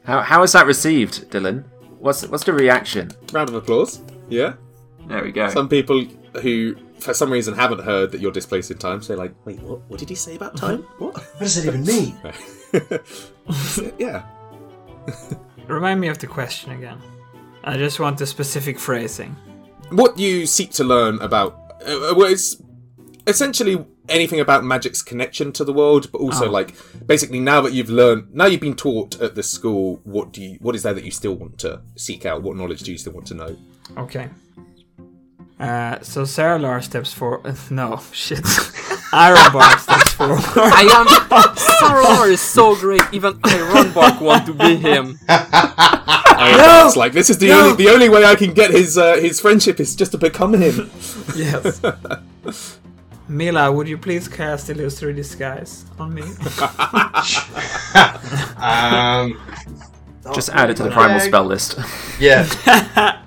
How 0.05 0.21
how 0.21 0.41
is 0.41 0.53
that 0.53 0.65
received, 0.65 1.29
Dylan? 1.29 1.63
What's 1.99 2.25
what's 2.25 2.43
the 2.43 2.53
reaction? 2.53 3.11
Round 3.31 3.49
of 3.49 3.53
applause. 3.53 4.01
Yeah. 4.27 4.53
There 5.05 5.23
we 5.23 5.31
go. 5.31 5.49
Some 5.49 5.69
people 5.69 6.03
who, 6.41 6.77
for 6.97 7.13
some 7.13 7.31
reason, 7.31 7.53
haven't 7.53 7.81
heard 7.81 8.11
that 8.11 8.21
you're 8.21 8.31
displaced 8.31 8.71
in 8.71 8.79
time 8.79 9.03
say 9.03 9.13
like, 9.13 9.35
"Wait, 9.45 9.61
what? 9.61 9.81
What 9.87 9.99
did 9.99 10.09
he 10.09 10.15
say 10.15 10.35
about 10.35 10.57
time? 10.57 10.81
Mm-hmm. 10.81 11.03
What?" 11.03 11.13
What 11.13 11.39
does 11.41 11.57
it 11.57 11.67
even 11.67 11.85
mean? 11.85 12.17
yeah. 13.99 14.23
Remind 15.67 15.99
me 15.99 16.07
of 16.09 16.17
the 16.17 16.27
question 16.27 16.71
again. 16.71 16.97
I 17.63 17.77
just 17.77 17.99
want 17.99 18.17
the 18.17 18.25
specific 18.25 18.79
phrasing. 18.79 19.35
what 19.91 20.15
do 20.17 20.23
you 20.23 20.45
seek 20.47 20.71
to 20.71 20.83
learn 20.83 21.19
about 21.21 21.53
uh, 21.85 22.13
well, 22.15 22.31
it's 22.31 22.57
essentially 23.27 23.85
anything 24.09 24.39
about 24.39 24.63
magic's 24.63 25.01
connection 25.03 25.51
to 25.51 25.63
the 25.63 25.73
world 25.73 26.11
but 26.11 26.19
also 26.21 26.47
Oh. 26.47 26.51
like 26.51 26.73
basically 27.05 27.39
now 27.39 27.61
that 27.61 27.73
you've 27.73 27.89
learned 27.89 28.33
now 28.33 28.45
you've 28.45 28.61
been 28.61 28.75
taught 28.75 29.21
at 29.21 29.35
the 29.35 29.43
school 29.43 29.99
what 30.03 30.31
do 30.33 30.41
you 30.41 30.57
what 30.61 30.75
is 30.75 30.83
there 30.83 30.93
that 30.93 31.03
you 31.03 31.11
still 31.11 31.35
want 31.35 31.57
to 31.59 31.81
seek 31.95 32.25
out 32.25 32.41
what 32.41 32.55
knowledge 32.57 32.81
do 32.81 32.91
you 32.91 32.97
still 32.97 33.13
want 33.13 33.27
to 33.27 33.33
know 33.35 33.55
Okay. 33.97 34.29
Uh, 35.61 36.01
so 36.01 36.23
Saralar 36.23 36.83
steps 36.83 37.13
forward. 37.13 37.55
No, 37.69 38.01
shit. 38.11 38.39
Ironbark 39.13 39.77
steps 39.79 40.13
forward. 40.13 40.41
I 40.55 40.81
am 40.89 41.05
Saralar 41.55 42.31
is 42.31 42.41
so 42.41 42.75
great. 42.75 43.03
Even 43.11 43.33
Ironbark 43.41 44.19
want 44.21 44.47
to 44.47 44.53
be 44.53 44.75
him. 44.77 45.19
I 45.29 46.83
it's 46.87 46.95
like 46.95 47.13
this 47.13 47.29
is 47.29 47.37
the 47.37 47.51
only 47.51 47.75
the 47.75 47.89
only 47.91 48.09
way 48.09 48.25
I 48.25 48.33
can 48.33 48.53
get 48.55 48.71
his 48.71 48.97
uh, 48.97 49.17
his 49.17 49.39
friendship 49.39 49.79
is 49.79 49.95
just 49.95 50.13
to 50.13 50.17
become 50.17 50.55
him 50.55 50.89
yes. 51.35 51.79
Mila, 53.27 53.71
would 53.71 53.87
you 53.87 53.99
please 53.99 54.27
cast 54.27 54.69
Illusory 54.69 55.13
Disguise 55.13 55.85
on 55.99 56.13
me? 56.13 56.23
Um, 58.57 59.39
Just 60.33 60.49
add 60.49 60.71
it 60.71 60.77
to 60.77 60.83
the 60.83 60.89
primal 60.91 61.19
spell 61.19 61.45
list. 61.45 61.77
yeah. 62.19 63.20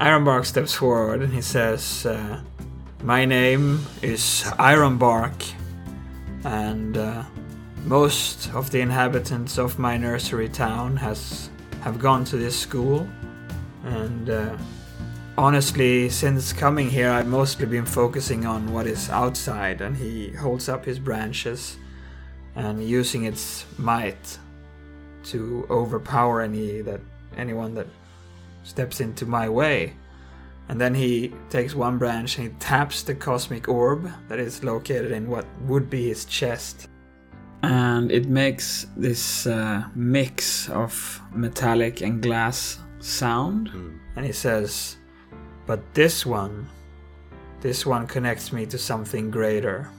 Ironbark 0.00 0.46
steps 0.46 0.72
forward 0.72 1.20
and 1.20 1.30
he 1.30 1.42
says, 1.42 2.06
uh, 2.06 2.40
My 3.02 3.26
name 3.26 3.84
is 4.00 4.44
Ironbark, 4.58 5.52
and 6.42 6.96
uh, 6.96 7.24
most 7.84 8.50
of 8.54 8.70
the 8.70 8.80
inhabitants 8.80 9.58
of 9.58 9.78
my 9.78 9.98
nursery 9.98 10.48
town 10.48 10.96
has 10.96 11.50
have 11.82 11.98
gone 11.98 12.24
to 12.24 12.38
this 12.38 12.58
school. 12.58 13.06
And 13.84 14.30
uh, 14.30 14.56
honestly, 15.36 16.08
since 16.08 16.50
coming 16.50 16.88
here, 16.88 17.10
I've 17.10 17.28
mostly 17.28 17.66
been 17.66 17.84
focusing 17.84 18.46
on 18.46 18.72
what 18.72 18.86
is 18.86 19.10
outside. 19.10 19.82
And 19.82 19.94
he 19.94 20.30
holds 20.30 20.70
up 20.70 20.86
his 20.86 20.98
branches 20.98 21.76
and 22.54 22.82
using 22.82 23.24
its 23.24 23.66
might, 23.76 24.38
to 25.24 25.66
overpower 25.68 26.40
any 26.40 26.80
that 26.80 27.00
anyone 27.36 27.74
that 27.74 27.86
steps 28.62 29.00
into 29.00 29.26
my 29.26 29.48
way. 29.48 29.94
And 30.68 30.80
then 30.80 30.94
he 30.94 31.32
takes 31.48 31.74
one 31.74 31.98
branch 31.98 32.38
and 32.38 32.46
he 32.48 32.54
taps 32.60 33.02
the 33.02 33.14
cosmic 33.14 33.68
orb 33.68 34.08
that 34.28 34.38
is 34.38 34.62
located 34.62 35.10
in 35.10 35.28
what 35.28 35.44
would 35.62 35.90
be 35.90 36.08
his 36.08 36.24
chest. 36.24 36.88
And 37.62 38.10
it 38.10 38.28
makes 38.28 38.86
this 38.96 39.46
uh, 39.46 39.84
mix 39.94 40.70
of 40.70 41.20
metallic 41.32 42.00
and 42.02 42.22
glass 42.22 42.78
sound. 43.00 43.68
And 44.16 44.24
he 44.24 44.32
says, 44.32 44.96
But 45.66 45.80
this 45.92 46.24
one, 46.24 46.68
this 47.60 47.84
one 47.84 48.06
connects 48.06 48.52
me 48.52 48.64
to 48.66 48.78
something 48.78 49.30
greater. 49.30 49.90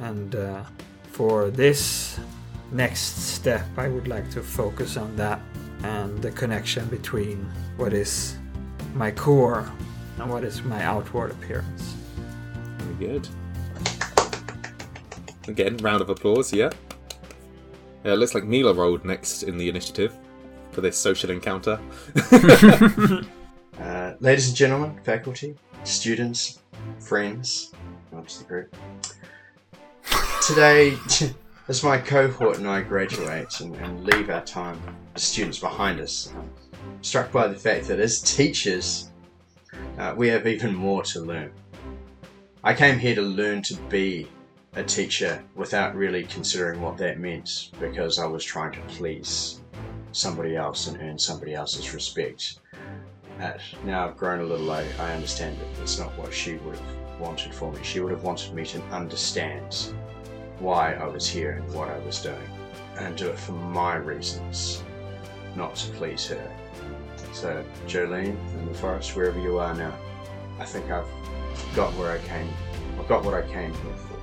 And 0.00 0.34
uh, 0.34 0.64
for 1.12 1.50
this 1.50 2.18
next 2.72 3.18
step, 3.34 3.66
I 3.76 3.88
would 3.88 4.08
like 4.08 4.30
to 4.32 4.42
focus 4.42 4.96
on 4.96 5.16
that 5.16 5.40
and 5.82 6.20
the 6.22 6.30
connection 6.30 6.86
between 6.88 7.50
what 7.76 7.92
is 7.92 8.36
my 8.94 9.10
core 9.10 9.70
and 10.18 10.30
what 10.30 10.44
is 10.44 10.62
my 10.62 10.82
outward 10.82 11.30
appearance. 11.30 11.94
Very 12.78 13.08
good. 13.08 13.28
Again, 15.46 15.76
round 15.78 16.02
of 16.02 16.10
applause, 16.10 16.52
yeah. 16.52 16.70
Yeah, 18.04 18.12
it 18.12 18.16
looks 18.16 18.34
like 18.34 18.44
Mila 18.44 18.74
rolled 18.74 19.04
next 19.04 19.42
in 19.42 19.56
the 19.56 19.68
initiative 19.68 20.16
for 20.72 20.80
this 20.80 20.96
social 20.96 21.30
encounter. 21.30 21.80
Uh, 23.80 24.14
ladies 24.18 24.48
and 24.48 24.56
gentlemen, 24.56 24.98
faculty, 25.04 25.54
students, 25.84 26.62
friends, 26.98 27.72
not 28.10 28.26
the 28.26 28.44
group. 28.44 28.76
Today, 30.44 30.96
as 31.68 31.84
my 31.84 31.96
cohort 31.98 32.58
and 32.58 32.66
I 32.66 32.80
graduate 32.80 33.60
and, 33.60 33.76
and 33.76 34.04
leave 34.04 34.30
our 34.30 34.44
time 34.44 34.80
students 35.18 35.58
behind 35.58 36.00
us, 36.00 36.32
struck 37.02 37.32
by 37.32 37.48
the 37.48 37.54
fact 37.54 37.86
that 37.88 38.00
as 38.00 38.20
teachers, 38.20 39.10
uh, 39.98 40.14
we 40.16 40.28
have 40.28 40.46
even 40.46 40.74
more 40.74 41.02
to 41.02 41.20
learn. 41.20 41.52
I 42.64 42.74
came 42.74 42.98
here 42.98 43.14
to 43.14 43.22
learn 43.22 43.62
to 43.62 43.74
be 43.88 44.28
a 44.74 44.82
teacher 44.82 45.42
without 45.54 45.94
really 45.94 46.24
considering 46.24 46.80
what 46.80 46.98
that 46.98 47.18
meant 47.18 47.70
because 47.80 48.18
I 48.18 48.26
was 48.26 48.44
trying 48.44 48.72
to 48.72 48.80
please 48.82 49.60
somebody 50.12 50.56
else 50.56 50.86
and 50.86 51.00
earn 51.00 51.18
somebody 51.18 51.54
else's 51.54 51.94
respect. 51.94 52.60
Uh, 53.40 53.52
now 53.84 54.06
I've 54.06 54.16
grown 54.16 54.40
a 54.40 54.44
little, 54.44 54.70
I, 54.70 54.84
I 54.98 55.12
understand 55.12 55.58
that 55.58 55.76
that's 55.76 55.98
not 55.98 56.16
what 56.18 56.34
she 56.34 56.54
would 56.56 56.76
have 56.76 57.20
wanted 57.20 57.54
for 57.54 57.72
me. 57.72 57.78
She 57.82 58.00
would 58.00 58.12
have 58.12 58.24
wanted 58.24 58.52
me 58.54 58.64
to 58.66 58.82
understand 58.90 59.92
why 60.58 60.94
I 60.94 61.06
was 61.06 61.28
here 61.28 61.52
and 61.52 61.72
what 61.74 61.88
I 61.88 61.98
was 62.00 62.20
doing, 62.20 62.50
and 62.98 63.16
do 63.16 63.28
it 63.28 63.38
for 63.38 63.52
my 63.52 63.96
reasons, 63.96 64.82
not 65.56 65.74
to 65.76 65.90
please 65.92 66.26
her. 66.28 66.52
So, 67.32 67.50
uh, 67.50 67.86
Jolene 67.86 68.36
in 68.58 68.66
the 68.66 68.74
forest, 68.74 69.14
wherever 69.16 69.40
you 69.40 69.58
are 69.58 69.74
now, 69.74 69.94
I 70.58 70.64
think 70.64 70.90
I've 70.90 71.06
got 71.74 71.92
where 71.94 72.12
I 72.12 72.18
came. 72.26 72.48
I've 72.98 73.08
got 73.08 73.24
what 73.24 73.34
I 73.34 73.42
came 73.42 73.72
here 73.72 73.94
for. 73.94 74.18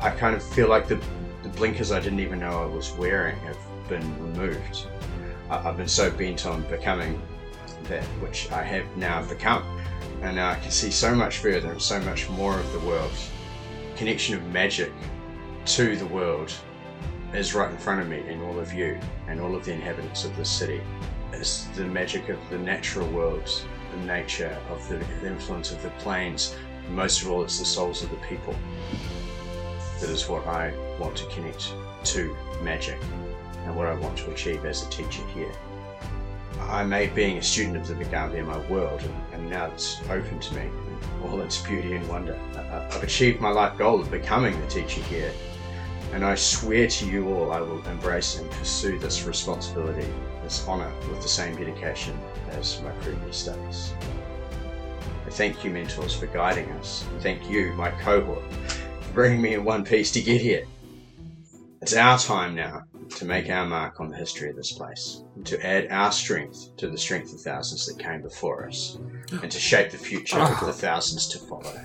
I 0.00 0.10
kind 0.10 0.34
of 0.34 0.42
feel 0.42 0.68
like 0.68 0.88
the, 0.88 1.00
the 1.42 1.48
blinkers 1.50 1.92
I 1.92 2.00
didn't 2.00 2.20
even 2.20 2.40
know 2.40 2.62
I 2.62 2.66
was 2.66 2.92
wearing 2.92 3.36
have 3.40 3.58
been 3.88 4.22
removed. 4.22 4.86
I, 5.50 5.68
I've 5.68 5.76
been 5.76 5.88
so 5.88 6.10
bent 6.10 6.46
on 6.46 6.62
becoming 6.62 7.20
that 7.84 8.04
which 8.20 8.50
I 8.50 8.62
have 8.62 8.84
now 8.96 9.24
become. 9.26 9.64
And 10.22 10.36
now 10.36 10.50
I 10.50 10.54
can 10.56 10.70
see 10.70 10.90
so 10.90 11.14
much 11.14 11.38
further 11.38 11.70
and 11.70 11.80
so 11.80 12.00
much 12.00 12.28
more 12.30 12.58
of 12.58 12.72
the 12.72 12.80
world. 12.80 13.12
Connection 13.96 14.34
of 14.34 14.44
magic 14.46 14.92
to 15.66 15.96
the 15.96 16.06
world 16.06 16.52
is 17.34 17.54
right 17.54 17.70
in 17.70 17.76
front 17.76 18.00
of 18.00 18.08
me 18.08 18.20
and 18.28 18.42
all 18.42 18.58
of 18.58 18.72
you 18.72 18.98
and 19.28 19.40
all 19.40 19.54
of 19.54 19.64
the 19.64 19.72
inhabitants 19.72 20.24
of 20.24 20.36
this 20.36 20.50
city. 20.50 20.80
It's 21.32 21.64
the 21.76 21.84
magic 21.84 22.28
of 22.28 22.38
the 22.50 22.58
natural 22.58 23.06
world, 23.08 23.50
the 23.92 24.06
nature 24.06 24.56
of 24.70 24.88
the 24.88 25.00
influence 25.26 25.72
of 25.72 25.82
the 25.82 25.90
plains. 25.90 26.54
Most 26.90 27.22
of 27.22 27.30
all, 27.30 27.42
it's 27.42 27.58
the 27.58 27.64
souls 27.64 28.02
of 28.02 28.10
the 28.10 28.16
people. 28.28 28.54
That 30.00 30.10
is 30.10 30.28
what 30.28 30.46
I 30.46 30.72
want 31.00 31.16
to 31.16 31.26
connect 31.26 31.72
to 32.04 32.36
magic 32.62 32.98
and 33.64 33.74
what 33.74 33.86
I 33.86 33.94
want 33.94 34.16
to 34.18 34.30
achieve 34.30 34.64
as 34.64 34.86
a 34.86 34.90
teacher 34.90 35.26
here. 35.34 35.52
I 36.68 36.84
made 36.84 37.14
being 37.14 37.38
a 37.38 37.42
student 37.42 37.76
of 37.76 37.88
the 37.88 37.94
Magaambya 38.04 38.46
my 38.46 38.58
world, 38.70 39.00
and, 39.02 39.14
and 39.34 39.50
now 39.50 39.66
it's 39.66 40.00
open 40.08 40.38
to 40.38 40.54
me 40.54 40.70
all 41.24 41.40
its 41.40 41.60
beauty 41.62 41.94
and 41.94 42.08
wonder. 42.08 42.38
I- 42.56 42.86
I've 42.94 43.02
achieved 43.02 43.40
my 43.40 43.50
life 43.50 43.76
goal 43.76 44.00
of 44.00 44.10
becoming 44.10 44.58
the 44.60 44.66
teacher 44.66 45.00
here, 45.02 45.32
and 46.12 46.24
I 46.24 46.34
swear 46.34 46.86
to 46.86 47.06
you 47.06 47.28
all 47.34 47.52
I 47.52 47.60
will 47.60 47.84
embrace 47.86 48.38
and 48.38 48.50
pursue 48.50 48.98
this 48.98 49.24
responsibility, 49.24 50.08
this 50.42 50.66
honour, 50.66 50.92
with 51.10 51.22
the 51.22 51.28
same 51.28 51.56
dedication 51.56 52.18
as 52.50 52.80
my 52.82 52.90
previous 53.02 53.36
studies. 53.36 53.92
I 55.26 55.30
thank 55.30 55.64
you, 55.64 55.70
mentors, 55.70 56.14
for 56.14 56.26
guiding 56.26 56.70
us. 56.72 57.04
Thank 57.20 57.50
you, 57.50 57.72
my 57.74 57.90
cohort, 57.90 58.44
for 59.00 59.12
bringing 59.12 59.42
me 59.42 59.54
in 59.54 59.64
one 59.64 59.84
piece 59.84 60.12
to 60.12 60.20
get 60.22 60.40
here. 60.40 60.66
It's 61.82 61.94
our 61.94 62.18
time 62.18 62.54
now 62.54 62.84
to 63.16 63.24
make 63.24 63.50
our 63.50 63.66
mark 63.66 64.00
on 64.00 64.08
the 64.08 64.16
history 64.16 64.50
of 64.50 64.56
this 64.56 64.72
place, 64.72 65.22
to 65.44 65.64
add 65.64 65.88
our 65.90 66.12
strength 66.12 66.76
to 66.76 66.88
the 66.88 66.98
strength 66.98 67.32
of 67.32 67.40
thousands 67.40 67.86
that 67.86 67.98
came 68.02 68.22
before 68.22 68.66
us, 68.66 68.98
and 69.42 69.50
to 69.50 69.58
shape 69.58 69.90
the 69.90 69.98
future 69.98 70.38
of 70.38 70.60
the 70.66 70.72
thousands 70.72 71.28
to 71.28 71.38
follow. 71.38 71.80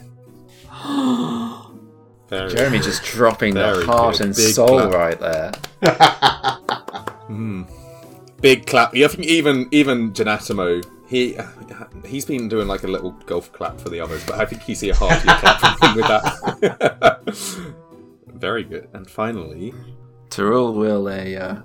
Jeremy 2.31 2.79
just 2.79 3.03
dropping 3.03 3.53
the 3.55 3.85
heart 3.85 4.17
good. 4.17 4.27
and 4.27 4.35
Big 4.35 4.53
soul 4.53 4.89
clap. 4.89 4.93
right 4.93 5.19
there. 5.19 5.51
big 8.41 8.65
clap. 8.65 8.95
I 8.95 9.07
think 9.07 9.25
even 9.25 9.67
even 9.71 10.13
Janatimo, 10.13 10.83
he 11.07 11.37
he's 12.05 12.25
been 12.25 12.47
doing 12.47 12.67
like 12.67 12.83
a 12.83 12.87
little 12.87 13.11
golf 13.25 13.51
clap 13.51 13.79
for 13.79 13.89
the 13.89 13.99
others, 13.99 14.23
but 14.25 14.39
I 14.39 14.45
think 14.45 14.67
you 14.69 14.75
see 14.75 14.89
a 14.89 14.95
heartier 14.95 15.33
clap 15.35 15.59
from 15.59 15.89
him 15.89 15.95
with 15.97 16.07
that. 16.07 17.67
Very 18.27 18.63
good. 18.63 18.87
And 18.93 19.09
finally, 19.09 19.73
Teh'Rull 20.29 20.73
will 20.73 21.07
uh, 21.07 21.45
uh, 21.45 21.61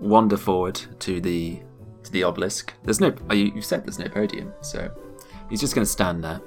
wander 0.00 0.36
forward 0.36 0.80
to 1.00 1.20
the 1.20 1.60
to 2.02 2.12
the 2.12 2.24
obelisk. 2.24 2.74
There's 2.82 3.00
no. 3.00 3.14
Oh, 3.30 3.34
you, 3.34 3.52
you 3.54 3.62
said 3.62 3.84
there's 3.84 3.98
no 3.98 4.08
podium, 4.08 4.52
so 4.62 4.90
he's 5.48 5.60
just 5.60 5.74
going 5.74 5.84
to 5.84 5.90
stand 5.90 6.24
there. 6.24 6.40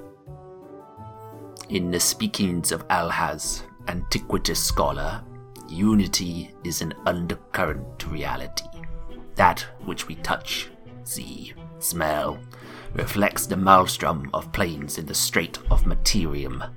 In 1.72 1.90
the 1.90 1.98
speakings 1.98 2.70
of 2.70 2.86
Alhaz, 2.88 3.62
antiquitous 3.88 4.62
scholar, 4.62 5.24
unity 5.70 6.52
is 6.64 6.82
an 6.82 6.92
undercurrent 7.06 7.98
to 7.98 8.10
reality. 8.10 8.66
That 9.36 9.60
which 9.86 10.06
we 10.06 10.16
touch, 10.16 10.68
see, 11.04 11.54
smell, 11.78 12.38
reflects 12.92 13.46
the 13.46 13.56
maelstrom 13.56 14.28
of 14.34 14.52
planes 14.52 14.98
in 14.98 15.06
the 15.06 15.14
strait 15.14 15.60
of 15.70 15.84
materium. 15.84 16.70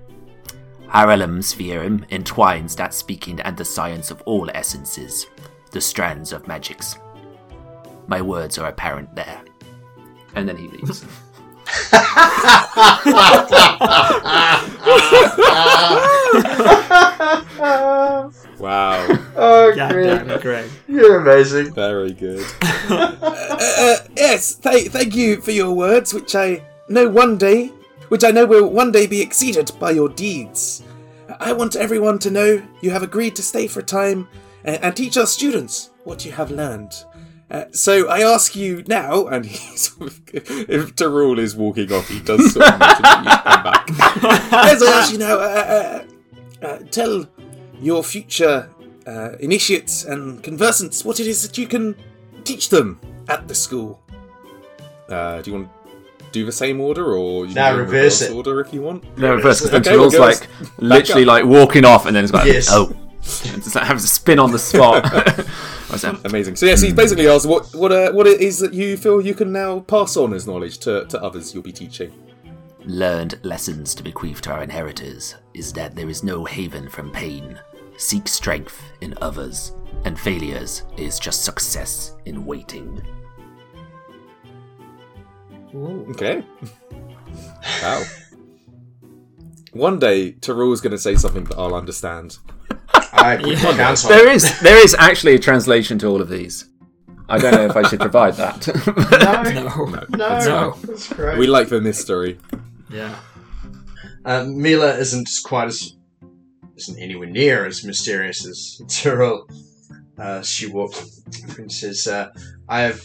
Harellem's 0.87 1.53
theorem 1.53 2.05
entwines 2.09 2.73
that 2.77 2.93
speaking 2.93 3.41
and 3.41 3.57
the 3.57 3.65
science 3.65 4.11
of 4.11 4.21
all 4.21 4.49
essences, 4.51 5.27
the 5.71 5.81
strands 5.81 6.31
of 6.31 6.47
magics. 6.47 6.97
My 8.07 8.21
words 8.21 8.57
are 8.57 8.69
apparent 8.69 9.13
there. 9.13 9.43
And 10.35 10.47
then 10.47 10.55
he 10.55 10.69
leaves. 10.69 11.03
wow, 18.59 19.05
Oh, 19.35 19.73
God 19.75 19.89
damn 19.91 20.29
it, 20.29 20.41
Greg. 20.41 20.69
you're 20.87 21.19
amazing. 21.19 21.73
very 21.73 22.13
good. 22.13 22.45
Uh, 22.87 23.15
uh, 23.19 23.65
uh, 23.79 23.95
yes, 24.15 24.55
th- 24.55 24.89
thank 24.91 25.15
you 25.15 25.41
for 25.41 25.49
your 25.49 25.73
words, 25.73 26.13
which 26.13 26.35
I 26.35 26.61
know 26.87 27.09
one 27.09 27.35
day, 27.35 27.67
which 28.09 28.23
I 28.23 28.29
know 28.29 28.45
will 28.45 28.69
one 28.69 28.91
day 28.91 29.07
be 29.07 29.21
exceeded 29.21 29.71
by 29.79 29.89
your 29.91 30.07
deeds. 30.07 30.83
I 31.39 31.51
want 31.51 31.75
everyone 31.75 32.19
to 32.19 32.29
know 32.31 32.61
you 32.81 32.91
have 32.91 33.01
agreed 33.01 33.35
to 33.37 33.41
stay 33.43 33.65
for 33.67 33.79
a 33.79 33.83
time 33.83 34.27
and, 34.65 34.77
and 34.83 34.95
teach 34.95 35.17
our 35.17 35.25
students 35.25 35.89
what 36.03 36.23
you 36.23 36.31
have 36.33 36.51
learned. 36.51 36.93
Uh, 37.51 37.65
so 37.71 38.07
I 38.09 38.21
ask 38.21 38.55
you 38.55 38.83
now, 38.87 39.27
and 39.27 39.45
he 39.53 39.77
sort 39.77 40.09
of, 40.09 40.21
if 40.33 40.95
Teh'Rull 40.95 41.37
is 41.39 41.55
walking 41.55 41.91
off, 41.93 42.07
he 42.09 42.19
does 42.19 42.53
sort 42.53 42.67
of 42.67 42.79
mention 42.79 43.01
that 43.03 43.23
you 43.23 43.51
come 43.51 43.63
back. 43.63 44.51
As 44.73 44.81
I 44.83 44.91
ask 44.99 45.11
you 45.11 45.19
now, 45.19 45.35
uh, 45.35 46.03
uh, 46.61 46.65
uh, 46.65 46.77
tell 46.89 47.27
your 47.79 48.03
future 48.03 48.69
uh, 49.05 49.33
initiates 49.39 50.05
and 50.05 50.41
conversants 50.43 51.05
what 51.05 51.19
it 51.19 51.27
is 51.27 51.43
that 51.47 51.57
you 51.57 51.67
can 51.67 51.95
teach 52.43 52.69
them 52.69 52.99
at 53.29 53.47
the 53.47 53.53
school. 53.55 54.01
Uh, 55.07 55.39
do 55.43 55.51
you 55.51 55.57
want 55.57 55.69
to 55.69 56.25
do 56.31 56.45
the 56.45 56.51
same 56.51 56.81
order, 56.81 57.13
or 57.15 57.45
you 57.45 57.53
No, 57.53 57.77
reverse 57.77 57.91
reverse 57.93 58.21
it. 58.23 58.31
order 58.33 58.59
if 58.59 58.73
you 58.73 58.81
want? 58.81 59.03
No, 59.19 59.35
reverse 59.35 59.61
because 59.61 59.71
then 59.71 59.81
Okay, 59.81 59.97
we'll 59.97 60.19
like 60.19 60.47
literally 60.79 61.21
up. 61.23 61.27
like 61.27 61.45
walking 61.45 61.85
off, 61.85 62.07
and 62.07 62.15
then 62.15 62.23
it's 62.23 62.33
like, 62.33 62.47
Yes. 62.47 62.69
oh, 62.71 62.87
and 63.45 63.63
just 63.63 63.75
like, 63.75 63.83
having 63.85 64.01
to 64.01 64.07
spin 64.07 64.39
on 64.39 64.51
the 64.51 64.57
spot. 64.59 65.05
I 66.03 66.17
Amazing. 66.25 66.55
So 66.55 66.65
yes, 66.65 66.81
he's 66.81 66.93
basically 66.93 67.27
asked 67.27 67.45
what 67.47 67.73
what 67.73 67.91
uh, 67.91 68.11
what 68.11 68.27
it 68.27 68.41
is 68.41 68.59
that 68.59 68.73
you 68.73 68.97
feel 68.97 69.21
you 69.21 69.33
can 69.33 69.51
now 69.51 69.79
pass 69.81 70.17
on 70.17 70.33
as 70.33 70.47
knowledge 70.47 70.79
to, 70.79 71.05
to 71.05 71.21
others 71.21 71.53
you'll 71.53 71.63
be 71.63 71.71
teaching. 71.71 72.11
learned 72.85 73.39
lessons 73.43 73.95
to 73.95 74.03
bequeath 74.03 74.41
to 74.41 74.51
our 74.51 74.61
inheritors 74.63 75.35
is 75.53 75.73
that 75.73 75.95
there 75.95 76.09
is 76.09 76.23
no 76.23 76.45
haven 76.45 76.87
from 76.89 77.11
pain. 77.11 77.59
Seek 77.97 78.27
strength 78.27 78.83
in 79.01 79.17
others, 79.21 79.73
and 80.03 80.19
failures 80.19 80.83
is 80.97 81.17
just 81.17 81.43
success 81.45 82.15
in 82.25 82.45
waiting. 82.45 83.01
Okay. 85.73 86.43
wow. 87.81 88.03
One 89.73 89.99
day, 89.99 90.33
Teh'Rull's 90.33 90.79
going 90.79 90.91
to 90.91 90.97
say 90.97 91.15
something 91.15 91.43
that 91.45 91.57
I'll 91.57 91.75
understand. 91.75 92.37
I 93.15 93.37
would 93.37 93.57
count 93.57 93.79
on 94.05 94.11
There 94.11 94.27
it. 94.29 94.35
is 94.35 94.59
there 94.61 94.77
is 94.83 94.95
actually 94.99 95.35
a 95.35 95.39
translation 95.39 95.97
to 95.99 96.07
all 96.07 96.21
of 96.21 96.29
these. 96.29 96.65
I 97.27 97.39
don't 97.39 97.53
know 97.53 97.65
if 97.65 97.75
I 97.75 97.87
should 97.89 97.99
provide 97.99 98.35
that. 98.35 98.67
No, 99.55 99.87
No. 99.87 100.05
no, 100.09 100.39
No. 100.45 100.75
that's 100.83 101.11
great. 101.11 101.37
We 101.39 101.47
like 101.47 101.69
the 101.69 101.81
mystery. 101.81 102.37
Yeah. 102.91 103.15
Uh, 104.23 104.43
Mila 104.47 104.95
isn't 104.97 105.27
quite 105.43 105.67
as 105.67 105.95
isn't 106.77 106.99
anywhere 106.99 107.27
near 107.29 107.65
as 107.65 107.83
mysterious 107.83 108.45
as 108.45 108.81
Teh'Rull. 108.87 109.47
Uh, 110.19 110.41
she 110.41 110.67
walks 110.67 111.21
and 111.57 111.71
says, 111.71 112.07
uh, 112.07 112.29
"I 112.69 112.81
have 112.81 113.01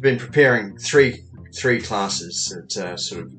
been 0.00 0.18
preparing 0.18 0.76
three 0.78 1.24
three 1.54 1.80
classes 1.80 2.54
that 2.54 2.84
uh, 2.84 2.96
sort 2.96 3.22
of 3.24 3.32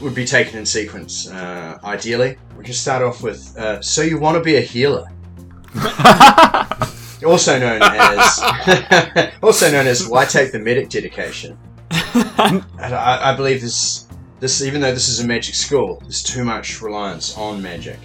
would 0.00 0.14
be 0.14 0.24
taken 0.24 0.58
in 0.58 0.66
sequence. 0.66 1.28
Uh, 1.28 1.78
ideally, 1.84 2.36
we 2.56 2.64
can 2.64 2.74
start 2.74 3.02
off 3.02 3.22
with 3.22 3.56
uh, 3.58 3.80
so 3.82 4.02
you 4.02 4.18
want 4.18 4.36
to 4.36 4.42
be 4.42 4.56
a 4.56 4.60
healer." 4.60 5.06
also 7.26 7.58
known 7.58 7.80
as 7.82 9.32
also 9.42 9.70
known 9.70 9.86
as 9.86 10.08
why 10.08 10.24
take 10.24 10.52
the 10.52 10.58
medic 10.58 10.88
dedication? 10.88 11.58
And 11.90 12.64
I, 12.78 13.32
I 13.32 13.36
believe 13.36 13.60
this 13.60 14.06
this 14.40 14.62
even 14.62 14.80
though 14.80 14.92
this 14.92 15.08
is 15.08 15.20
a 15.20 15.26
magic 15.26 15.54
school 15.54 15.98
there's 16.02 16.22
too 16.22 16.44
much 16.44 16.80
reliance 16.82 17.36
on 17.36 17.62
magic. 17.62 17.98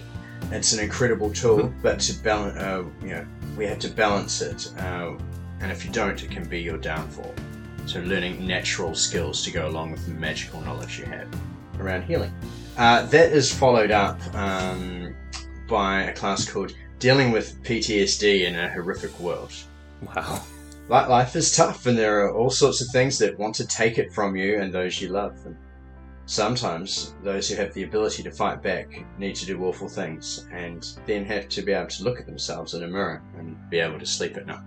It's 0.50 0.72
an 0.72 0.80
incredible 0.80 1.30
tool 1.30 1.72
but 1.82 2.00
to 2.00 2.12
balance 2.22 2.58
uh, 2.58 2.84
you 3.02 3.10
know 3.10 3.26
we 3.56 3.66
have 3.66 3.78
to 3.80 3.88
balance 3.88 4.42
it 4.42 4.72
uh, 4.78 5.12
and 5.60 5.70
if 5.70 5.84
you 5.84 5.92
don't 5.92 6.22
it 6.22 6.30
can 6.30 6.48
be 6.48 6.60
your 6.60 6.78
downfall. 6.78 7.34
So 7.86 8.00
learning 8.00 8.46
natural 8.46 8.94
skills 8.94 9.44
to 9.44 9.50
go 9.50 9.68
along 9.68 9.92
with 9.92 10.06
the 10.06 10.14
magical 10.14 10.60
knowledge 10.60 10.98
you 10.98 11.04
have 11.06 11.28
around 11.80 12.02
healing. 12.02 12.32
Uh, 12.76 13.04
that 13.06 13.32
is 13.32 13.52
followed 13.52 13.90
up 13.90 14.18
um, 14.34 15.14
by 15.68 16.02
a 16.04 16.12
class 16.14 16.48
called 16.48 16.74
dealing 17.02 17.32
with 17.32 17.60
PTSD 17.64 18.46
in 18.46 18.54
a 18.54 18.70
horrific 18.70 19.18
world 19.18 19.52
Wow. 20.06 20.40
Li- 20.88 21.08
life 21.08 21.36
is 21.36 21.54
tough, 21.54 21.86
and 21.86 21.96
there 21.98 22.24
are 22.24 22.34
all 22.34 22.50
sorts 22.50 22.80
of 22.80 22.88
things 22.88 23.18
that 23.18 23.38
want 23.38 23.54
to 23.56 23.66
take 23.66 23.98
it 23.98 24.12
from 24.12 24.36
you 24.36 24.60
and 24.60 24.72
those 24.72 25.00
you 25.00 25.08
love. 25.08 25.36
And 25.44 25.56
sometimes 26.26 27.14
those 27.22 27.48
who 27.48 27.56
have 27.56 27.72
the 27.74 27.84
ability 27.84 28.22
to 28.24 28.30
fight 28.30 28.62
back 28.62 28.88
need 29.18 29.36
to 29.36 29.46
do 29.46 29.64
awful 29.64 29.88
things, 29.88 30.46
and 30.52 30.86
then 31.06 31.24
have 31.24 31.48
to 31.50 31.62
be 31.62 31.72
able 31.72 31.88
to 31.88 32.04
look 32.04 32.20
at 32.20 32.26
themselves 32.26 32.74
in 32.74 32.82
a 32.82 32.88
mirror 32.88 33.22
and 33.38 33.56
be 33.70 33.78
able 33.78 33.98
to 33.98 34.06
sleep 34.06 34.36
at 34.36 34.46
night. 34.46 34.64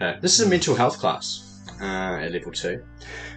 Uh, 0.00 0.14
this 0.20 0.38
is 0.38 0.46
a 0.46 0.48
mental 0.48 0.74
health 0.74 0.98
class 0.98 1.60
uh, 1.80 1.84
at 1.84 2.32
level 2.32 2.52
two. 2.52 2.82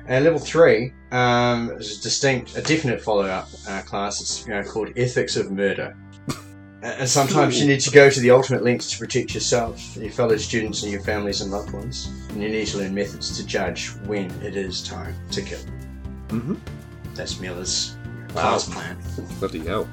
At 0.07 0.23
level 0.23 0.39
three 0.39 0.93
um, 1.11 1.71
is 1.71 1.99
a 1.99 2.03
distinct, 2.03 2.57
a 2.57 2.61
definite 2.61 3.01
follow-up 3.01 3.49
uh, 3.67 3.81
class. 3.81 4.21
It's 4.21 4.47
you 4.47 4.53
know, 4.53 4.63
called 4.63 4.89
Ethics 4.95 5.35
of 5.35 5.51
Murder. 5.51 5.95
And 6.81 7.09
sometimes 7.09 7.59
you 7.59 7.65
need 7.67 7.79
to 7.81 7.89
go 7.91 8.09
to 8.09 8.19
the 8.19 8.29
ultimate 8.31 8.63
lengths 8.63 8.91
to 8.91 8.99
protect 8.99 9.33
yourself, 9.33 9.95
your 9.97 10.11
fellow 10.11 10.37
students, 10.37 10.83
and 10.83 10.91
your 10.91 11.01
families 11.01 11.41
and 11.41 11.49
loved 11.51 11.71
ones. 11.73 12.11
And 12.29 12.41
you 12.43 12.49
need 12.49 12.67
to 12.67 12.77
learn 12.77 12.93
methods 12.93 13.35
to 13.37 13.45
judge 13.45 13.89
when 14.05 14.29
it 14.43 14.55
is 14.55 14.83
time 14.83 15.15
to 15.31 15.41
kill. 15.41 15.59
Mhm. 16.29 16.57
That's 17.15 17.39
Mila's 17.39 17.95
Wow. 18.35 18.41
class 18.57 18.69
plan. 18.69 18.97
Bloody 19.39 19.65
hell. 19.65 19.87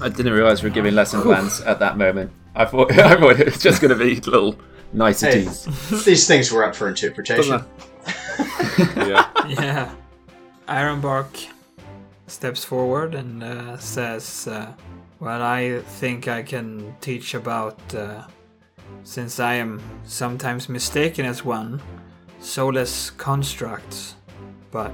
I 0.00 0.08
didn't 0.08 0.32
realise 0.32 0.62
we 0.62 0.70
were 0.70 0.74
giving 0.74 0.94
lesson 0.94 1.20
plans 1.20 1.60
at 1.62 1.78
that 1.80 1.98
moment. 1.98 2.30
I 2.54 2.64
thought 2.64 2.90
I 2.98 3.16
thought 3.16 3.38
it 3.38 3.46
was 3.46 3.58
just 3.58 3.82
going 3.82 3.96
to 3.96 4.02
be 4.02 4.14
little 4.20 4.56
niceties. 4.94 5.66
These 6.04 6.26
things 6.26 6.50
were 6.50 6.64
up 6.64 6.74
for 6.74 6.88
interpretation. 6.88 7.60
Doesn't 8.06 8.96
Yeah. 8.96 9.26
Yeah. 9.48 9.90
Ironbark 10.68 11.48
steps 12.28 12.64
forward 12.64 13.14
and 13.14 13.42
uh, 13.42 13.76
says, 13.78 14.46
uh, 14.46 14.72
Well, 15.20 15.42
I 15.42 15.80
think 15.80 16.28
I 16.28 16.42
can 16.42 16.96
teach 17.02 17.34
about, 17.34 17.78
uh, 17.94 18.22
since 19.04 19.38
I 19.38 19.54
am 19.56 19.78
sometimes 20.04 20.70
mistaken 20.70 21.26
as 21.26 21.44
one, 21.44 21.82
soulless 22.40 23.10
constructs. 23.10 24.14
But 24.70 24.92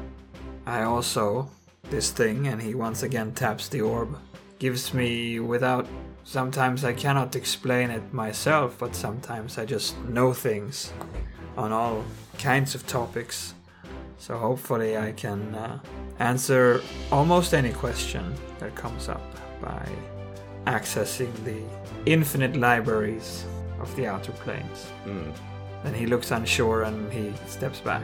I 0.66 0.82
also, 0.82 1.48
this 1.90 2.10
thing, 2.10 2.48
and 2.48 2.60
he 2.60 2.74
once 2.74 3.04
again 3.04 3.34
taps 3.34 3.68
the 3.68 3.82
orb, 3.82 4.18
gives 4.58 4.92
me 4.92 5.38
without. 5.38 5.86
Sometimes 6.24 6.84
I 6.84 6.92
cannot 6.92 7.36
explain 7.36 7.90
it 7.90 8.12
myself, 8.12 8.76
but 8.80 8.96
sometimes 8.96 9.58
I 9.58 9.64
just 9.64 9.96
know 10.08 10.32
things 10.32 10.92
on 11.56 11.70
all 11.70 12.04
kinds 12.36 12.74
of 12.74 12.84
topics. 12.88 13.54
So 14.18 14.36
hopefully 14.36 14.96
I 14.98 15.12
can 15.12 15.54
uh, 15.54 15.78
answer 16.18 16.82
almost 17.12 17.54
any 17.54 17.72
question 17.72 18.34
that 18.58 18.74
comes 18.74 19.08
up 19.08 19.22
by 19.62 19.86
accessing 20.66 21.32
the 21.44 21.62
infinite 22.06 22.56
libraries 22.56 23.44
of 23.80 23.94
the 23.96 24.06
outer 24.06 24.32
planes. 24.32 24.86
Mm. 25.04 25.32
Then 25.82 25.94
he 25.94 26.06
looks 26.06 26.30
unsure 26.30 26.82
and 26.82 27.12
he 27.12 27.32
steps 27.46 27.80
back. 27.80 28.02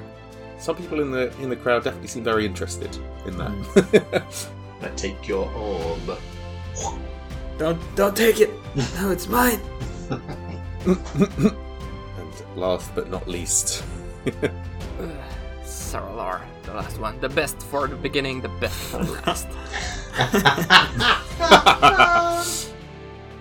Some 0.58 0.76
people 0.76 1.00
in 1.00 1.10
the 1.10 1.32
in 1.40 1.48
the 1.50 1.56
crowd 1.56 1.84
definitely 1.84 2.08
seem 2.08 2.22
very 2.22 2.46
interested 2.46 2.96
in 3.26 3.36
that. 3.36 4.46
I 4.82 4.88
take 4.96 5.26
your 5.26 5.50
orb. 5.52 6.18
Don't 7.58 7.80
don't 7.96 8.16
take 8.16 8.40
it. 8.40 8.50
No, 8.96 9.10
it's 9.10 9.28
mine. 9.28 9.60
and 10.86 11.36
last 12.56 12.94
but 12.94 13.10
not 13.10 13.28
least, 13.28 13.84
Saralar, 15.64 16.40
the 16.72 16.78
last 16.78 16.98
one. 16.98 17.20
The 17.20 17.28
best 17.28 17.60
for 17.62 17.86
the 17.86 17.96
beginning, 17.96 18.40
the 18.40 18.48
best 18.48 18.74
for 18.74 19.04
the 19.04 19.12
last. 19.26 19.48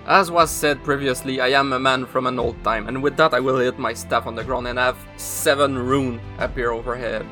As 0.05 0.29
was 0.29 0.51
said 0.51 0.83
previously, 0.83 1.39
I 1.39 1.49
am 1.49 1.71
a 1.73 1.79
man 1.79 2.05
from 2.05 2.27
an 2.27 2.39
old 2.39 2.61
time, 2.63 2.87
and 2.87 3.01
with 3.01 3.15
that 3.17 3.33
I 3.33 3.39
will 3.39 3.59
hit 3.59 3.79
my 3.79 3.93
staff 3.93 4.27
on 4.27 4.35
the 4.35 4.43
ground 4.43 4.67
and 4.67 4.77
have 4.77 4.97
seven 5.15 5.77
rune 5.77 6.19
appear 6.39 6.71
overhead, 6.71 7.25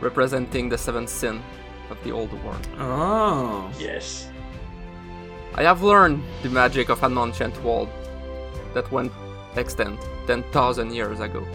representing 0.00 0.68
the 0.68 0.78
seven 0.78 1.06
sin 1.06 1.42
of 1.90 2.02
the 2.04 2.12
old 2.12 2.32
world. 2.44 2.66
Oh. 2.78 3.70
Yes. 3.78 4.28
I 5.54 5.62
have 5.64 5.82
learned 5.82 6.22
the 6.42 6.48
magic 6.48 6.88
of 6.88 7.02
an 7.02 7.18
ancient 7.18 7.62
world 7.62 7.90
that 8.72 8.90
went 8.90 9.12
extant 9.56 10.00
10,000 10.26 10.92
years 10.94 11.20
ago, 11.20 11.46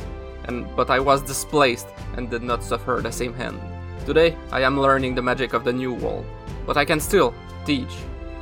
and 0.46 0.68
but 0.76 0.90
I 0.90 1.00
was 1.00 1.22
displaced 1.22 1.88
and 2.16 2.30
did 2.30 2.44
not 2.44 2.64
suffer 2.64 3.00
the 3.02 3.12
same 3.12 3.34
hand. 3.34 3.60
Today, 4.06 4.36
I 4.52 4.62
am 4.62 4.80
learning 4.80 5.16
the 5.16 5.22
magic 5.22 5.54
of 5.54 5.64
the 5.64 5.74
new 5.74 5.94
world, 5.94 6.26
but 6.66 6.78
I 6.78 6.86
can 6.86 7.00
still 7.00 7.34
teach 7.66 7.92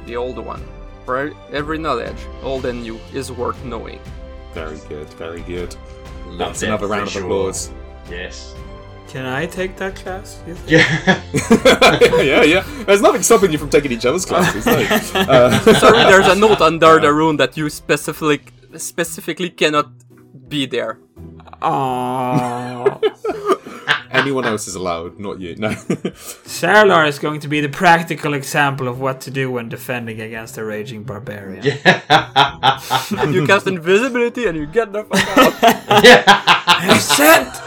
the 0.06 0.16
old 0.16 0.38
one. 0.38 0.64
For 1.06 1.32
every 1.52 1.78
knowledge, 1.78 2.18
old 2.44 2.66
and 2.66 2.82
new, 2.84 3.00
is 3.14 3.32
worth 3.32 3.64
knowing. 3.64 4.00
very 4.54 4.80
good, 4.90 5.08
very 5.16 5.42
good. 5.42 5.76
Love 6.28 6.38
That's 6.40 6.64
another 6.64 6.88
round 6.88 7.08
of 7.08 7.16
applause. 7.16 7.72
Yes. 8.10 8.54
Can 9.08 9.26
I 9.26 9.46
take 9.46 9.78
that 9.78 9.96
class? 9.96 10.42
you 10.46 10.56
think? 10.56 10.70
Yeah. 10.70 11.22
yeah, 12.22 12.44
yeah. 12.44 12.64
There's 12.86 13.02
nothing 13.02 13.24
stopping 13.24 13.52
you 13.54 13.58
from 13.58 13.70
taking 13.70 13.92
each 13.94 14.06
other's 14.06 14.26
classes. 14.26 14.66
No. 14.66 14.74
Uh, 15.16 15.52
Sorry, 15.80 16.04
there's 16.12 16.28
a 16.28 16.36
note 16.36 16.60
under 16.60 17.00
the 17.00 17.14
rune 17.14 17.38
that 17.38 17.56
you 17.56 17.70
specifically 17.70 18.42
specifically 18.76 19.50
cannot 19.50 19.88
be 20.50 20.66
there. 20.66 21.00
Aww. 21.62 23.00
Anyone 24.18 24.46
else 24.46 24.68
is 24.68 24.76
allowed, 24.76 25.20
not 25.20 25.40
you. 25.40 25.56
No. 25.56 25.70
Saralar 26.50 27.08
is 27.08 27.20
going 27.20 27.40
to 27.42 27.48
be 27.48 27.62
the 27.62 27.70
practical 27.70 28.34
example 28.34 28.88
of 28.88 29.00
what 29.00 29.22
to 29.22 29.32
do 29.32 29.52
when 29.52 29.70
defending 29.70 30.20
against 30.22 30.58
a 30.58 30.66
raging 30.66 31.04
barbarian. 31.04 31.64
Yeah. 31.64 32.02
You 33.32 33.46
cast 33.46 33.68
invisibility 33.68 34.46
and 34.48 34.58
you 34.58 34.66
get 34.66 34.92
the 34.92 35.04
fuck 35.04 35.38
out. 35.38 35.54
I'm 36.68 37.00
sent! 37.00 37.62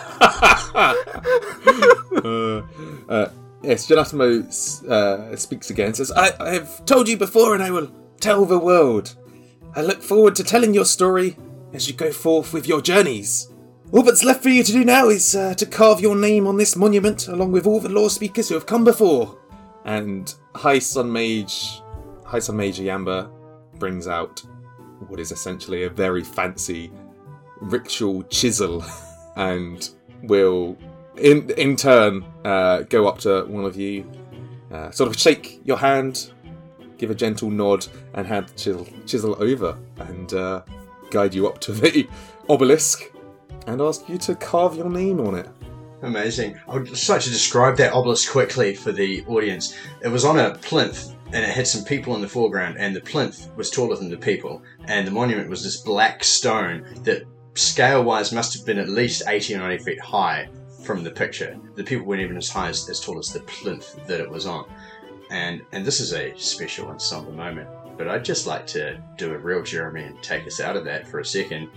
uh, 2.25 2.63
uh, 3.09 3.31
yes, 3.63 3.87
Janatimo 3.87 4.89
uh, 4.89 5.37
speaks 5.37 5.71
again. 5.71 5.95
Says, 5.95 6.13
I, 6.13 6.31
"I 6.39 6.51
have 6.55 6.85
told 6.85 7.09
you 7.09 7.17
before, 7.17 7.55
and 7.55 7.63
I 7.63 7.71
will 7.71 7.91
tell 8.21 8.45
the 8.45 8.59
world. 8.59 9.17
I 9.75 9.83
look 9.83 10.03
forward 10.03 10.35
to 10.37 10.45
telling 10.45 10.75
your 10.75 10.85
story 10.85 11.37
as 11.73 11.89
you 11.89 11.95
go 11.95 12.13
forth 12.13 12.53
with 12.53 12.67
your 12.67 12.81
journeys. 12.81 13.50
All 13.93 14.05
that's 14.05 14.23
left 14.23 14.45
for 14.45 14.51
you 14.51 14.63
to 14.63 14.71
do 14.71 14.85
now 14.85 15.09
is 15.09 15.35
uh, 15.35 15.55
to 15.55 15.67
carve 15.67 16.01
your 16.01 16.15
name 16.15 16.47
on 16.47 16.57
this 16.57 16.77
monument, 16.77 17.27
along 17.27 17.51
with 17.51 17.67
all 17.67 17.81
the 17.81 17.89
Lore-Speakers 17.89 18.49
who 18.49 18.55
have 18.55 18.67
come 18.67 18.85
before." 18.85 19.37
And 19.85 20.33
High 20.55 20.79
Sun 20.79 21.13
Mage, 21.13 21.83
High 22.25 22.39
Sun 22.39 22.57
Mage 22.57 22.79
Yamba 22.79 23.29
brings 23.81 24.07
out 24.07 24.45
what 25.09 25.19
is 25.19 25.33
essentially 25.33 25.83
a 25.85 25.91
very 25.91 26.23
fancy 26.23 26.93
ritual 27.61 28.23
chisel, 28.25 28.85
and 29.37 29.91
will 30.23 30.77
in 31.17 31.51
in 31.51 31.75
turn 31.75 32.25
uh, 32.45 32.83
go 32.83 33.09
up 33.09 33.19
to 33.21 33.45
one 33.47 33.65
of 33.65 33.77
you, 33.77 34.09
uh, 34.71 34.93
sort 34.93 35.11
of 35.11 35.19
shake 35.19 35.61
your 35.65 35.79
hand, 35.79 36.31
give 36.97 37.11
a 37.11 37.15
gentle 37.15 37.51
nod, 37.51 37.85
and 38.15 38.25
hand 38.25 38.47
the 38.47 38.55
chisel, 38.55 38.87
chisel 39.05 39.37
over 39.43 39.77
and 39.99 40.33
uh, 40.33 40.63
guide 41.11 41.35
you 41.35 41.49
up 41.49 41.61
to 41.63 41.73
the 41.73 42.09
obelisk 42.49 43.11
and 43.67 43.81
ask 43.81 44.09
you 44.09 44.19
to 44.19 44.35
carve 44.35 44.77
your 44.77 44.91
name 44.91 45.21
on 45.21 45.35
it. 45.35 45.49
Amazing. 46.03 46.59
I 46.67 46.75
would 46.75 46.87
just 46.87 47.09
like 47.09 47.21
to 47.23 47.31
describe 47.31 47.77
that 47.77 47.93
obelisk 47.93 48.31
quickly 48.31 48.75
for 48.75 48.91
the 48.91 49.25
audience. 49.27 49.77
It 50.03 50.09
was 50.09 50.25
on 50.25 50.39
a 50.39 50.55
plinth 50.55 51.15
and 51.33 51.45
it 51.45 51.51
had 51.51 51.67
some 51.67 51.85
people 51.85 52.15
in 52.15 52.21
the 52.21 52.29
foreground, 52.29 52.77
and 52.79 52.95
the 52.95 53.01
plinth 53.01 53.55
was 53.57 53.71
taller 53.71 53.97
than 53.97 54.11
the 54.11 54.17
people, 54.17 54.63
and 54.87 55.07
the 55.07 55.13
monument 55.13 55.49
was 55.49 55.63
this 55.63 55.77
black 55.77 56.25
stone 56.25 56.85
that, 57.05 57.25
scale 57.55 58.03
wise, 58.03 58.33
must 58.33 58.57
have 58.57 58.67
been 58.67 58.79
at 58.79 58.89
least 58.89 59.23
80 59.29 59.55
or 59.55 59.59
90 59.59 59.85
feet 59.85 60.01
high 60.01 60.49
from 60.85 61.05
the 61.05 61.11
picture. 61.11 61.59
The 61.77 61.85
people 61.85 62.07
weren't 62.07 62.23
even 62.23 62.37
as 62.37 62.49
high 62.49 62.69
as, 62.69 62.89
as 62.89 63.01
tall 63.01 63.19
as 63.19 63.33
the 63.33 63.41
plinth 63.41 64.05
that 64.07 64.21
it 64.21 64.29
was 64.29 64.47
on. 64.47 64.69
And, 65.31 65.63
and 65.73 65.85
this 65.85 66.01
is 66.01 66.13
a 66.15 66.37
special 66.37 66.91
and 66.91 67.01
somber 67.01 67.31
moment, 67.31 67.69
but 67.97 68.09
I'd 68.09 68.25
just 68.25 68.47
like 68.47 68.67
to 68.69 69.01
do 69.17 69.33
a 69.33 69.39
real 69.39 69.63
Jeremy 69.63 70.05
and 70.05 70.21
take 70.23 70.47
us 70.47 70.61
out 70.61 70.77
of 70.77 70.85
that 70.87 71.07
for 71.07 71.21
a 71.21 71.25
second, 71.25 71.71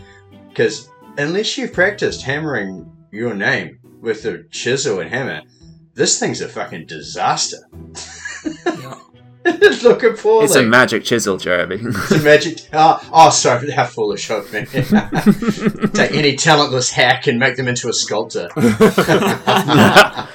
because 0.49 0.89
unless 1.18 1.57
you've 1.57 1.74
practiced 1.74 2.22
hammering 2.22 2.91
your 3.11 3.34
name 3.34 3.80
with 4.01 4.26
a 4.26 4.43
chisel 4.51 4.99
and 4.99 5.09
hammer, 5.09 5.41
this 5.93 6.20
thing's 6.20 6.41
a 6.41 6.49
fucking 6.49 6.86
disaster. 6.88 7.57
Yeah. 8.66 8.99
it's 9.45 9.84
looking 9.84 10.16
poorly. 10.16 10.45
It's 10.45 10.55
a 10.55 10.64
magic 10.64 11.03
chisel, 11.03 11.38
Jeremy. 11.38 11.78
It's 11.82 12.11
a 12.11 12.20
magic. 12.20 12.70
Oh, 12.72 12.99
oh, 13.11 13.30
sorry, 13.30 13.72
how 13.72 13.86
foolish 13.86 14.30
of 14.30 14.51
me. 14.53 14.66
Take 15.93 16.11
any 16.14 16.36
talentless 16.36 16.89
hack 16.89 17.28
and 17.28 17.39
make 17.39 17.57
them 17.57 17.68
into 17.68 17.89
a 17.89 17.93
sculptor. 17.93 18.49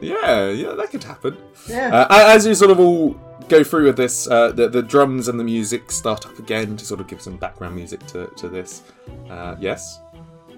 Yeah, 0.00 0.50
yeah, 0.50 0.74
that 0.74 0.90
could 0.90 1.02
happen. 1.02 1.38
Yeah. 1.66 1.88
Uh, 1.88 2.06
as 2.10 2.46
you 2.46 2.54
sort 2.54 2.70
of 2.70 2.78
all 2.78 3.12
go 3.48 3.64
through 3.64 3.86
with 3.86 3.96
this, 3.96 4.28
uh, 4.28 4.52
the, 4.52 4.68
the 4.68 4.82
drums 4.82 5.28
and 5.28 5.40
the 5.40 5.44
music 5.44 5.90
start 5.90 6.26
up 6.26 6.38
again 6.38 6.76
to 6.76 6.84
sort 6.84 7.00
of 7.00 7.06
give 7.06 7.22
some 7.22 7.36
background 7.36 7.74
music 7.74 8.06
to, 8.08 8.26
to 8.36 8.48
this. 8.48 8.82
Uh, 9.30 9.56
yes? 9.58 10.00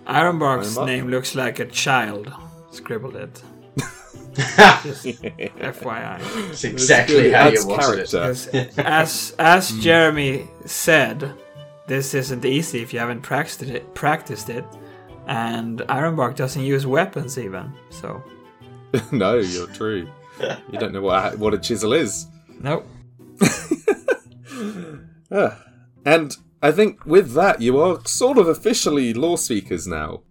Ironbark's 0.06 0.76
Ironbark? 0.76 0.86
name 0.86 1.08
looks 1.08 1.34
like 1.34 1.58
a 1.58 1.66
child 1.66 2.32
scribbled 2.70 3.16
it. 3.16 3.42
FYI. 4.36 6.18
That's 6.48 6.64
exactly 6.64 7.30
how 7.32 7.48
Adds 7.48 7.62
you 7.64 7.68
wanted 7.70 7.98
it. 8.00 8.10
character. 8.10 8.18
Because 8.34 8.48
as 8.78 9.34
as 9.38 9.70
Jeremy 9.78 10.46
said, 10.66 11.32
this 11.86 12.12
isn't 12.14 12.44
easy 12.44 12.82
if 12.82 12.92
you 12.92 12.98
haven't 12.98 13.22
practiced 13.22 13.62
it. 13.62 13.94
Practiced 13.94 14.50
it, 14.50 14.64
and 15.26 15.78
Ironbark 15.80 16.36
doesn't 16.36 16.62
use 16.62 16.86
weapons 16.86 17.38
even. 17.38 17.72
So 17.90 18.22
no, 19.12 19.38
you're 19.38 19.68
true. 19.68 20.08
You 20.70 20.78
don't 20.78 20.92
know 20.92 21.02
what 21.02 21.38
what 21.38 21.54
a 21.54 21.58
chisel 21.58 21.92
is. 21.92 22.26
nope. 22.60 22.86
Ah. 25.32 25.58
And 26.04 26.36
I 26.66 26.72
think 26.72 27.06
with 27.06 27.32
that, 27.34 27.62
you 27.62 27.78
are 27.78 28.04
sort 28.04 28.38
of 28.38 28.48
officially 28.48 29.14
Lore-Speakers 29.14 29.86
now. 29.86 30.22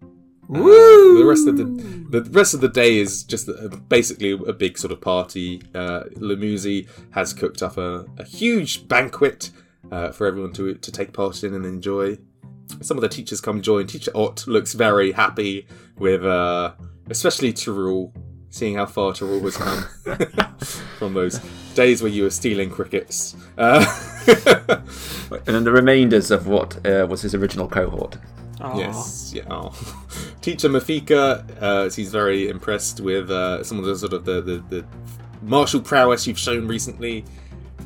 Uh, 0.50 0.58
the 0.60 1.24
rest 1.26 1.48
of 1.48 1.56
the 1.58 1.64
the 2.10 2.30
rest 2.30 2.54
of 2.54 2.62
the 2.62 2.68
day 2.68 2.98
is 2.98 3.24
just 3.24 3.48
a, 3.48 3.70
basically 3.90 4.32
a 4.32 4.54
big 4.54 4.78
sort 4.78 4.92
of 4.92 5.00
party. 5.00 5.62
Uh, 5.74 6.04
has 7.12 7.34
cooked 7.34 7.64
up 7.64 7.78
a, 7.78 8.06
a 8.20 8.24
huge 8.26 8.88
banquet 8.88 9.50
uh, 9.92 10.12
for 10.12 10.28
everyone 10.28 10.52
to 10.54 10.76
to 10.76 10.92
take 10.92 11.14
part 11.14 11.44
in 11.44 11.54
and 11.54 11.66
enjoy. 11.66 12.18
Some 12.82 12.98
of 12.98 13.02
the 13.02 13.10
teachers 13.10 13.40
come 13.40 13.62
join. 13.62 13.88
Teacher 13.88 14.12
Ott 14.14 14.46
looks 14.46 14.74
very 14.74 15.14
happy 15.14 15.68
with, 15.98 16.26
uh, 16.26 16.74
especially 17.10 17.54
Teh'Rull, 17.54 18.12
seeing 18.50 18.76
how 18.76 18.88
far 18.88 19.14
Teh'Rull 19.14 19.42
has 19.44 19.58
come 19.58 20.58
from 21.00 21.14
those 21.14 21.40
days 21.76 22.02
where 22.02 22.12
you 22.12 22.24
were 22.24 22.30
stealing 22.32 22.70
crickets. 22.72 23.36
Uh, 23.58 23.86
and 24.28 25.46
then 25.46 25.64
the 25.64 25.72
remainders 25.72 26.32
of 26.32 26.48
what 26.48 26.86
uh, 26.86 27.06
was 27.08 27.22
his 27.22 27.36
original 27.36 27.68
cohort. 27.68 28.18
Aw. 28.62 28.78
Yes, 28.78 29.34
yeah. 29.36 29.44
Oh. 29.50 29.72
Teacher 30.42 30.70
Mafika, 30.70 31.62
uh, 31.62 31.90
she's 31.90 32.12
very 32.12 32.50
impressed 32.50 33.02
with 33.02 33.30
uh, 33.30 33.64
some 33.64 33.78
of 33.78 33.86
the 33.86 33.96
sort 33.96 34.14
of 34.14 34.26
the, 34.26 34.42
the, 34.42 34.58
the 34.70 34.86
martial 35.42 35.82
prowess 35.82 36.26
you've 36.26 36.40
shown 36.40 36.68
recently, 36.68 37.26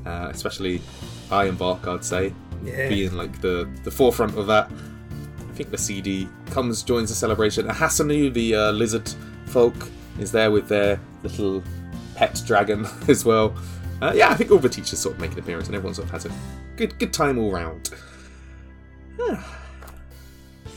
uh, 0.06 0.30
especially 0.32 0.82
Ironbark, 1.30 1.88
I'd 1.88 2.06
say, 2.06 2.34
Yeah. 2.64 2.88
being 2.90 3.14
like 3.16 3.42
the, 3.42 3.70
the 3.84 3.92
forefront 3.92 4.38
of 4.38 4.48
that. 4.48 4.72
I 4.72 5.54
think 5.54 5.72
the 5.72 5.78
CD 5.78 6.30
comes, 6.52 6.84
joins 6.84 7.10
the 7.10 7.16
celebration. 7.16 7.68
Hasanu, 7.68 8.34
the 8.34 8.56
uh, 8.56 8.72
lizard 8.72 9.10
folk, 9.48 9.76
is 10.20 10.32
there 10.32 10.52
with 10.52 10.68
their 10.70 11.00
little 11.24 11.64
pet 12.16 12.42
dragon 12.46 12.86
as 13.08 13.26
well. 13.26 13.56
Uh, 14.02 14.14
yeah, 14.16 14.30
I 14.30 14.34
think 14.36 14.52
all 14.52 14.60
the 14.60 14.70
teachers 14.70 15.00
sort 15.00 15.16
of 15.16 15.22
make 15.22 15.34
an 15.34 15.40
appearance, 15.40 15.68
and 15.68 15.76
everyone 15.76 15.94
sort 15.94 16.06
of 16.08 16.12
has 16.12 16.26
a 16.26 16.32
good 16.78 16.98
good 17.00 17.12
time 17.14 17.38
all 17.38 17.52
round. 17.52 17.90
Wow. 19.18 19.44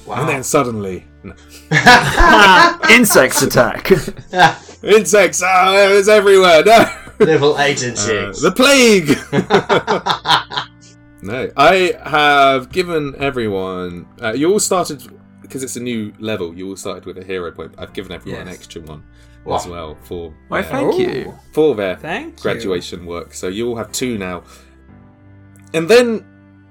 And 0.09 0.29
then 0.29 0.43
suddenly, 0.43 1.07
no. 1.23 1.33
Insects 2.91 3.41
attack. 3.43 3.89
Insects! 4.83 5.41
Ah, 5.45 5.77
it 5.79 5.95
was 5.95 6.09
everywhere! 6.09 6.65
No! 6.65 6.85
Level 7.21 7.57
8 7.57 7.81
Uh, 7.83 7.87
insects. 7.87 8.43
the 8.43 8.51
plague! 8.51 9.17
no. 11.23 11.51
I 11.57 11.95
have 12.05 12.73
given 12.73 13.15
everyone. 13.17 14.07
Uh, 14.21 14.33
you 14.33 14.51
all 14.51 14.59
started. 14.61 15.03
Because 15.41 15.63
it's 15.63 15.77
a 15.77 15.81
new 15.81 16.13
level, 16.19 16.53
you 16.53 16.69
all 16.69 16.77
started 16.77 17.05
with 17.05 17.19
a 17.19 17.25
hero 17.25 17.53
point. 17.53 17.75
I've 17.79 17.93
given 17.93 18.11
everyone 18.11 18.43
an 18.43 18.49
extra 18.49 18.81
one 18.83 19.05
Wow. 19.45 19.57
as 19.57 19.67
well 19.67 19.97
for 20.03 20.33
Why, 20.49 20.63
their, 20.63 20.71
thank 20.71 20.95
Oh, 20.95 20.99
you. 20.99 21.35
for 21.53 21.75
their 21.75 21.97
Thank 21.97 22.37
you. 22.37 22.43
graduation 22.43 23.05
work. 23.07 23.35
So 23.35 23.49
you 23.49 23.69
all 23.69 23.77
have 23.77 23.91
two 23.93 24.17
now. 24.19 24.45
And 25.75 25.89
then 25.89 26.25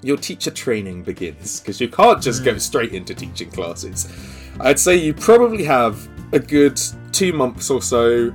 your 0.03 0.17
teacher 0.17 0.51
training 0.51 1.03
begins 1.03 1.59
because 1.59 1.82
you 1.82 1.89
can't 1.89 2.22
just 2.22 2.43
go 2.45 2.57
straight 2.57 2.93
into 2.93 3.13
teaching 3.13 3.51
classes. 3.51 4.07
I'd 4.59 4.80
say 4.80 4.95
you 4.95 5.13
probably 5.13 5.63
have 5.63 6.07
a 6.34 6.39
good 6.39 6.80
two 7.11 7.34
months 7.34 7.69
or 7.69 7.82
so, 7.82 8.34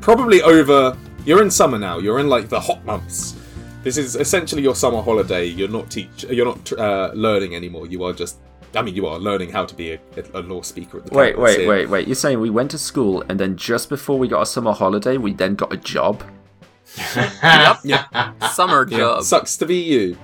probably 0.00 0.42
over. 0.42 0.96
You're 1.24 1.42
in 1.42 1.50
summer 1.50 1.78
now. 1.78 1.98
You're 1.98 2.18
in 2.18 2.28
like 2.28 2.48
the 2.48 2.60
hot 2.60 2.84
months. 2.84 3.36
This 3.84 3.96
is 3.96 4.16
essentially 4.16 4.62
your 4.62 4.74
summer 4.74 5.00
holiday. 5.02 5.46
You're 5.46 5.68
not 5.68 5.90
teach. 5.90 6.24
You're 6.24 6.46
not 6.46 6.72
uh, 6.72 7.10
learning 7.14 7.54
anymore. 7.56 7.86
You 7.86 8.04
are 8.04 8.12
just. 8.12 8.38
I 8.74 8.82
mean, 8.82 8.94
you 8.94 9.06
are 9.06 9.18
learning 9.18 9.50
how 9.50 9.64
to 9.64 9.74
be 9.74 9.92
a, 9.92 10.00
a 10.34 10.40
Lore-Speaker 10.40 10.98
at 10.98 11.06
the 11.06 11.14
Wait, 11.14 11.38
wait, 11.38 11.60
here. 11.60 11.68
wait, 11.68 11.88
wait. 11.88 12.06
You're 12.08 12.14
saying 12.14 12.40
we 12.40 12.50
went 12.50 12.70
to 12.72 12.78
school 12.78 13.22
and 13.28 13.38
then 13.38 13.56
just 13.56 13.88
before 13.88 14.18
we 14.18 14.28
got 14.28 14.42
a 14.42 14.46
summer 14.46 14.72
holiday, 14.72 15.16
we 15.16 15.32
then 15.32 15.54
got 15.54 15.72
a 15.72 15.76
job? 15.76 16.22
Yep. 17.42 17.78
Yeah, 17.84 18.32
Summer 18.50 18.86
yeah. 18.88 18.98
job. 18.98 19.22
Sucks 19.22 19.56
to 19.58 19.66
be 19.66 19.76
you. 19.76 20.16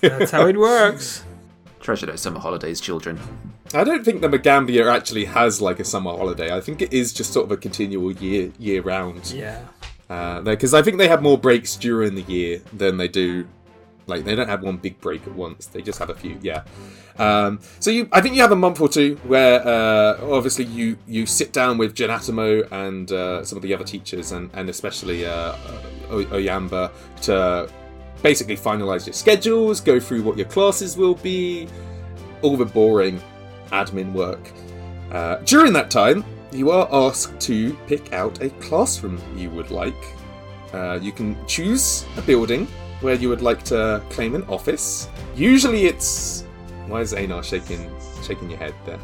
That's 0.00 0.30
how 0.30 0.46
it 0.46 0.56
works. 0.58 1.24
Treasure 1.80 2.06
those 2.06 2.20
summer 2.20 2.40
holidays, 2.40 2.80
children. 2.80 3.18
I 3.74 3.82
don't 3.84 4.04
think 4.04 4.20
the 4.20 4.28
Magaambya 4.28 4.92
actually 4.94 5.24
has 5.24 5.60
like 5.60 5.80
a 5.80 5.84
summer 5.84 6.10
holiday. 6.10 6.54
I 6.54 6.60
think 6.60 6.82
it 6.82 6.92
is 6.92 7.12
just 7.12 7.32
sort 7.32 7.46
of 7.46 7.52
a 7.52 7.56
continual 7.56 8.12
year 8.12 8.52
year 8.58 8.82
round. 8.82 9.30
Yeah. 9.32 9.62
Uh, 10.08 10.40
because 10.42 10.72
I 10.74 10.82
think 10.82 10.98
they 10.98 11.08
have 11.08 11.22
more 11.22 11.38
breaks 11.38 11.76
during 11.76 12.14
the 12.14 12.22
year 12.22 12.60
than 12.72 12.96
they 12.96 13.08
do. 13.08 13.46
Like 14.06 14.24
they 14.24 14.34
don't 14.34 14.48
have 14.48 14.62
one 14.62 14.76
big 14.76 15.00
break 15.00 15.26
at 15.26 15.34
once. 15.34 15.66
They 15.66 15.82
just 15.82 15.98
have 15.98 16.10
a 16.10 16.14
few. 16.14 16.38
Yeah. 16.40 16.62
Um, 17.18 17.60
so 17.80 17.90
you, 17.90 18.08
I 18.12 18.20
think 18.20 18.36
you 18.36 18.42
have 18.42 18.52
a 18.52 18.56
month 18.56 18.80
or 18.80 18.88
two 18.88 19.16
where 19.24 19.66
uh, 19.66 20.18
obviously 20.30 20.64
you 20.66 20.96
you 21.06 21.26
sit 21.26 21.52
down 21.52 21.78
with 21.78 21.94
Janatimo 21.94 22.70
and 22.70 23.10
uh, 23.10 23.44
some 23.44 23.56
of 23.56 23.62
the 23.62 23.74
other 23.74 23.84
teachers 23.84 24.32
and 24.32 24.50
and 24.54 24.68
especially 24.68 25.26
uh, 25.26 25.54
Oyamba 26.08 26.92
to 27.22 27.68
basically 28.22 28.56
finalize 28.56 29.06
your 29.06 29.12
schedules, 29.12 29.80
go 29.80 29.98
through 30.00 30.22
what 30.22 30.36
your 30.36 30.46
classes 30.46 30.96
will 30.96 31.14
be, 31.16 31.68
all 32.42 32.56
the 32.56 32.64
boring 32.64 33.20
admin 33.72 34.12
work. 34.12 34.52
Uh, 35.10 35.36
during 35.44 35.72
that 35.72 35.90
time, 35.90 36.24
you 36.52 36.70
are 36.70 36.88
asked 36.90 37.38
to 37.40 37.74
pick 37.86 38.12
out 38.12 38.42
a 38.42 38.50
classroom 38.60 39.20
you 39.36 39.50
would 39.50 39.70
like. 39.70 39.94
Uh, 40.72 40.98
you 41.00 41.12
can 41.12 41.36
choose 41.46 42.04
a 42.16 42.22
building 42.22 42.66
where 43.00 43.14
you 43.14 43.28
would 43.28 43.42
like 43.42 43.62
to 43.64 44.02
claim 44.10 44.34
an 44.34 44.42
office. 44.44 45.08
Usually, 45.34 45.86
it's 45.86 46.44
why 46.86 47.00
is 47.00 47.12
Ejnar 47.12 47.42
shaking 47.44 47.90
shaking 48.22 48.50
your 48.50 48.58
head 48.58 48.74
there? 48.84 48.98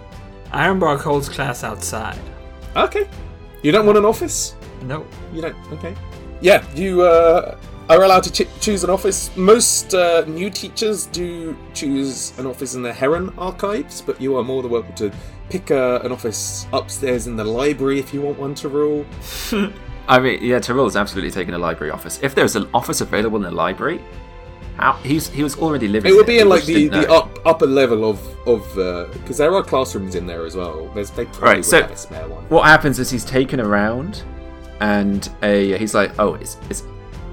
Ironbark 0.52 1.00
holds 1.00 1.28
class 1.28 1.64
outside. 1.64 2.18
Okay, 2.76 3.08
you 3.62 3.72
don't 3.72 3.86
want 3.86 3.98
an 3.98 4.04
office. 4.04 4.54
No. 4.82 5.06
You 5.32 5.42
don't. 5.42 5.56
Okay. 5.72 5.94
Yeah, 6.40 6.64
you 6.74 7.02
uh, 7.02 7.56
are 7.88 8.02
allowed 8.02 8.24
to 8.24 8.32
ch- 8.32 8.48
choose 8.60 8.84
an 8.84 8.90
office. 8.90 9.34
Most 9.36 9.94
uh, 9.94 10.24
new 10.26 10.50
teachers 10.50 11.06
do 11.06 11.56
choose 11.74 12.36
an 12.38 12.46
office 12.46 12.74
in 12.74 12.82
the 12.82 12.92
Heron 12.92 13.32
archives, 13.38 14.00
but 14.00 14.20
you 14.20 14.36
are 14.36 14.42
more 14.42 14.62
than 14.62 14.70
welcome 14.70 14.94
to 14.94 15.12
pick 15.50 15.70
uh, 15.70 16.00
an 16.02 16.12
office 16.12 16.66
upstairs 16.72 17.26
in 17.26 17.36
the 17.36 17.44
library 17.44 17.98
if 17.98 18.12
you 18.12 18.20
want 18.22 18.38
one 18.38 18.54
to 18.56 18.68
rule. 18.68 19.06
I 20.08 20.18
mean, 20.18 20.38
yeah, 20.42 20.58
Teh'Rull 20.58 20.86
is 20.86 20.96
absolutely 20.96 21.30
taking 21.30 21.54
a 21.54 21.58
library 21.58 21.90
office. 21.92 22.18
If 22.22 22.34
there's 22.34 22.56
an 22.56 22.68
office 22.74 23.00
available 23.00 23.36
in 23.36 23.42
the 23.42 23.50
library, 23.50 24.00
how 24.76 24.94
he's 24.94 25.28
he 25.28 25.42
was 25.42 25.56
already 25.58 25.86
living. 25.86 26.10
It 26.10 26.14
would 26.14 26.26
be 26.26 26.38
in 26.38 26.48
like 26.48 26.64
the, 26.64 26.88
the 26.88 27.10
up 27.10 27.38
upper 27.44 27.66
level 27.66 28.08
of 28.08 28.18
of 28.48 28.78
uh, 28.78 29.06
because 29.12 29.36
there 29.38 29.54
are 29.54 29.62
classrooms 29.62 30.14
in 30.14 30.26
there 30.26 30.44
as 30.46 30.56
well. 30.56 30.88
There's 30.94 31.10
they 31.10 31.26
probably 31.26 31.48
Right, 31.48 31.64
so- 31.64 31.82
have 31.82 31.90
a 31.90 31.96
spare 31.96 32.28
one. 32.28 32.44
What 32.48 32.64
happens 32.64 32.98
is 32.98 33.10
he's 33.10 33.24
taken 33.24 33.60
around, 33.60 34.22
and 34.80 35.28
a 35.42 35.76
he's 35.78 35.94
like, 35.94 36.18
oh, 36.18 36.34
it's 36.34 36.56
it's 36.70 36.84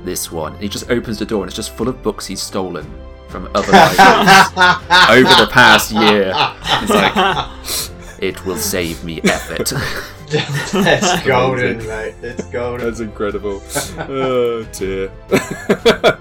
this 0.04 0.32
one. 0.32 0.54
And 0.54 0.62
he 0.62 0.70
just 0.70 0.90
opens 0.92 1.18
the 1.18 1.26
door, 1.26 1.44
and 1.44 1.50
it's 1.50 1.56
just 1.56 1.72
full 1.76 1.88
of 1.88 2.02
books 2.04 2.26
he's 2.28 2.42
stolen 2.42 2.86
from 3.30 3.50
other 3.56 3.72
libraries 3.72 4.48
over 5.10 5.46
the 5.46 5.50
past 5.52 5.92
year. 5.92 6.34
It's 6.36 6.90
like 6.92 8.20
it 8.22 8.46
will 8.46 8.58
save 8.58 9.04
me 9.04 9.22
effort. 9.24 9.72
That's 10.30 11.24
golden, 11.28 11.78
mate. 11.88 12.16
That's 12.22 12.46
golden. 12.46 12.86
That's 12.86 13.00
incredible. 13.00 13.62
oh 13.98 14.64
dear. 14.74 15.12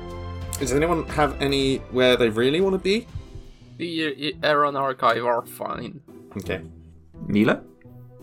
Does 0.58 0.72
anyone 0.72 1.06
have 1.08 1.40
any 1.40 1.76
where 1.92 2.16
they 2.16 2.28
really 2.28 2.60
want 2.60 2.74
to 2.74 2.78
be? 2.78 3.06
The 3.76 4.34
uh, 4.42 4.46
Heron 4.46 4.76
Archive 4.76 5.24
are 5.24 5.46
fine. 5.46 6.00
Okay. 6.36 6.60
Mila? 7.26 7.62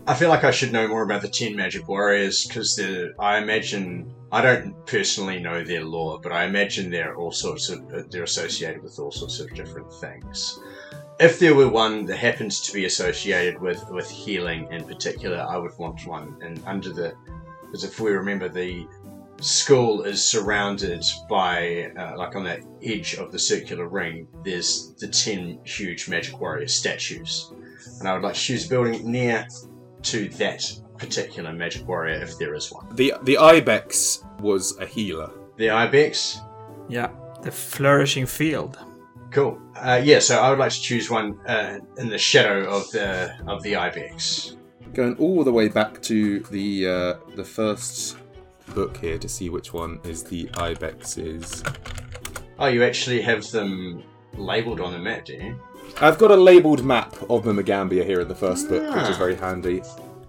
I 0.08 0.14
feel 0.14 0.28
like 0.28 0.44
I 0.44 0.50
should 0.50 0.72
know 0.72 0.86
more 0.86 1.02
about 1.02 1.22
the 1.22 1.28
Ten 1.28 1.56
Magic 1.56 1.88
Warriors 1.88 2.46
because 2.46 2.80
I 3.18 3.38
imagine 3.38 4.12
I 4.30 4.40
don't 4.40 4.86
personally 4.86 5.40
know 5.40 5.64
their 5.64 5.82
lore, 5.82 6.20
but 6.20 6.30
I 6.30 6.44
imagine 6.44 6.90
they're 6.90 7.16
all 7.16 7.32
sorts 7.32 7.70
of 7.70 8.10
they're 8.10 8.22
associated 8.22 8.82
with 8.82 8.98
all 8.98 9.10
sorts 9.10 9.40
of 9.40 9.52
different 9.54 9.92
things. 9.94 10.60
If 11.18 11.38
there 11.38 11.54
were 11.54 11.68
one 11.68 12.04
that 12.06 12.18
happens 12.18 12.60
to 12.62 12.72
be 12.72 12.84
associated 12.84 13.60
with 13.60 13.88
with 13.90 14.10
healing 14.10 14.68
in 14.70 14.84
particular, 14.84 15.38
I 15.38 15.56
would 15.56 15.76
want 15.78 16.06
one. 16.06 16.36
And 16.42 16.62
under 16.66 16.92
the 16.92 17.14
because 17.62 17.84
if 17.84 17.98
we 18.00 18.10
remember 18.10 18.48
the 18.48 18.86
school 19.40 20.02
is 20.02 20.24
surrounded 20.24 21.04
by 21.28 21.90
uh, 21.98 22.16
like 22.16 22.36
on 22.36 22.44
the 22.44 22.62
edge 22.82 23.14
of 23.14 23.32
the 23.32 23.38
circular 23.38 23.88
ring, 23.88 24.28
there's 24.44 24.94
the 24.94 25.08
ten 25.08 25.58
huge 25.64 26.08
magic 26.08 26.38
warrior 26.40 26.68
statues, 26.68 27.50
and 27.98 28.08
I 28.08 28.14
would 28.14 28.22
like 28.22 28.34
to 28.34 28.40
choose 28.40 28.66
a 28.66 28.68
building 28.68 29.10
near 29.10 29.46
to 30.02 30.28
that 30.30 30.70
particular 30.98 31.52
magic 31.52 31.86
warrior 31.86 32.20
if 32.22 32.38
there 32.38 32.54
is 32.54 32.70
one. 32.70 32.94
The 32.94 33.14
the 33.22 33.38
ibex 33.38 34.22
was 34.40 34.76
a 34.78 34.86
healer. 34.86 35.30
The 35.56 35.70
ibex. 35.70 36.40
Yeah, 36.88 37.10
the 37.42 37.50
flourishing 37.50 38.26
field. 38.26 38.78
Cool. 39.30 39.60
Uh, 39.74 40.00
yeah, 40.02 40.18
so 40.18 40.38
I 40.38 40.50
would 40.50 40.58
like 40.58 40.72
to 40.72 40.80
choose 40.80 41.10
one 41.10 41.38
uh, 41.46 41.78
in 41.98 42.08
the 42.08 42.18
shadow 42.18 42.68
of 42.68 42.90
the 42.90 43.34
of 43.46 43.62
the 43.62 43.76
ibex. 43.76 44.56
Going 44.94 45.16
all 45.16 45.44
the 45.44 45.52
way 45.52 45.68
back 45.68 46.00
to 46.02 46.40
the 46.40 46.88
uh, 46.88 47.14
the 47.34 47.44
first 47.44 48.16
book 48.74 48.96
here 48.96 49.18
to 49.18 49.28
see 49.28 49.50
which 49.50 49.72
one 49.72 50.00
is 50.04 50.22
the 50.22 50.48
ibex's. 50.54 51.62
Oh, 52.58 52.66
you 52.66 52.82
actually 52.84 53.20
have 53.22 53.48
them 53.50 54.02
labelled 54.34 54.80
on 54.80 54.92
the 54.92 54.98
map, 54.98 55.26
do 55.26 55.34
you? 55.34 55.60
I've 56.00 56.18
got 56.18 56.30
a 56.30 56.36
labelled 56.36 56.84
map 56.84 57.14
of 57.28 57.44
the 57.44 57.52
Magaambya 57.52 58.04
here 58.04 58.20
in 58.20 58.28
the 58.28 58.34
first 58.34 58.68
book, 58.68 58.94
which 58.94 59.08
is 59.08 59.16
very 59.16 59.34
handy. 59.34 59.82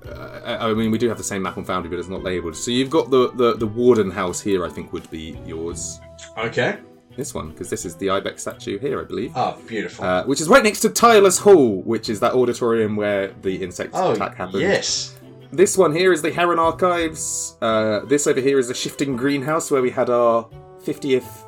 Uh, 0.07 0.41
I 0.45 0.69
I 0.69 0.73
mean, 0.73 0.91
we 0.91 0.97
do 0.97 1.07
have 1.09 1.17
the 1.17 1.23
same 1.23 1.41
map 1.41 1.57
on 1.57 1.65
Foundry, 1.65 1.89
but 1.89 1.99
it's 1.99 2.09
not 2.09 2.23
labelled. 2.23 2.55
So 2.55 2.71
you've 2.71 2.89
got 2.89 3.09
the, 3.09 3.31
the, 3.31 3.53
the 3.55 3.67
Warden 3.67 4.11
House 4.11 4.39
here, 4.41 4.65
I 4.65 4.69
think 4.69 4.93
would 4.93 5.09
be 5.09 5.39
yours. 5.45 5.99
Okay. 6.37 6.77
This 7.17 7.33
one, 7.33 7.49
because 7.49 7.71
this 7.71 7.83
is 7.83 7.95
the 7.95 8.11
Ibex 8.11 8.43
statue 8.43 8.77
here, 8.77 9.01
I 9.01 9.03
believe. 9.03 9.31
Oh, 9.35 9.59
beautiful. 9.65 10.05
Uh, 10.05 10.23
which 10.25 10.39
is 10.39 10.47
right 10.47 10.63
next 10.63 10.81
to 10.81 10.89
Tyler's 10.89 11.39
Hall, 11.39 11.81
which 11.81 12.09
is 12.09 12.19
that 12.19 12.33
auditorium 12.33 12.95
where 12.95 13.33
the 13.41 13.55
insect 13.63 13.91
oh, 13.95 14.11
attack 14.11 14.35
happened. 14.35 14.61
yes. 14.61 15.15
This 15.51 15.75
one 15.77 15.95
here 15.95 16.13
is 16.13 16.21
the 16.21 16.31
Heron 16.31 16.59
Archives. 16.59 17.57
Uh, 17.59 18.01
this 18.05 18.27
over 18.27 18.39
here 18.39 18.59
is 18.59 18.67
the 18.67 18.75
Shifting 18.75 19.15
Greenhouse, 19.15 19.71
where 19.71 19.81
we 19.81 19.89
had 19.89 20.11
our 20.11 20.47
50th 20.83 21.43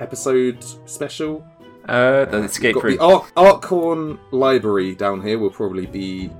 episode 0.00 0.62
special. 0.86 1.42
Uh, 1.88 2.26
the 2.26 2.42
escape 2.42 2.74
Got 2.74 2.84
route. 2.84 2.98
the 2.98 3.04
Arc- 3.04 3.34
Arkhorn 3.34 4.18
Library 4.30 4.94
down 4.94 5.22
here 5.22 5.38
will 5.38 5.50
probably 5.50 5.86
be 5.86 6.30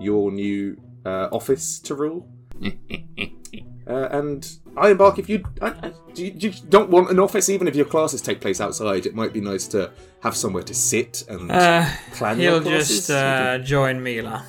your 0.00 0.32
new 0.32 0.76
uh, 1.04 1.28
office 1.30 1.78
to 1.80 1.94
rule. 1.94 2.28
Uh, 3.88 4.08
and 4.10 4.42
Ironbark, 4.74 5.18
if 5.18 5.28
you, 5.28 5.44
I, 5.62 5.92
you, 6.16 6.32
you 6.36 6.52
don't 6.68 6.90
want 6.90 7.08
an 7.10 7.18
office, 7.20 7.48
even 7.48 7.68
if 7.68 7.76
your 7.76 7.84
classes 7.86 8.20
take 8.20 8.40
place 8.40 8.60
outside, 8.60 9.06
it 9.06 9.14
might 9.14 9.32
be 9.32 9.40
nice 9.40 9.66
to 9.68 9.92
have 10.22 10.34
somewhere 10.36 10.64
to 10.64 10.74
sit 10.74 11.24
and 11.28 11.50
Uh, 11.52 11.86
plan 12.12 12.40
your 12.40 12.60
he'll 12.60 12.78
just 12.78 13.10
uh, 13.10 13.58
join 13.74 14.02
Mila. 14.02 14.44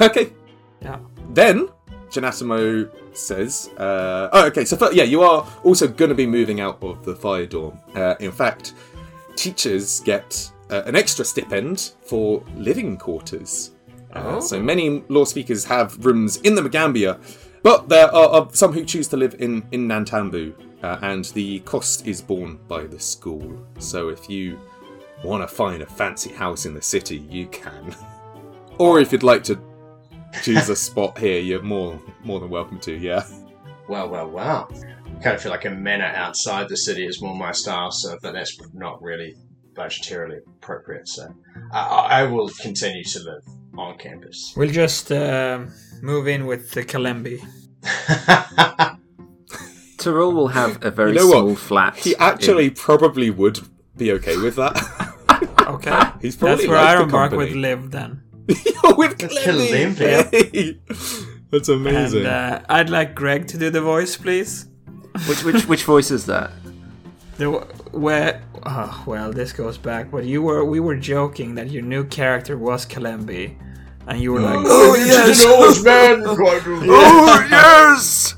okay. 0.00 0.32
Yeah. 0.80 0.98
Then 1.34 1.68
Janatimo 2.10 2.90
says, 3.14 3.70
uh, 3.78 4.28
"Oh, 4.32 4.46
okay. 4.46 4.64
So 4.64 4.90
yeah, 4.90 5.04
you 5.04 5.22
are 5.22 5.46
also 5.64 5.86
going 5.88 6.08
to 6.08 6.14
be 6.14 6.26
moving 6.26 6.60
out 6.60 6.82
of 6.82 7.04
the 7.04 7.14
fire 7.14 7.46
dorm. 7.46 7.78
Uh, 7.94 8.14
in 8.20 8.32
fact, 8.32 8.74
teachers 9.36 10.00
get 10.00 10.50
uh, 10.70 10.82
an 10.86 10.96
extra 10.96 11.24
stipend 11.24 11.92
for 12.06 12.42
living 12.56 12.96
quarters. 12.96 13.72
Uh, 14.12 14.40
So 14.40 14.60
many 14.62 15.02
Lore-Speakers 15.08 15.64
have 15.64 16.04
rooms 16.04 16.36
in 16.42 16.54
the 16.54 16.60
Magaambya, 16.62 17.16
but 17.62 17.88
there 17.88 18.12
are, 18.14 18.48
some 18.52 18.72
who 18.72 18.84
choose 18.84 19.08
to 19.08 19.16
live 19.16 19.36
in 19.38 19.64
in 19.70 19.86
Nantambu, 19.86 20.54
uh, 20.82 20.98
and 21.02 21.24
the 21.26 21.60
cost 21.60 22.06
is 22.06 22.20
borne 22.20 22.58
by 22.68 22.84
the 22.84 22.98
school. 22.98 23.56
So 23.78 24.08
if 24.08 24.28
you 24.28 24.58
want 25.24 25.48
to 25.48 25.54
find 25.54 25.82
a 25.82 25.86
fancy 25.86 26.30
house 26.30 26.66
in 26.66 26.74
the 26.74 26.82
city, 26.82 27.18
you 27.30 27.46
can. 27.46 27.94
or 28.78 28.98
if 29.00 29.12
you'd 29.12 29.22
like 29.22 29.44
to 29.44 29.58
choose 30.42 30.68
a 30.68 30.76
spot 30.76 31.18
here, 31.18 31.40
you're 31.40 31.62
more 31.62 32.00
more 32.24 32.40
than 32.40 32.50
welcome 32.50 32.80
to. 32.80 32.96
Yeah. 32.96 33.24
Well, 33.88 34.08
well, 34.08 34.28
well. 34.28 34.68
wow. 34.70 35.20
kind 35.22 35.36
of 35.36 35.42
feel 35.42 35.52
like 35.52 35.64
a 35.64 35.70
manor 35.70 36.12
outside 36.16 36.68
the 36.68 36.76
city 36.76 37.06
is 37.06 37.22
more 37.22 37.34
my 37.34 37.52
style, 37.52 37.90
so 37.92 38.18
but 38.22 38.32
that's 38.32 38.58
not 38.74 39.00
really 39.02 39.36
budgetarily 39.74 40.38
appropriate. 40.46 41.06
So 41.06 41.32
I, 41.72 41.80
I 41.80 42.20
I 42.20 42.22
will 42.24 42.48
continue 42.60 43.04
to 43.04 43.18
live 43.20 43.61
on 43.78 43.98
campus. 43.98 44.52
We'll 44.56 44.70
just 44.70 45.10
uh, 45.12 45.66
move 46.02 46.28
in 46.28 46.46
with 46.46 46.70
the 46.72 46.82
Kalembi. 46.84 47.40
Teh'Rull 49.98 50.32
will 50.34 50.48
have 50.48 50.84
a 50.84 50.90
very 50.90 51.12
You 51.12 51.18
know 51.18 51.26
what? 51.26 51.38
small 51.40 51.54
flat. 51.54 51.96
He 51.96 52.16
actually 52.16 52.70
probably 52.70 53.30
would 53.30 53.60
be 53.96 54.12
okay 54.12 54.36
with 54.36 54.56
that. 54.56 54.76
Okay. 55.62 55.98
He's 56.20 56.36
probably 56.36 56.66
That's 56.66 56.68
where 56.68 56.78
like 56.84 56.98
the 56.98 57.04
Ironbark 57.04 57.30
company. 57.30 57.36
would 57.36 57.56
live 57.56 57.90
then. 57.92 58.22
with 58.46 59.16
That's 59.18 59.42
Clemmy. 59.42 59.68
Kalimpi. 59.94 60.78
That's 61.50 61.68
amazing. 61.68 62.26
And 62.26 62.26
uh, 62.26 62.60
I'd 62.68 62.90
like 62.90 63.14
Greg 63.14 63.46
to 63.48 63.58
do 63.58 63.70
the 63.70 63.80
voice, 63.80 64.16
please. 64.16 64.66
Which, 65.28 65.44
which, 65.44 65.66
which 65.68 65.84
voice 65.84 66.10
is 66.10 66.26
that? 66.26 66.50
The 67.42 67.50
where? 67.90 68.40
Oh, 68.64 69.02
well, 69.04 69.32
this 69.32 69.52
goes 69.52 69.76
back. 69.76 70.12
But 70.12 70.24
you 70.24 70.42
were 70.42 70.64
we 70.64 70.78
were 70.78 70.94
joking 70.94 71.56
that 71.56 71.72
your 71.72 71.82
new 71.82 72.04
character 72.04 72.56
was 72.56 72.86
Kalembi, 72.86 73.56
and 74.06 74.20
you 74.20 74.32
were 74.32 74.40
like, 74.40 74.64
Oh 74.64 74.94
yes! 75.04 75.44
old 75.44 75.84
man 75.84 76.22
quite 76.36 76.62
Oh 76.64 77.46
yes! 77.50 78.36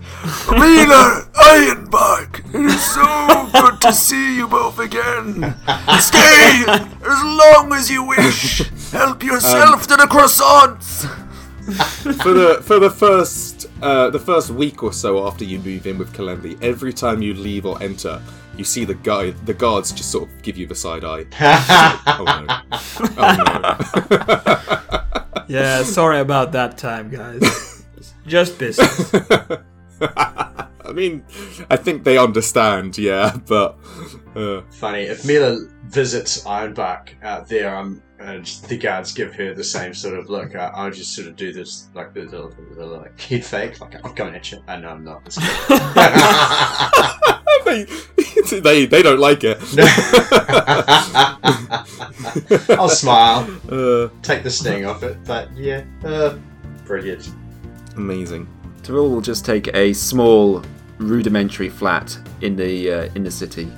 Mila 0.51 1.29
Ironbark! 1.35 2.55
It 2.55 2.65
is 2.65 2.83
so 2.83 3.51
good 3.53 3.79
to 3.83 3.93
see 3.93 4.39
you 4.39 4.49
both 4.49 4.79
again. 4.79 5.55
Stay 6.01 6.65
as 6.67 7.23
long 7.43 7.75
as 7.75 7.91
you 7.91 8.05
wish. 8.05 8.67
Help 8.91 9.23
yourself 9.23 9.87
to 9.87 9.97
the 9.97 10.07
croissants. 10.07 11.05
for 12.23 12.33
the 12.33 12.63
for 12.63 12.79
the 12.79 12.91
first 12.91 13.67
uh, 13.83 14.09
the 14.09 14.19
first 14.19 14.49
week 14.49 14.83
or 14.83 14.95
so 14.95 15.27
after 15.27 15.45
you 15.45 15.59
move 15.59 15.87
in 15.87 15.99
with 15.99 16.11
Kalembi, 16.15 16.57
every 16.63 16.95
time 16.95 17.21
you 17.21 17.35
leave 17.35 17.67
or 17.67 17.83
enter, 17.83 18.23
you 18.57 18.65
see 18.65 18.85
the 18.85 18.95
guy 18.95 19.31
the 19.31 19.55
guards 19.55 19.93
just 19.93 20.11
sort 20.11 20.29
of 20.29 20.43
give 20.43 20.57
you 20.57 20.67
the 20.67 20.75
side 20.75 21.05
eye. 21.05 21.25
oh 22.07 22.25
no! 22.25 22.47
Oh 23.19 23.35
no! 24.11 25.45
"Yeah, 25.49 25.83
sorry 25.83 26.21
about 26.21 26.53
that 26.53 26.79
time, 26.79 27.11
guys. 27.11 27.85
Just 28.27 28.59
business." 28.59 29.15
I 30.01 30.93
mean, 30.93 31.25
I 31.71 31.77
think 31.77 32.05
they 32.05 32.19
understand, 32.19 32.99
yeah, 32.99 33.37
but 33.47 33.79
uh, 34.37 34.61
Funny. 34.71 35.03
If 35.03 35.25
Mila 35.25 35.59
visits 35.85 36.45
Ironbark 36.45 37.11
out 37.23 37.49
there, 37.49 37.75
um, 37.75 38.03
and 38.19 38.47
the 38.69 38.77
guards 38.77 39.13
give 39.13 39.35
her 39.35 39.55
the 39.55 39.65
same 39.65 39.95
sort 39.95 40.19
of 40.19 40.29
look, 40.29 40.55
uh, 40.55 40.71
I'll 40.75 40.91
just 40.91 41.15
sort 41.15 41.29
of 41.29 41.37
do 41.37 41.53
this, 41.53 41.89
like 41.95 42.13
the, 42.15 42.23
the, 42.23 42.55
the, 42.75 42.87
like 42.87 43.19
head 43.21 43.45
fake, 43.45 43.81
like 43.81 43.95
I'm 44.05 44.15
coming 44.15 44.35
at 44.35 44.53
you. 44.53 44.63
I 44.69 44.77
know 44.77 44.89
I'm 44.89 45.05
not. 45.05 45.25
They, 47.65 47.87
they 48.61 48.87
they 48.87 49.03
don't 49.03 49.19
like 49.21 49.43
it. 49.45 49.59
I'll 52.79 52.89
smile, 52.89 53.47
Uh, 53.71 54.09
take 54.23 54.43
the 54.43 54.51
sting 54.51 54.85
off 54.85 55.03
it, 55.03 55.17
but 55.25 55.55
yeah, 55.57 55.85
uh, 56.05 56.37
brilliant. 56.87 57.31
amazing. 57.97 58.47
Teh'Rull 58.83 59.11
will 59.11 59.21
just 59.21 59.45
take 59.47 59.75
a 59.75 59.93
small, 59.95 60.63
rudimentary 60.99 61.69
flat 61.71 62.17
in 62.43 62.57
the 62.57 62.93
uh, 62.93 63.09
in 63.15 63.25
the 63.25 63.31
city, 63.31 63.69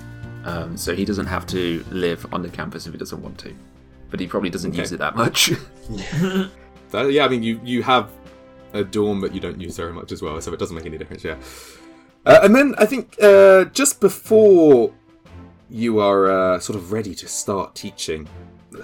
um, 0.45 0.77
so 0.77 0.95
he 0.95 1.05
doesn't 1.05 1.27
have 1.27 1.47
to 1.49 1.85
live 1.91 2.27
on 2.33 2.43
the 2.43 2.49
campus 2.49 2.87
if 2.87 2.93
he 2.93 2.99
doesn't 2.99 3.23
want 3.23 3.39
to. 3.39 3.55
But 4.11 4.21
he 4.21 4.27
probably 4.27 4.51
doesn't 4.51 4.71
Okay. 4.73 4.81
use 4.81 4.93
it 4.93 4.99
that 4.99 5.17
much. 5.17 5.53
That- 6.93 7.11
yeah, 7.11 7.25
I 7.25 7.29
mean, 7.29 7.43
you 7.43 7.61
you 7.65 7.83
have 7.83 8.11
a 8.73 8.85
dorm 8.85 9.21
but 9.21 9.35
you 9.35 9.41
don't 9.41 9.61
use 9.61 9.77
very 9.77 9.93
much 9.93 10.13
as 10.13 10.23
well, 10.23 10.41
so 10.41 10.53
it 10.53 10.59
doesn't 10.59 10.77
make 10.77 10.87
any 10.87 10.99
difference. 10.99 11.25
Yeah. 11.25 11.37
Uh, 12.27 12.41
and 12.43 12.55
then 12.55 12.75
I 12.77 12.87
think 12.87 13.17
uh, 13.23 13.67
just 13.67 14.01
before 14.01 14.93
you 15.71 16.01
are 16.01 16.29
uh, 16.31 16.59
sort 16.59 16.77
of 16.77 16.91
ready 16.93 17.15
to 17.15 17.29
start 17.29 17.75
teaching, 17.77 18.29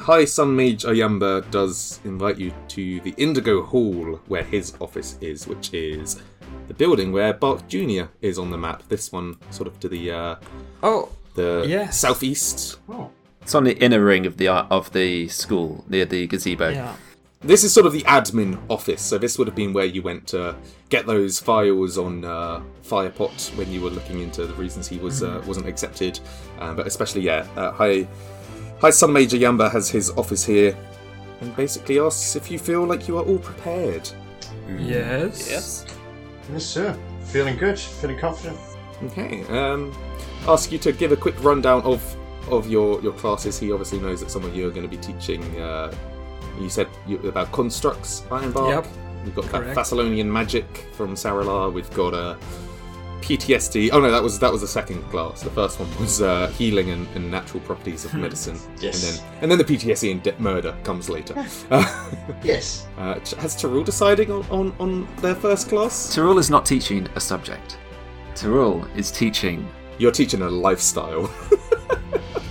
High 0.00 0.24
Sun 0.24 0.54
Mage 0.54 0.84
Oyamba 0.84 1.48
does 1.50 2.00
invite 2.04 2.38
you 2.38 2.52
to 2.68 3.00
the 3.00 3.12
Indigo 3.16 3.62
Hall, 3.62 4.20
where 4.28 4.44
his 4.44 4.74
office 4.80 5.18
is, 5.20 5.46
which 5.48 5.74
is 5.74 6.22
the 6.68 6.74
building 6.74 7.10
where 7.12 7.32
Bark 7.32 7.66
Junior 7.68 8.08
is 8.20 8.38
on 8.38 8.50
the 8.50 8.56
map. 8.58 8.84
This 8.88 9.10
one, 9.10 9.36
sort 9.50 9.66
of 9.66 9.78
to 9.80 9.88
the 9.88 10.10
uh, 10.12 10.36
oh, 10.82 11.08
the 11.34 11.64
Yes. 11.66 11.98
southeast. 11.98 12.78
Oh, 12.88 13.10
It's 13.42 13.54
on 13.56 13.64
the 13.64 13.76
inner 13.78 14.04
ring 14.04 14.24
of 14.24 14.36
the 14.36 14.48
uh, 14.48 14.66
of 14.70 14.92
the 14.92 15.26
school 15.28 15.84
near 15.88 16.04
the 16.04 16.28
gazebo. 16.28 16.68
Yeah. 16.70 16.94
This 17.40 17.64
is 17.64 17.72
sort 17.74 17.86
of 17.86 17.92
the 17.92 18.02
admin 18.02 18.56
office, 18.70 19.02
so 19.02 19.18
this 19.18 19.36
would 19.36 19.48
have 19.48 19.56
been 19.56 19.72
where 19.72 19.84
you 19.84 20.00
went 20.00 20.28
to 20.28 20.54
get 20.90 21.06
those 21.06 21.40
files 21.40 21.98
on 21.98 22.24
uh, 22.24 22.62
Firepot 22.84 23.56
when 23.56 23.70
you 23.70 23.80
were 23.80 23.90
looking 23.90 24.20
into 24.20 24.46
the 24.46 24.54
reasons 24.54 24.88
he 24.88 24.98
was 24.98 25.22
uh, 25.22 25.42
wasn't 25.46 25.66
accepted. 25.66 26.20
Um, 26.58 26.76
but 26.76 26.86
especially, 26.86 27.22
yeah, 27.22 27.46
uh, 27.56 27.72
High 27.72 28.06
High 28.80 28.90
Sun 28.90 29.12
Major 29.12 29.36
Yamba 29.36 29.70
has 29.70 29.88
his 29.88 30.10
office 30.10 30.44
here, 30.44 30.76
and 31.40 31.54
basically 31.56 32.00
asks 32.00 32.36
if 32.36 32.50
you 32.50 32.58
feel 32.58 32.84
like 32.84 33.08
you 33.08 33.18
are 33.18 33.24
all 33.24 33.38
prepared. 33.38 34.08
Yes. 34.78 35.50
Yes. 35.50 35.86
Yes, 36.52 36.64
sir. 36.64 36.98
Feeling 37.24 37.56
good. 37.56 37.78
Feeling 37.78 38.18
confident. 38.18 38.58
Okay. 39.04 39.44
Um, 39.44 39.94
ask 40.48 40.72
you 40.72 40.78
to 40.78 40.92
give 40.92 41.12
a 41.12 41.16
quick 41.16 41.42
rundown 41.42 41.82
of 41.82 42.16
of 42.50 42.68
your 42.68 43.00
your 43.02 43.12
classes. 43.12 43.58
He 43.58 43.72
obviously 43.72 44.00
knows 44.00 44.20
that 44.20 44.30
some 44.30 44.44
of 44.44 44.54
you 44.54 44.66
are 44.66 44.70
going 44.70 44.88
to 44.88 44.96
be 44.96 45.02
teaching. 45.02 45.42
Uh, 45.60 45.94
you 46.60 46.68
said 46.68 46.88
you, 47.06 47.18
about 47.20 47.50
constructs, 47.52 48.22
Ironbark. 48.22 48.84
Yep. 48.84 48.86
We've 49.24 49.34
got 49.34 49.44
Correct. 49.46 49.74
that 49.74 49.76
Thassilonian 49.76 50.26
magic 50.26 50.66
from 50.92 51.14
Saralar. 51.14 51.72
We've 51.72 51.92
got 51.94 52.14
uh, 52.14 52.36
PTSD. 53.22 53.90
Oh 53.92 54.00
no, 54.00 54.10
that 54.10 54.22
was 54.22 54.38
that 54.40 54.52
was 54.52 54.60
the 54.60 54.68
second 54.68 55.02
class. 55.10 55.42
The 55.42 55.50
first 55.50 55.78
one 55.80 55.88
was 55.98 56.20
uh, 56.20 56.48
healing 56.48 56.90
and, 56.90 57.06
and 57.14 57.30
natural 57.30 57.60
properties 57.60 58.04
of 58.04 58.12
medicine. 58.26 58.58
Yes. 58.80 58.94
And 58.94 59.18
then 59.18 59.42
and 59.42 59.50
then 59.50 59.58
the 59.58 59.64
PTSD 59.64 60.10
and 60.12 60.22
de- 60.22 60.38
murder 60.40 60.76
comes 60.84 61.08
later. 61.08 61.34
uh, 61.70 62.08
Yes. 62.42 62.86
uh, 62.98 63.14
has 63.38 63.56
Teh'Rull 63.56 63.84
deciding 63.84 64.30
on, 64.30 64.44
on, 64.50 64.74
on 64.78 65.08
their 65.18 65.34
first 65.34 65.68
class? 65.68 66.14
Teh'Rull 66.14 66.38
is 66.38 66.50
not 66.50 66.66
teaching 66.66 67.08
a 67.14 67.20
subject. 67.20 67.78
Teh'Rull 68.34 68.86
is 68.96 69.10
teaching. 69.10 69.66
You're 69.98 70.12
teaching 70.12 70.42
a 70.42 70.48
lifestyle. 70.48 71.30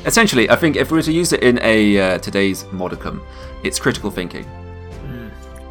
Essentially, 0.06 0.50
I 0.50 0.56
think 0.56 0.78
if 0.78 0.90
we 0.92 0.98
were 0.98 1.04
to 1.04 1.12
use 1.12 1.32
it 1.32 1.44
in 1.44 1.60
a 1.62 2.00
uh, 2.00 2.18
today's 2.20 2.66
modicum, 2.72 3.22
it's 3.64 3.78
critical 3.80 4.10
thinking. 4.10 4.46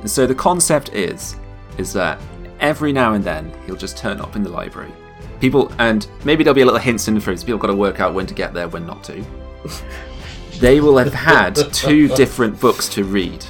And 0.01 0.11
so 0.11 0.27
the 0.27 0.35
concept 0.35 0.91
is, 0.95 1.37
is 1.79 1.93
that 1.93 2.21
every 2.61 2.93
now 2.93 3.15
and 3.15 3.25
then 3.25 3.53
he'll 3.67 3.77
just 3.77 3.97
turn 3.97 4.21
up 4.21 4.37
in 4.37 4.43
the 4.43 4.51
library. 4.51 4.93
People, 5.41 5.73
and 5.79 6.07
maybe 6.25 6.45
there'll 6.45 6.55
be 6.55 6.61
a 6.61 6.67
little 6.67 6.81
hints 6.81 7.09
in 7.09 7.15
the 7.15 7.21
phrase. 7.21 7.43
People 7.43 7.59
got 7.59 7.69
to 7.69 7.75
work 7.75 8.01
out 8.01 8.15
when 8.15 8.27
to 8.27 8.35
get 8.35 8.53
there, 8.53 8.69
when 8.69 8.87
not 8.87 9.03
to. 9.05 9.25
they 10.59 10.81
will 10.81 10.99
have 10.99 11.15
had 11.15 11.55
two 11.73 12.09
different 12.09 12.61
books 12.61 12.89
to 12.91 13.05
read, 13.05 13.45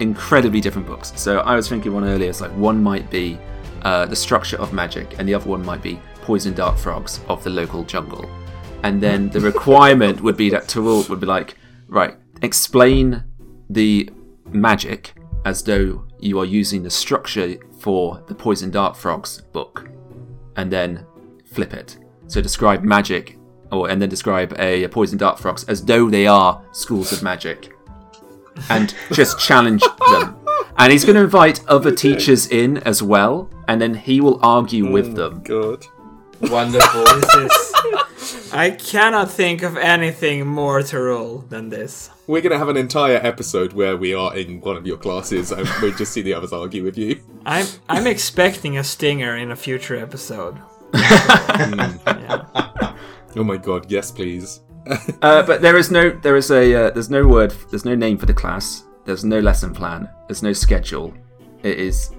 incredibly 0.00 0.60
different 0.60 0.86
books. 0.86 1.12
So 1.16 1.38
I 1.38 1.56
was 1.56 1.68
thinking 1.68 1.92
one 1.92 2.04
earlier. 2.04 2.28
It's 2.28 2.40
like 2.42 2.52
one 2.52 2.82
might 2.82 3.10
be 3.10 3.38
uh, 3.82 4.06
the 4.06 4.16
structure 4.16 4.58
of 4.58 4.72
magic, 4.72 5.18
and 5.18 5.28
the 5.28 5.34
other 5.34 5.48
one 5.48 5.64
might 5.64 5.82
be 5.82 5.98
poison 6.22 6.54
dart 6.54 6.78
frogs 6.78 7.20
of 7.28 7.42
the 7.44 7.50
local 7.50 7.84
jungle. 7.84 8.28
And 8.82 9.00
then 9.00 9.30
the 9.30 9.40
requirement 9.52 10.20
would 10.20 10.36
be 10.36 10.50
that 10.50 10.64
Teh'Rull 10.64 11.08
would 11.08 11.20
be 11.20 11.26
like, 11.26 11.56
right, 11.88 12.16
explain 12.42 13.24
the 13.70 14.10
magic 14.52 15.14
as 15.44 15.62
though 15.62 16.04
you 16.20 16.38
are 16.38 16.44
using 16.44 16.82
the 16.82 16.90
structure 16.90 17.56
for 17.84 18.24
the 18.28 18.34
poison 18.34 18.70
dart 18.70 18.96
frogs 18.96 19.42
book, 19.52 19.90
and 20.56 20.72
then 20.72 21.04
flip 21.44 21.74
it. 21.74 21.98
So 22.28 22.40
describe 22.40 22.82
magic, 22.82 23.38
or 23.70 23.90
and 23.90 24.00
then 24.00 24.08
describe 24.08 24.54
a, 24.58 24.84
a 24.84 24.88
poison 24.88 25.18
dart 25.18 25.38
frogs 25.38 25.64
as 25.64 25.84
though 25.84 26.08
they 26.08 26.26
are 26.26 26.64
schools 26.72 27.12
of 27.12 27.22
magic, 27.22 27.76
and 28.70 28.94
just 29.12 29.38
challenge 29.38 29.82
them. 30.10 30.34
And 30.78 30.90
he's 30.92 31.04
going 31.04 31.16
to 31.16 31.24
invite 31.24 31.60
other 31.68 31.94
teachers 31.94 32.46
in 32.48 32.78
as 32.78 33.02
well, 33.02 33.50
and 33.68 33.78
then 33.82 33.92
he 33.92 34.22
will 34.22 34.40
argue 34.42 34.90
with 34.90 35.08
mm, 35.08 35.16
them. 35.16 35.40
Good. 35.40 35.84
Wonderful. 36.40 37.04
This 37.04 37.34
is. 38.24 38.52
I 38.54 38.70
cannot 38.70 39.30
think 39.30 39.62
of 39.62 39.76
anything 39.76 40.46
more 40.46 40.82
to 40.84 40.98
roll 40.98 41.44
than 41.50 41.68
this. 41.68 42.08
We're 42.26 42.40
going 42.40 42.52
to 42.52 42.58
have 42.58 42.70
an 42.70 42.78
entire 42.78 43.16
episode 43.16 43.74
where 43.74 43.98
we 43.98 44.14
are 44.14 44.34
in 44.34 44.60
one 44.60 44.76
of 44.76 44.86
your 44.86 44.96
classes 44.96 45.52
and 45.52 45.68
we 45.82 45.92
just 45.92 46.12
see 46.12 46.22
the 46.22 46.32
others 46.32 46.54
argue 46.54 46.82
with 46.82 46.96
you. 46.96 47.20
I'm 47.44 47.66
I'm 47.88 48.06
expecting 48.06 48.78
a 48.78 48.84
stinger 48.84 49.36
in 49.36 49.50
a 49.50 49.56
future 49.56 49.96
episode. 49.96 50.56
Oh 53.36 53.42
my 53.44 53.56
god, 53.58 53.90
yes, 53.90 54.10
please. 54.10 54.60
Uh, 55.22 55.42
but 55.42 55.60
there 55.60 55.76
is 55.76 55.90
no, 55.90 56.10
there 56.10 56.36
is 56.36 56.50
a, 56.50 56.74
uh, 56.86 56.90
there's 56.90 57.10
no 57.10 57.26
word, 57.26 57.52
there's 57.70 57.84
no 57.84 57.94
name 57.94 58.16
for 58.16 58.26
the 58.26 58.34
class. 58.34 58.84
There's 59.04 59.24
no 59.24 59.40
lesson 59.40 59.74
plan. 59.74 60.08
There's 60.28 60.42
no 60.42 60.52
schedule. 60.52 61.12
It 61.62 61.78
is 61.78 62.12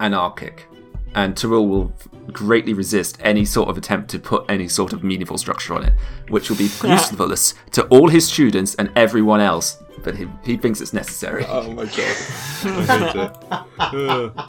anarchic, 0.00 0.68
and 1.14 1.34
Teh'Rull 1.36 1.68
will 1.68 1.92
greatly 2.32 2.72
resist 2.72 3.18
any 3.20 3.44
sort 3.44 3.68
of 3.68 3.78
attempt 3.78 4.10
to 4.10 4.18
put 4.18 4.44
any 4.48 4.68
sort 4.68 4.92
of 4.92 5.04
meaningful 5.04 5.38
structure 5.38 5.74
on 5.74 5.84
it, 5.84 5.92
which 6.28 6.50
will 6.50 6.56
be 6.56 6.64
useless 6.84 7.54
to 7.72 7.84
all 7.84 8.08
his 8.08 8.26
students 8.26 8.74
and 8.76 8.90
everyone 8.96 9.40
else. 9.40 9.82
But 10.02 10.16
he, 10.16 10.28
he 10.44 10.56
thinks 10.56 10.80
it's 10.80 10.92
necessary. 10.92 11.46
Oh 11.48 11.72
my 11.72 11.84
god. 11.84 11.96
I 12.64 12.84
hate 12.86 13.16
it. 13.16 14.32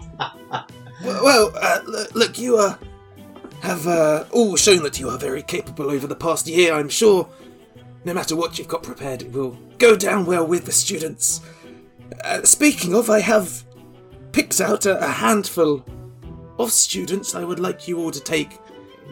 Uh. 1.05 1.19
well, 1.23 1.51
uh, 1.61 1.79
look, 1.85 2.15
look, 2.15 2.39
you 2.39 2.57
uh, 2.57 2.75
have 3.61 3.85
uh, 3.85 4.23
all 4.31 4.55
shown 4.55 4.81
that 4.83 4.99
you 4.99 5.09
are 5.09 5.17
very 5.17 5.43
capable 5.43 5.91
over 5.91 6.07
the 6.07 6.15
past 6.15 6.47
year. 6.47 6.73
I'm 6.73 6.89
sure 6.89 7.27
no 8.05 8.13
matter 8.13 8.35
what 8.35 8.57
you've 8.57 8.67
got 8.67 8.83
prepared, 8.83 9.21
it 9.23 9.31
will 9.31 9.57
go 9.77 9.95
down 9.95 10.25
well 10.25 10.45
with 10.47 10.65
the 10.65 10.71
students. 10.71 11.41
Uh, 12.23 12.43
speaking 12.43 12.93
of, 12.93 13.09
I 13.09 13.19
have 13.19 13.63
picked 14.31 14.61
out 14.61 14.85
a, 14.85 15.03
a 15.03 15.09
handful 15.09 15.83
of 16.59 16.71
students 16.71 17.35
I 17.35 17.43
would 17.43 17.59
like 17.59 17.87
you 17.87 17.99
all 17.99 18.11
to 18.11 18.19
take 18.21 18.59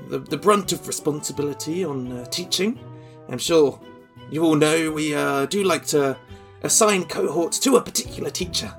the, 0.09 0.19
the 0.19 0.37
brunt 0.37 0.71
of 0.71 0.87
responsibility 0.87 1.83
on 1.83 2.11
uh, 2.11 2.25
teaching. 2.25 2.79
I'm 3.29 3.37
sure 3.37 3.79
you 4.29 4.43
all 4.43 4.55
know 4.55 4.91
we 4.91 5.13
uh, 5.15 5.45
do 5.47 5.63
like 5.63 5.85
to 5.87 6.17
assign 6.63 7.05
cohorts 7.05 7.59
to 7.59 7.75
a 7.75 7.81
particular 7.81 8.29
teacher. 8.29 8.73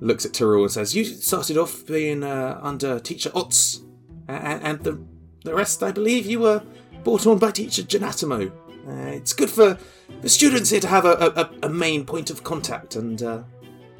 Looks 0.00 0.24
at 0.24 0.32
Teh'Rull 0.32 0.62
and 0.62 0.70
says, 0.70 0.94
You 0.94 1.04
started 1.04 1.56
off 1.56 1.84
being 1.86 2.22
uh, 2.22 2.58
under 2.62 3.00
Teacher 3.00 3.30
Otz, 3.34 3.80
a- 4.28 4.32
a- 4.32 4.36
and 4.36 4.80
the, 4.84 5.00
the 5.44 5.54
rest, 5.54 5.82
I 5.82 5.90
believe, 5.90 6.26
you 6.26 6.40
were 6.40 6.62
brought 7.02 7.26
on 7.26 7.38
by 7.38 7.50
Teacher 7.50 7.82
Janatimo. 7.82 8.50
Uh, 8.86 8.92
it's 9.10 9.32
good 9.32 9.50
for 9.50 9.76
the 10.22 10.28
students 10.28 10.70
here 10.70 10.80
to 10.80 10.88
have 10.88 11.04
a, 11.04 11.50
a, 11.62 11.66
a 11.66 11.68
main 11.68 12.04
point 12.04 12.30
of 12.30 12.44
contact, 12.44 12.94
and 12.96 13.22
uh, 13.22 13.42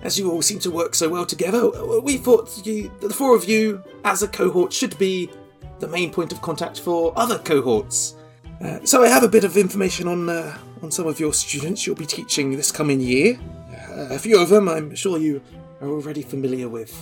as 0.03 0.19
you 0.19 0.31
all 0.31 0.43
seem 0.43 0.59
to 0.61 0.71
work 0.71 0.95
so 0.95 1.09
well 1.09 1.27
together, 1.27 1.71
we 2.01 2.17
thought 2.17 2.65
you, 2.65 2.91
the 3.01 3.11
four 3.11 3.35
of 3.35 3.49
you, 3.49 3.83
as 4.05 4.23
a 4.23 4.29
cohort, 4.29 4.73
should 4.73 4.97
be 4.99 5.31
the 5.81 5.89
main 5.89 6.13
point 6.13 6.33
of 6.33 6.41
contact 6.43 6.81
for 6.81 7.13
other 7.17 7.39
cohorts. 7.39 8.17
Uh, 8.61 8.79
so 8.85 9.03
I 9.03 9.09
have 9.09 9.23
a 9.23 9.29
bit 9.29 9.45
of 9.45 9.57
information 9.57 10.09
on 10.09 10.29
uh, 10.29 10.59
on 10.83 10.91
some 10.91 11.07
of 11.07 11.21
your 11.21 11.33
students 11.33 11.87
you'll 11.87 11.97
be 11.97 12.07
teaching 12.07 12.51
this 12.57 12.73
coming 12.73 13.01
year. 13.01 13.39
Uh, 13.91 14.15
a 14.15 14.19
few 14.19 14.41
of 14.41 14.49
them, 14.49 14.69
I'm 14.69 14.95
sure 14.95 15.19
you 15.19 15.41
are 15.81 15.89
already 15.89 16.23
familiar 16.23 16.69
with. 16.69 16.93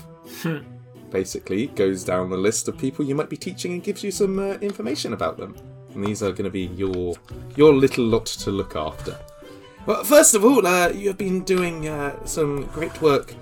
Basically, 1.11 1.69
goes 1.69 2.05
down 2.05 2.31
the 2.31 2.37
list 2.37 2.69
of 2.69 2.77
people 2.77 3.05
you 3.05 3.15
might 3.15 3.31
be 3.31 3.37
teaching 3.37 3.73
and 3.73 3.83
gives 3.83 4.03
you 4.03 4.11
some 4.11 4.39
uh, 4.39 4.55
information 4.55 5.13
about 5.13 5.39
them. 5.39 5.57
And 5.95 6.05
these 6.05 6.23
are 6.23 6.31
going 6.31 6.45
to 6.45 6.51
be 6.51 6.67
your 6.77 7.15
your 7.57 7.73
little 7.73 8.05
lot 8.05 8.27
to 8.27 8.51
look 8.51 8.77
after. 8.77 9.19
Well, 9.87 10.03
first 10.03 10.35
of 10.35 10.45
all, 10.45 10.67
uh, 10.67 10.89
you 10.89 11.09
have 11.09 11.19
been 11.19 11.45
doing 11.45 11.89
uh, 11.89 12.25
some 12.27 12.65
great 12.67 13.01
work 13.01 13.35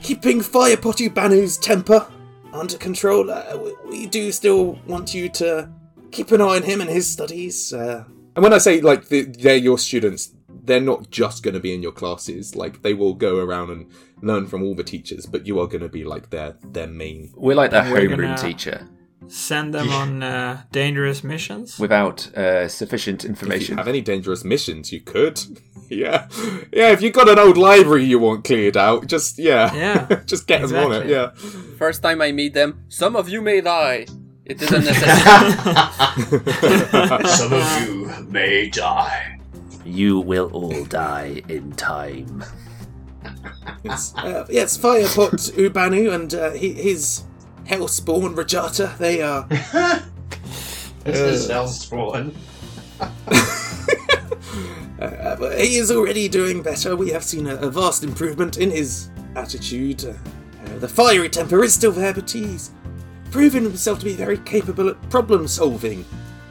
keeping 0.00 0.40
Firepot 0.40 0.98
Ubanu's 1.10 1.56
temper 1.58 2.06
under 2.52 2.76
control. 2.76 3.30
Uh, 3.30 3.56
we, 3.56 3.74
we 3.88 4.06
do 4.06 4.30
still 4.32 4.78
want 4.86 5.14
you 5.14 5.28
to 5.30 5.68
keep 6.10 6.30
an 6.32 6.40
eye 6.40 6.56
on 6.56 6.62
him 6.62 6.80
and 6.80 6.90
his 6.90 7.08
studies. 7.10 7.72
Uh, 7.72 8.04
and 8.36 8.42
when 8.42 8.52
I 8.52 8.58
say 8.58 8.80
like 8.80 9.08
the, 9.08 9.22
they're 9.22 9.56
your 9.56 9.78
students, 9.78 10.34
they're 10.64 10.80
not 10.80 11.10
just 11.10 11.42
going 11.42 11.54
to 11.54 11.60
be 11.60 11.74
in 11.74 11.82
your 11.82 11.92
classes. 11.92 12.54
Like 12.54 12.82
they 12.82 12.94
will 12.94 13.14
go 13.14 13.38
around 13.38 13.70
and 13.70 13.90
learn 14.22 14.46
from 14.46 14.62
all 14.62 14.74
the 14.74 14.84
teachers, 14.84 15.26
but 15.26 15.46
you 15.46 15.58
are 15.60 15.66
going 15.66 15.82
to 15.82 15.88
be 15.88 16.04
like 16.04 16.30
their 16.30 16.56
their 16.64 16.86
main. 16.86 17.32
We're 17.36 17.56
like 17.56 17.72
that 17.72 17.92
We're 17.92 18.08
homeroom 18.08 18.36
gonna- 18.36 18.38
teacher 18.38 18.88
Send 19.28 19.72
them 19.74 19.88
on 19.90 20.22
uh, 20.22 20.62
dangerous 20.72 21.24
missions. 21.24 21.78
without 21.78 22.34
uh, 22.36 22.68
sufficient 22.68 23.24
If 23.24 23.30
information. 23.30 23.72
you 23.74 23.76
have 23.78 23.88
any 23.88 24.00
dangerous 24.02 24.44
missions, 24.44 24.92
you 24.92 25.00
could. 25.00 25.40
yeah, 25.88 26.28
yeah. 26.72 26.90
If 26.92 27.00
you've 27.02 27.14
got 27.14 27.28
an 27.28 27.38
old 27.38 27.56
library 27.56 28.04
you 28.04 28.18
want 28.18 28.44
cleared 28.44 28.76
out, 28.76 29.06
just 29.06 29.38
yeah, 29.38 29.74
Yeah, 29.74 30.20
just 30.26 30.46
get 30.46 30.60
them 30.68 30.76
on 30.84 30.92
it. 30.92 31.06
Yeah. 31.08 31.30
First 31.78 32.02
time 32.02 32.20
I 32.20 32.32
meet 32.32 32.52
them, 32.54 32.84
some 32.88 33.16
of 33.16 33.28
you 33.28 33.40
may 33.40 33.60
die. 33.62 34.06
It 34.44 34.60
is 34.60 34.70
a 34.72 34.78
necessity. 34.80 36.08
Some 37.28 37.52
of 37.52 37.88
you 37.88 38.26
may 38.28 38.68
die. 38.68 39.38
You 39.84 40.20
will 40.20 40.50
all 40.52 40.84
die 40.84 41.42
in 41.48 41.72
time. 41.72 42.44
Yes, 43.84 44.14
uh, 44.16 44.46
yes, 44.50 44.76
Firepot 44.76 45.52
Ubanu 45.52 46.12
and 46.12 46.34
uh, 46.34 46.50
he, 46.52 46.72
his 46.72 47.22
Hellspawn 47.64 48.36
Rajata, 48.36 48.96
they 48.98 49.22
are. 49.22 49.46
This 51.04 51.18
is 51.18 51.48
Hellspawn. 51.50 52.32
Uh, 53.00 53.10
but 55.36 55.58
he 55.58 55.76
is 55.78 55.90
already 55.90 56.28
doing 56.28 56.62
better. 56.62 56.94
We 56.94 57.10
have 57.10 57.24
seen 57.24 57.48
a, 57.48 57.56
a 57.56 57.68
vast 57.70 58.04
improvement 58.04 58.58
in 58.58 58.70
his 58.70 59.10
attitude. 59.34 60.04
Uh, 60.04 60.10
uh, 60.64 60.78
the 60.78 60.86
fiery 60.86 61.28
temper 61.28 61.64
is 61.64 61.74
still 61.74 61.90
there, 61.90 62.14
but 62.14 62.30
he's 62.30 62.70
proven 63.32 63.64
himself 63.64 63.98
to 63.98 64.04
be 64.04 64.14
very 64.14 64.38
capable 64.38 64.90
at 64.90 65.10
problem 65.10 65.48
solving. 65.48 66.04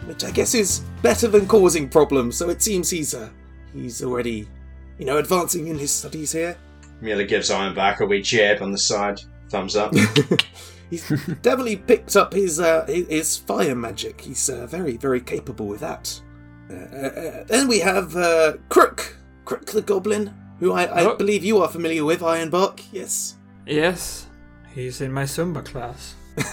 which 0.06 0.26
I 0.26 0.32
guess 0.32 0.54
is 0.54 0.82
better 1.02 1.30
than 1.30 1.48
causing 1.48 1.88
problems. 1.88 2.36
So 2.36 2.50
it 2.50 2.62
seems 2.62 2.90
he's 2.90 3.14
uh, 3.14 3.30
he's 3.74 4.04
already, 4.04 4.50
you 4.98 5.06
know, 5.06 5.18
advancing 5.18 5.68
in 5.68 5.78
his 5.80 5.92
studies 5.92 6.34
here. 6.34 6.58
Merely 7.00 7.26
gives 7.26 7.50
Ironbark 7.50 8.02
a 8.02 8.06
wee 8.06 8.22
jab 8.22 8.62
on 8.62 8.74
the 8.74 8.78
side. 8.78 9.22
Thumbs 9.50 9.78
up. 9.78 9.94
He's 10.92 11.08
definitely 11.42 11.78
picked 11.78 12.16
up 12.16 12.34
his 12.34 12.60
uh, 12.60 12.86
his, 12.86 13.08
his 13.08 13.38
fire 13.38 13.74
magic. 13.76 14.22
He's 14.22 14.48
uh, 14.50 14.68
very 14.68 14.98
very 14.98 15.22
capable 15.22 15.66
with 15.68 15.80
that. 15.80 16.22
Uh, 16.70 16.74
uh, 16.74 16.78
uh, 17.08 17.44
then 17.46 17.68
we 17.68 17.80
have 17.80 18.16
uh, 18.16 18.54
Crook, 18.70 19.18
Crook 19.46 19.66
the 19.66 19.82
Goblin, 19.82 20.34
who 20.60 20.72
I, 20.74 20.84
I 20.84 21.04
Oh. 21.06 21.16
believe 21.16 21.44
you 21.44 21.58
are 21.64 21.68
familiar 21.70 22.06
with, 22.06 22.20
Ironbark. 22.22 22.82
Yes. 22.92 23.36
Yes, 23.66 24.28
he's 24.76 25.02
in 25.02 25.12
my 25.12 25.24
Zumba 25.24 25.64
class. 25.66 26.16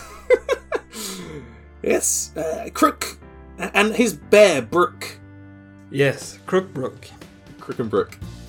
Yes, 1.83 2.37
uh, 2.37 2.69
Crook, 2.75 3.19
and 3.59 3.95
his 3.95 4.13
bear 4.15 4.61
Brook. 4.63 5.19
Yes, 5.91 6.39
Crookbrook. 6.47 7.09
And 7.77 7.91
Brook. 7.91 8.17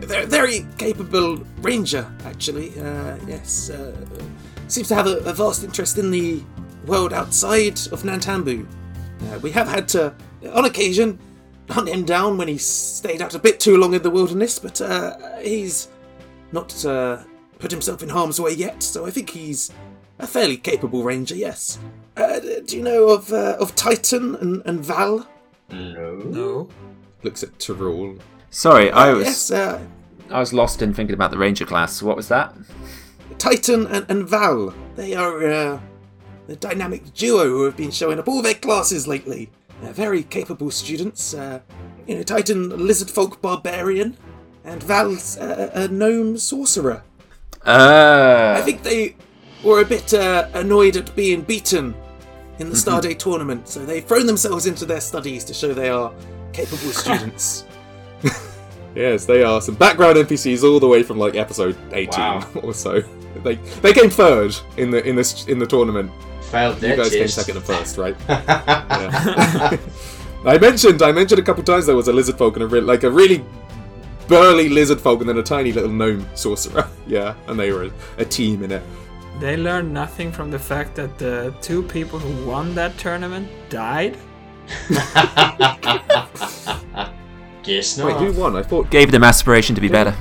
They're 0.00 0.26
very 0.26 0.66
capable 0.78 1.36
ranger, 1.60 2.10
actually. 2.24 2.78
Uh, 2.78 3.16
yes, 3.26 3.70
uh, 3.70 3.94
seems 4.66 4.88
to 4.88 4.96
have 4.96 5.06
a, 5.06 5.18
a 5.18 5.32
vast 5.32 5.62
interest 5.62 5.96
in 5.96 6.10
the 6.10 6.42
world 6.84 7.12
outside 7.12 7.78
of 7.92 8.02
Nantambu. 8.02 8.66
Uh, 8.66 9.38
we 9.38 9.52
have 9.52 9.68
had 9.68 9.86
to, 9.88 10.12
on 10.52 10.64
occasion, 10.64 11.18
hunt 11.70 11.88
him 11.88 12.04
down 12.04 12.36
when 12.36 12.48
he 12.48 12.58
stayed 12.58 13.22
out 13.22 13.34
a 13.34 13.38
bit 13.38 13.60
too 13.60 13.76
long 13.76 13.94
in 13.94 14.02
the 14.02 14.10
wilderness, 14.10 14.58
but 14.58 14.80
uh, 14.80 15.16
he's 15.38 15.88
not 16.50 16.84
uh, 16.84 17.22
put 17.60 17.70
himself 17.70 18.02
in 18.02 18.08
harm's 18.08 18.40
way 18.40 18.52
yet, 18.52 18.82
so 18.82 19.06
I 19.06 19.10
think 19.10 19.30
he's 19.30 19.70
a 20.18 20.26
fairly 20.26 20.56
capable 20.56 21.04
ranger. 21.04 21.36
Yes. 21.36 21.78
Uh, 22.16 22.40
do 22.40 22.76
you 22.76 22.82
know 22.82 23.10
of 23.10 23.32
of 23.32 23.74
Titan 23.76 24.34
and, 24.36 24.62
and 24.64 24.80
Val? 24.84 25.28
No. 25.70 26.14
No. 26.16 26.68
Looks 27.22 27.42
at 27.42 27.58
Teh'Rull. 27.58 28.20
Sorry, 28.50 28.90
I 28.90 29.12
was 29.12 29.26
Yes, 29.26 29.50
uh, 29.50 29.80
I 30.30 30.40
was 30.40 30.52
lost 30.52 30.82
in 30.82 30.94
thinking 30.94 31.14
about 31.14 31.30
the 31.30 31.38
ranger 31.38 31.66
class. 31.66 32.02
What 32.02 32.16
was 32.16 32.28
that? 32.28 32.54
Titan 33.38 33.86
and, 33.86 34.06
and 34.08 34.28
Val. 34.28 34.74
They 34.94 35.14
are 35.14 35.46
uh, 35.46 35.80
a 36.48 36.56
dynamic 36.56 37.12
duo 37.14 37.44
who 37.44 37.64
have 37.64 37.76
been 37.76 37.90
showing 37.90 38.18
up 38.18 38.28
all 38.28 38.42
their 38.42 38.54
classes 38.54 39.06
lately. 39.06 39.50
They're 39.82 39.92
very 39.92 40.22
capable 40.22 40.70
students. 40.70 41.34
Uh, 41.34 41.60
you 42.06 42.16
know, 42.16 42.22
Titan, 42.22 42.72
a 42.72 42.76
lizard 42.76 43.10
folk 43.10 43.42
barbarian, 43.42 44.16
and 44.64 44.82
Val's 44.82 45.36
uh, 45.36 45.70
a 45.74 45.88
gnome 45.88 46.38
sorcerer. 46.38 47.02
Uh, 47.64 48.54
I 48.56 48.62
think 48.62 48.82
they 48.82 49.16
were 49.64 49.82
a 49.82 49.84
bit 49.84 50.14
uh, 50.14 50.48
annoyed 50.54 50.96
at 50.96 51.14
being 51.16 51.42
beaten 51.42 51.94
in 52.58 52.70
the 52.70 52.76
mm-hmm. 52.76 52.90
Starday 52.90 53.18
tournament, 53.18 53.68
so 53.68 53.84
they've 53.84 54.04
thrown 54.04 54.26
themselves 54.26 54.66
into 54.66 54.84
their 54.86 55.00
studies 55.00 55.44
to 55.44 55.54
show 55.54 55.74
they 55.74 55.88
are 55.88 56.12
capable 56.52 56.78
students. 56.92 57.64
yes, 58.94 59.26
they 59.26 59.42
are 59.42 59.60
some 59.60 59.74
background 59.74 60.16
NPCs 60.16 60.62
all 60.62 60.80
the 60.80 60.88
way 60.88 61.02
from 61.02 61.18
like 61.18 61.34
episode 61.34 61.76
eighteen 61.92 62.20
Wow. 62.20 62.48
or 62.62 62.72
so. 62.74 63.02
They 63.42 63.56
they 63.56 63.92
came 63.92 64.10
third 64.10 64.56
in 64.76 64.90
the 64.90 65.04
in 65.06 65.16
this 65.16 65.46
in 65.48 65.58
the 65.58 65.66
tournament. 65.66 66.10
Failed 66.50 66.82
You 66.82 66.96
guys 66.96 67.10
came 67.10 67.28
second 67.28 67.56
and 67.56 67.66
first, 67.66 67.98
right? 67.98 68.16
I 70.46 70.58
mentioned 70.58 71.02
I 71.02 71.12
mentioned 71.12 71.40
a 71.40 71.42
couple 71.42 71.62
times 71.64 71.86
there 71.86 71.96
was 71.96 72.08
a 72.08 72.12
lizard 72.12 72.38
folk 72.38 72.54
and 72.54 72.62
a 72.62 72.66
re- 72.66 72.80
like 72.80 73.02
a 73.02 73.10
really 73.10 73.44
burly 74.28 74.68
lizard 74.68 75.00
folk 75.00 75.20
and 75.20 75.28
then 75.28 75.38
a 75.38 75.42
tiny 75.42 75.72
little 75.72 75.90
gnome 75.90 76.26
sorcerer. 76.34 76.88
Yeah, 77.06 77.34
and 77.48 77.58
they 77.58 77.72
were 77.72 77.84
a, 77.84 77.90
a 78.18 78.24
team 78.24 78.62
in 78.62 78.72
it. 78.72 78.82
They 79.40 79.56
learned 79.56 79.92
nothing 79.92 80.32
from 80.32 80.50
the 80.50 80.58
fact 80.58 80.94
that 80.96 81.18
the 81.18 81.52
two 81.60 81.82
people 81.82 82.18
who 82.18 82.46
won 82.46 82.74
that 82.74 82.96
tournament 82.98 83.48
died. 83.68 84.16
Guess 87.62 87.98
not. 87.98 88.06
Wait, 88.06 88.16
who 88.32 88.40
won? 88.40 88.56
I 88.56 88.62
thought 88.62 88.90
gave 88.90 89.10
them 89.10 89.24
aspiration 89.24 89.74
to 89.74 89.80
be 89.80 89.88
better. 89.88 90.14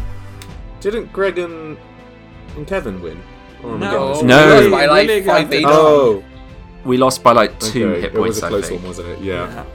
didn't 0.81 1.11
Greg 1.13 1.37
and, 1.37 1.77
and 2.55 2.67
Keven 2.67 3.01
win? 3.01 3.21
Or 3.63 3.75
am 3.75 3.83
I 3.83 3.91
No. 3.91 4.21
No. 4.21 4.37
wrong? 4.37 4.49
Really, 4.57 4.69
By 4.71 4.85
like 4.87 5.07
really 5.07 5.23
five 5.23 5.51
it 5.53 5.57
eight. 5.57 5.65
Oh, 5.67 6.23
We 6.83 6.97
lost 6.97 7.23
by 7.23 7.31
like 7.33 7.59
two 7.59 7.89
okay. 7.91 8.01
hit 8.01 8.15
It 8.15 8.19
was 8.19 8.39
points. 8.39 8.43
a 8.43 8.45
I 8.45 8.49
close 8.49 8.67
think. 8.69 8.81
one, 8.81 8.87
wasn't 8.89 9.07
it? 9.09 9.19
Yeah. 9.21 9.47
Yeah. 9.53 9.65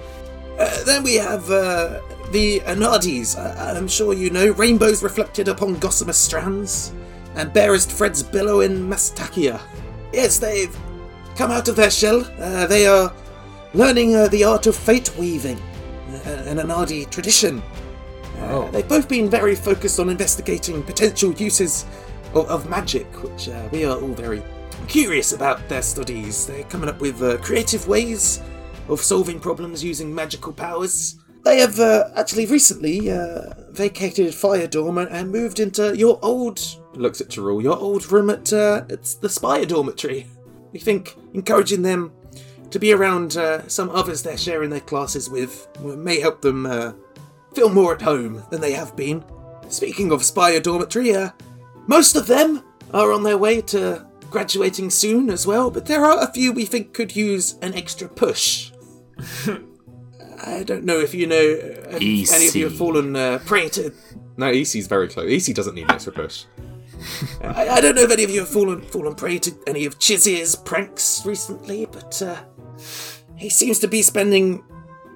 Uh, 0.64 0.84
then 0.84 1.02
we 1.02 1.14
have 1.14 1.50
uh, 1.50 2.00
the 2.32 2.60
Anades. 2.66 3.36
I- 3.36 3.76
I'm 3.76 3.88
sure 3.88 4.12
you 4.12 4.30
know 4.30 4.50
rainbows 4.52 5.02
reflected 5.02 5.48
upon 5.48 5.76
gossamer 5.78 6.12
strands, 6.12 6.92
and 7.36 7.52
barest 7.52 7.92
Fred's 7.92 8.22
billow 8.22 8.60
in 8.60 8.88
Mastakia. 8.88 9.60
Yes, 10.12 10.38
they've 10.38 10.76
come 11.36 11.50
out 11.50 11.68
of 11.68 11.76
their 11.76 11.90
shell. 11.90 12.24
Uh, 12.38 12.66
they 12.66 12.86
are 12.86 13.12
learning 13.74 14.16
uh, 14.16 14.28
the 14.28 14.44
art 14.44 14.66
of 14.66 14.74
fate 14.76 15.16
weaving, 15.16 15.58
uh, 16.26 16.28
an 16.46 16.56
Anadi 16.58 17.08
tradition. 17.10 17.62
Uh, 18.40 18.70
They've 18.70 18.88
both 18.88 19.08
been 19.08 19.28
very 19.28 19.54
focused 19.54 20.00
on 20.00 20.08
investigating 20.08 20.82
potential 20.82 21.32
uses 21.34 21.84
of, 22.34 22.48
of 22.48 22.68
magic, 22.70 23.06
which 23.22 23.48
uh, 23.48 23.68
we 23.70 23.84
are 23.84 24.00
all 24.00 24.14
very 24.14 24.42
curious 24.88 25.32
about 25.32 25.68
their 25.68 25.82
studies. 25.82 26.46
They're 26.46 26.64
coming 26.64 26.88
up 26.88 27.00
with 27.00 27.22
uh, 27.22 27.36
creative 27.38 27.86
ways 27.86 28.40
of 28.88 29.00
solving 29.00 29.38
problems 29.40 29.84
using 29.84 30.12
magical 30.14 30.52
powers. 30.52 31.16
They 31.44 31.58
have 31.60 31.78
uh, 31.78 32.08
actually 32.16 32.46
recently 32.46 33.10
uh, 33.10 33.52
vacated 33.70 34.34
Fire 34.34 34.66
Dorm 34.66 34.98
and- 34.98 35.10
and 35.10 35.30
moved 35.30 35.60
into 35.60 35.96
your 35.96 36.18
old. 36.22 36.60
Looks 36.94 37.20
at 37.20 37.36
your 37.36 37.50
old 37.50 38.10
room 38.10 38.30
at 38.30 38.52
uh, 38.52 38.84
it's 38.88 39.14
the 39.14 39.28
Spire 39.28 39.64
Dormitory. 39.64 40.26
We 40.72 40.80
think 40.80 41.16
encouraging 41.34 41.82
them 41.82 42.12
to 42.70 42.78
be 42.78 42.92
around 42.92 43.36
uh, 43.36 43.66
some 43.68 43.90
others 43.90 44.22
they're 44.22 44.38
sharing 44.38 44.70
their 44.70 44.80
classes 44.80 45.28
with 45.28 45.68
may 45.80 46.20
help 46.20 46.40
them 46.40 46.66
uh, 46.66 46.92
feel 47.54 47.68
more 47.68 47.94
at 47.94 48.02
home 48.02 48.42
than 48.50 48.60
they 48.60 48.72
have 48.72 48.96
been. 48.96 49.24
Speaking 49.68 50.12
of 50.12 50.24
Spire 50.24 50.60
Dormitory, 50.60 51.14
uh, 51.14 51.30
most 51.86 52.16
of 52.16 52.26
them 52.26 52.62
are 52.92 53.12
on 53.12 53.22
their 53.22 53.38
way 53.38 53.60
to 53.62 54.06
graduating 54.30 54.90
soon 54.90 55.30
as 55.30 55.46
well, 55.46 55.70
but 55.70 55.86
there 55.86 56.04
are 56.04 56.22
a 56.22 56.32
few 56.32 56.52
we 56.52 56.64
think 56.64 56.92
could 56.92 57.14
use 57.14 57.56
an 57.62 57.74
extra 57.74 58.08
push. 58.08 58.72
I 60.44 60.62
don't 60.62 60.84
know 60.84 60.98
if 60.98 61.12
you 61.14 61.26
know 61.26 61.36
uh, 61.36 61.98
if 62.00 62.32
any 62.32 62.48
of 62.48 62.56
you 62.56 62.64
have 62.64 62.76
fallen 62.76 63.14
uh, 63.14 63.40
prey 63.44 63.68
to. 63.70 63.92
No, 64.36 64.46
EC's 64.46 64.86
very 64.86 65.08
close. 65.08 65.48
EC 65.48 65.54
doesn't 65.54 65.74
need 65.74 65.84
an 65.84 65.90
extra 65.90 66.12
push. 66.12 66.44
I, 67.42 67.68
I 67.68 67.80
don't 67.80 67.94
know 67.94 68.02
if 68.02 68.10
any 68.10 68.24
of 68.24 68.30
you 68.30 68.40
have 68.40 68.48
fallen 68.48 68.82
fallen 68.82 69.14
prey 69.14 69.38
to 69.38 69.54
any 69.66 69.84
of 69.84 69.98
Chizzy's 69.98 70.56
pranks 70.56 71.24
recently, 71.24 71.86
but 71.86 72.20
uh, 72.22 72.36
he 73.36 73.48
seems 73.48 73.78
to 73.80 73.88
be 73.88 74.02
spending 74.02 74.64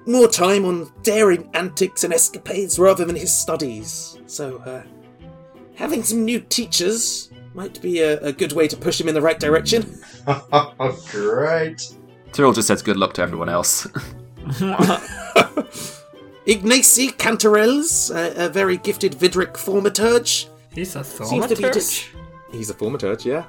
more 0.07 0.27
time 0.27 0.65
on 0.65 0.91
daring 1.03 1.49
antics 1.53 2.03
and 2.03 2.13
escapades 2.13 2.77
rather 2.77 3.05
than 3.05 3.15
his 3.15 3.35
studies. 3.35 4.19
So, 4.27 4.57
uh, 4.59 4.83
having 5.75 6.03
some 6.03 6.25
new 6.25 6.39
teachers 6.39 7.31
might 7.53 7.81
be 7.81 8.01
a, 8.01 8.19
a 8.19 8.33
good 8.33 8.51
way 8.53 8.67
to 8.67 8.77
push 8.77 8.99
him 8.99 9.07
in 9.07 9.15
the 9.15 9.21
right 9.21 9.39
direction. 9.39 9.81
Great. 11.11 11.93
Teh'Rull 12.31 12.53
just 12.53 12.67
says 12.67 12.81
good 12.81 12.97
luck 12.97 13.13
to 13.13 13.21
everyone 13.21 13.49
else. 13.49 13.87
Ignacy 16.45 17.11
Cantarelles, 17.17 18.13
a, 18.13 18.45
a 18.45 18.49
very 18.49 18.77
gifted 18.77 19.13
Vidric 19.13 19.53
thaumaturge. 19.53 20.47
He's 20.75 20.95
a 20.95 21.03
Seems 21.03 21.47
to 21.47 21.55
be 21.55 21.63
thaumaturge. 21.63 21.73
dis- 21.73 22.07
He's 22.51 22.69
a 22.69 22.73
thaumaturge, 22.73 23.25
yeah. 23.25 23.45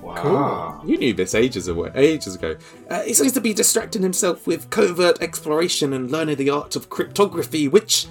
Wow. 0.00 0.82
You 0.84 0.98
knew 0.98 1.14
this 1.14 1.34
ages 1.34 1.66
ago. 1.68 1.90
Ages 1.94 2.36
ago. 2.36 2.56
Uh, 2.88 3.02
he 3.02 3.14
seems 3.14 3.32
to 3.32 3.40
be 3.40 3.52
distracting 3.52 4.02
himself 4.02 4.46
with 4.46 4.70
covert 4.70 5.20
exploration 5.20 5.92
and 5.92 6.10
learning 6.10 6.36
the 6.36 6.50
art 6.50 6.76
of 6.76 6.88
cryptography, 6.90 7.66
which 7.66 8.06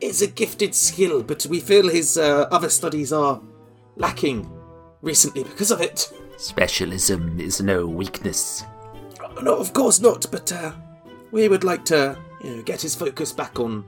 is 0.00 0.22
a 0.22 0.26
gifted 0.26 0.74
skill, 0.74 1.22
but 1.22 1.44
we 1.46 1.60
feel 1.60 1.88
his 1.88 2.16
uh, 2.16 2.48
other 2.50 2.68
studies 2.70 3.12
are 3.12 3.40
lacking 3.96 4.50
recently 5.02 5.44
because 5.44 5.70
of 5.70 5.80
it. 5.80 6.12
Specialism 6.38 7.38
is 7.38 7.60
no 7.60 7.86
weakness. 7.86 8.64
No, 9.42 9.56
of 9.56 9.72
course 9.72 10.00
not, 10.00 10.26
but 10.30 10.50
uh, 10.52 10.72
we 11.30 11.48
would 11.48 11.64
like 11.64 11.84
to 11.86 12.16
you 12.42 12.56
know, 12.56 12.62
get 12.62 12.80
his 12.80 12.94
focus 12.94 13.32
back 13.32 13.58
on, 13.60 13.84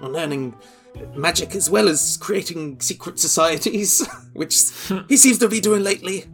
on 0.00 0.12
learning 0.12 0.54
magic 1.14 1.54
as 1.54 1.68
well 1.70 1.88
as 1.88 2.16
creating 2.18 2.80
secret 2.80 3.18
societies, 3.18 4.06
which 4.32 4.54
he 5.08 5.16
seems 5.16 5.38
to 5.38 5.48
be 5.48 5.60
doing 5.60 5.82
lately. 5.82 6.24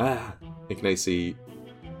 Ah, 0.00 0.34
Ignacy, 0.70 1.34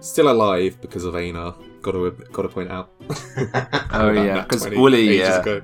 still 0.00 0.30
alive 0.30 0.80
because 0.80 1.04
of 1.04 1.14
Ejnar. 1.14 1.54
Got 1.82 1.92
to 1.92 2.10
got 2.32 2.42
to 2.42 2.48
point 2.48 2.70
out. 2.70 2.90
Oh 3.92 4.10
yeah, 4.10 4.42
because 4.42 4.62
20 4.62 4.76
Wooly. 4.76 5.18
Yeah, 5.18 5.40
ago. 5.40 5.62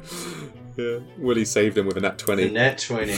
Yeah, 0.76 0.98
Wooly 1.18 1.44
saved 1.44 1.76
him 1.76 1.86
with 1.86 1.96
a 1.98 2.00
nat 2.00 2.16
The 2.18 2.24
twenty. 2.24 2.48
net 2.50 2.78
20. 2.86 3.12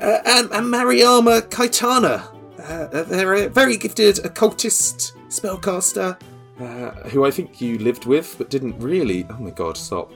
Uh, 0.00 0.18
and, 0.24 0.50
and 0.52 0.66
Mariama 0.72 1.42
Kaitana. 1.42 2.22
Uh, 2.58 3.02
they're 3.04 3.34
a 3.34 3.48
very 3.48 3.76
gifted 3.76 4.24
occultist 4.24 5.14
spellcaster 5.28 6.20
uh, 6.60 6.90
who 7.08 7.24
I 7.24 7.30
think 7.30 7.60
you 7.60 7.78
lived 7.78 8.04
with 8.04 8.34
but 8.38 8.50
didn't 8.50 8.78
really. 8.78 9.26
Oh 9.30 9.38
my 9.38 9.50
god, 9.50 9.76
stop. 9.76 10.12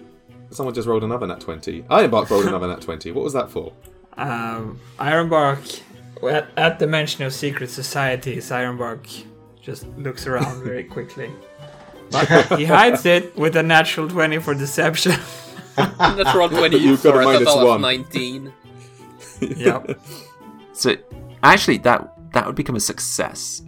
Someone 0.54 0.72
just 0.74 0.86
rolled 0.86 1.02
another 1.02 1.26
nat 1.26 1.40
20. 1.40 1.82
Ironbark 1.82 2.30
rolled 2.30 2.46
another 2.46 2.68
nat 2.68 2.80
20. 2.80 3.10
What 3.10 3.24
was 3.24 3.32
that 3.32 3.50
for? 3.50 3.72
Um, 4.16 4.78
Ironbark, 5.00 5.82
at, 6.30 6.48
at 6.56 6.78
the 6.78 6.86
mention 6.86 7.24
of 7.24 7.34
secret 7.34 7.70
societies, 7.70 8.50
Ironbark 8.50 9.24
just 9.60 9.84
looks 9.98 10.28
around 10.28 10.62
very 10.62 10.84
quickly. 10.96 11.32
But 12.12 12.56
he 12.56 12.64
hides 12.76 13.04
it 13.04 13.36
with 13.36 13.56
a 13.56 13.64
natural 13.64 14.08
20 14.08 14.38
for 14.38 14.54
deception. 14.54 15.16
Natural 15.76 16.48
20 16.48 16.76
You've 16.76 17.02
got 17.02 17.14
for 17.14 17.20
a 17.20 17.22
a 17.22 17.24
minus 17.24 17.52
total 17.52 17.72
of 17.72 17.80
19. 17.80 18.52
yep. 19.56 19.98
So 20.72 20.94
actually, 21.42 21.78
that 21.78 22.32
that 22.32 22.46
would 22.46 22.54
become 22.54 22.76
a 22.76 22.80
success. 22.80 23.60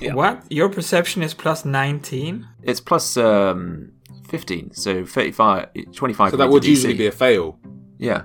Yeah. 0.00 0.14
What? 0.14 0.42
Your 0.50 0.68
perception 0.68 1.22
is 1.22 1.34
plus 1.34 1.64
19? 1.64 2.48
It's 2.64 2.80
plus 2.80 3.16
um, 3.16 3.92
15, 4.28 4.74
so 4.74 5.04
35, 5.04 5.68
25. 5.94 6.30
So 6.30 6.36
that 6.36 6.48
would 6.50 6.64
usually 6.64 6.94
be 6.94 7.06
a 7.06 7.12
fail. 7.12 7.58
yeah. 7.98 8.22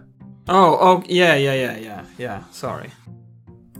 Oh, 0.49 0.78
oh, 0.82 1.04
yeah, 1.08 1.36
yeah, 1.36 1.54
yeah, 1.54 1.78
yeah, 1.78 2.06
yeah. 2.18 2.43
Sorry. 2.51 2.89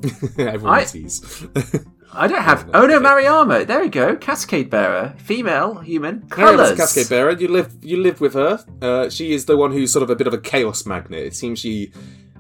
Everyone 0.38 0.80
I- 0.80 0.84
sees. 0.86 1.46
I 2.16 2.28
don't 2.28 2.44
have. 2.44 2.70
Oh 2.76 2.86
no, 2.86 3.00
Mariama. 3.00 3.66
There 3.66 3.80
we 3.82 3.90
go. 3.90 4.16
Cascade 4.16 4.70
bearer, 4.70 5.16
female, 5.18 5.80
human, 5.80 6.20
Mariam's 6.30 6.34
colors. 6.58 6.70
a 6.72 6.76
cascade 6.76 7.10
bearer. 7.10 7.32
You 7.32 7.48
live, 7.48 7.74
you 7.82 7.98
live 7.98 8.22
with 8.22 8.36
her. 8.36 8.64
Uh, 8.84 9.10
she 9.10 9.34
is 9.34 9.46
the 9.46 9.58
one 9.58 9.72
who's 9.72 9.92
sort 9.92 10.04
of 10.04 10.12
a 10.12 10.16
bit 10.16 10.28
of 10.28 10.34
a 10.34 10.38
chaos 10.38 10.86
magnet. 10.86 11.24
It 11.26 11.36
seems 11.36 11.58
she, 11.58 11.92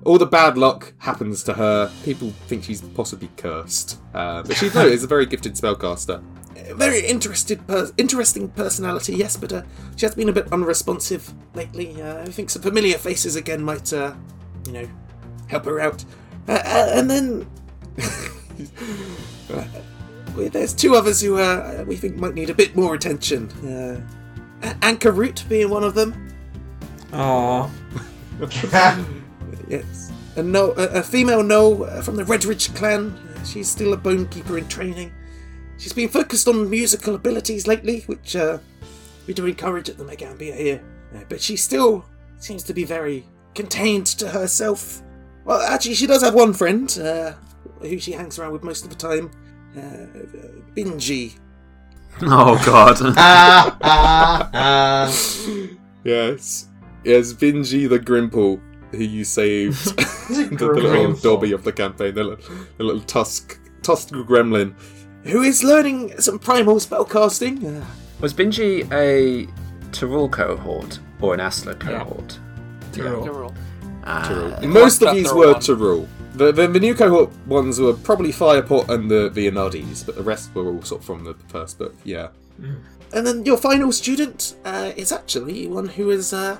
all 0.05 0.19
the 0.19 0.27
bad 0.27 0.59
luck 0.59 0.93
happens 0.99 1.43
to 1.45 1.53
her. 1.55 1.91
People 2.05 2.29
think 2.47 2.63
she's 2.65 2.81
possibly 2.81 3.31
cursed, 3.35 3.99
uh, 4.13 4.43
but 4.43 4.55
she 4.55 4.69
no, 4.75 4.85
is 4.97 5.03
a 5.03 5.07
very 5.07 5.25
gifted 5.25 5.55
spellcaster. 5.55 6.23
A 6.55 6.73
Very 6.75 7.05
interested, 7.05 7.65
per- 7.67 7.91
interesting 7.97 8.49
personality, 8.49 9.15
yes, 9.15 9.37
but 9.37 9.51
uh, 9.53 9.63
she 9.95 10.05
has 10.05 10.15
been 10.15 10.29
a 10.29 10.33
bit 10.33 10.51
unresponsive 10.51 11.33
lately. 11.53 12.01
Uh, 12.01 12.21
I 12.21 12.25
think 12.25 12.49
some 12.49 12.61
familiar 12.61 12.97
faces 12.97 13.35
again 13.35 13.63
might, 13.63 13.91
uh, 13.93 14.13
you 14.65 14.73
know, 14.73 14.87
help 15.47 15.65
her 15.65 15.79
out. 15.79 16.03
Uh, 16.47 16.53
uh, 16.53 16.91
and 16.93 17.09
then 17.09 17.47
well, 19.49 20.49
there's 20.49 20.73
two 20.73 20.95
others 20.95 21.21
who 21.21 21.37
uh, 21.37 21.83
we 21.87 21.95
think 21.95 22.17
might 22.17 22.33
need 22.33 22.49
a 22.49 22.53
bit 22.53 22.75
more 22.75 22.95
attention. 22.95 23.49
Uh, 23.67 24.01
Anchor 24.81 25.11
Root 25.11 25.43
being 25.49 25.69
one 25.69 25.83
of 25.83 25.93
them. 25.95 26.33
Oh, 27.11 27.71
Yes. 29.69 30.11
A, 30.35 30.43
no, 30.43 30.71
a, 30.71 30.99
a 30.99 31.03
female 31.03 31.43
No 31.43 31.83
uh, 31.83 32.01
from 32.01 32.15
the 32.15 32.23
Redridge 32.23 32.75
clan. 32.75 33.11
Uh, 33.11 33.43
she's 33.43 33.69
still 33.69 33.93
a 33.93 33.97
bone 33.97 34.27
keeper 34.27 34.57
in 34.57 34.67
training. 34.67 35.11
She's 35.77 35.93
been 35.93 36.09
focused 36.09 36.47
on 36.47 36.69
musical 36.69 37.15
abilities 37.15 37.67
lately, 37.67 38.01
which 38.01 38.35
uh, 38.35 38.59
we 39.27 39.33
do 39.33 39.45
encourage 39.45 39.89
at 39.89 39.97
the 39.97 40.03
Magaambya 40.05 40.55
here. 40.55 40.83
Uh, 41.15 41.21
but 41.29 41.41
she 41.41 41.55
still 41.57 42.05
seems 42.37 42.63
to 42.63 42.73
be 42.73 42.83
very 42.83 43.25
contained 43.55 44.07
to 44.07 44.29
herself. 44.29 45.01
Well, 45.45 45.61
actually, 45.61 45.95
she 45.95 46.07
does 46.07 46.23
have 46.23 46.33
one 46.33 46.53
friend 46.53 46.89
uh, 47.01 47.33
who 47.81 47.99
she 47.99 48.13
hangs 48.13 48.39
around 48.39 48.53
with 48.53 48.63
most 48.63 48.83
of 48.85 48.89
the 48.89 48.95
time. 48.95 49.29
Uh, 49.75 50.07
Binji. 50.75 51.35
Oh 52.21 52.61
god. 52.63 52.99
Yes. 56.03 56.67
Yes, 57.03 57.33
Binji 57.33 57.89
the 57.89 57.99
Grimple, 57.99 58.61
who 58.91 59.03
you 59.03 59.23
saved. 59.23 59.97
the, 60.29 60.55
the 60.55 60.67
little 60.67 60.91
Grimple. 60.91 61.21
Dobby 61.21 61.51
of 61.53 61.63
the 61.63 61.71
campaign, 61.71 62.13
the 62.13 62.23
little, 62.23 62.55
the 62.77 62.83
little 62.83 63.01
tusk, 63.01 63.59
tusk 63.81 64.09
gremlin, 64.09 64.75
who 65.23 65.41
is 65.41 65.63
learning 65.63 66.19
some 66.19 66.39
primal 66.39 66.75
spellcasting. 66.75 67.81
Uh, 67.81 67.85
Was 68.21 68.33
Binji 68.33 68.83
a 68.91 69.47
Teh'Rull 69.91 70.31
cohort 70.31 70.99
or 71.21 71.33
an 71.33 71.39
Asla 71.39 71.79
cohort? 71.79 72.39
Teh'Rull. 72.91 73.53
Ah, 74.05 74.59
Most 74.63 75.01
of 75.01 75.07
Chapter 75.07 75.15
these 75.15 75.33
were 75.33 75.53
one. 75.53 75.61
Teh'Rull. 75.61 76.07
The, 76.35 76.51
the, 76.51 76.67
the 76.67 76.79
new 76.79 76.95
cohort 76.95 77.29
ones 77.47 77.79
were 77.79 77.93
probably 77.93 78.31
Firepot 78.31 78.89
and 78.89 79.09
the, 79.09 79.29
the 79.29 79.47
Anadis, 79.49 80.03
but 80.05 80.15
the 80.15 80.23
rest 80.23 80.53
were 80.55 80.65
all 80.67 80.81
sort 80.81 81.01
of 81.01 81.05
from 81.05 81.23
the 81.23 81.35
first 81.47 81.77
book, 81.77 81.95
yeah. 82.03 82.29
And 83.13 83.27
then 83.27 83.45
your 83.45 83.57
final 83.57 83.91
student 83.91 84.55
uh, 84.65 84.91
is 84.95 85.11
actually 85.11 85.67
one 85.67 85.87
who 85.87 86.09
has 86.09 86.33
uh, 86.33 86.57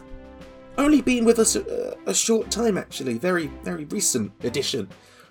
only 0.78 1.02
been 1.02 1.26
with 1.26 1.40
us 1.40 1.56
a, 1.56 1.98
a 2.06 2.14
short 2.14 2.52
time, 2.52 2.78
actually. 2.78 3.18
Very, 3.18 3.48
very 3.64 3.86
recent 3.86 4.32
addition 4.44 4.88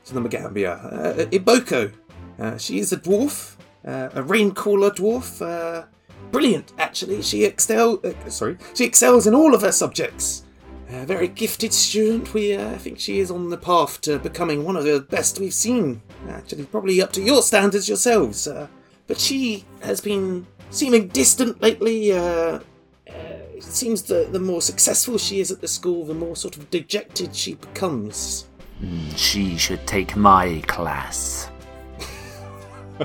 to 0.06 0.14
the 0.14 0.20
Magaambya. 0.20 0.92
Uh, 0.92 1.24
Iboko. 1.26 1.92
Uh, 2.38 2.56
she 2.56 2.78
is 2.78 2.92
a 2.92 2.96
dwarf, 2.96 3.56
uh, 3.86 4.08
a 4.14 4.22
raincaller 4.22 4.94
dwarf. 4.94 5.40
Uh, 5.40 5.86
brilliant, 6.30 6.72
actually. 6.78 7.22
She 7.22 7.44
excel. 7.44 8.00
Uh, 8.04 8.28
sorry, 8.28 8.58
she 8.74 8.84
excels 8.84 9.26
in 9.26 9.34
all 9.34 9.54
of 9.54 9.62
her 9.62 9.72
subjects. 9.72 10.44
A 10.90 11.06
very 11.06 11.28
gifted 11.28 11.72
student. 11.72 12.34
We 12.34 12.54
uh, 12.54 12.70
I 12.70 12.78
think 12.78 12.98
she 13.00 13.18
is 13.18 13.30
on 13.30 13.48
the 13.48 13.56
path 13.56 14.00
to 14.02 14.18
becoming 14.18 14.64
one 14.64 14.76
of 14.76 14.84
the 14.84 15.00
best 15.00 15.40
we've 15.40 15.54
seen. 15.54 16.02
Actually, 16.28 16.64
probably 16.64 17.00
up 17.00 17.12
to 17.12 17.22
your 17.22 17.42
standards 17.42 17.88
yourselves. 17.88 18.46
Uh, 18.46 18.68
but 19.06 19.18
she 19.18 19.64
has 19.80 20.00
been 20.00 20.46
seeming 20.70 21.08
distant 21.08 21.62
lately. 21.62 22.10
It 22.10 23.62
seems 23.62 24.02
that 24.02 24.32
the 24.32 24.40
more 24.40 24.60
successful 24.60 25.16
she 25.18 25.40
is 25.40 25.50
at 25.50 25.60
the 25.60 25.68
school, 25.68 26.04
the 26.04 26.14
more 26.14 26.36
sort 26.36 26.56
of 26.56 26.68
dejected 26.70 27.34
she 27.34 27.54
becomes. 27.54 28.48
she 29.16 29.56
should 29.56 29.86
take 29.86 30.16
my 30.16 30.60
class. 30.66 31.51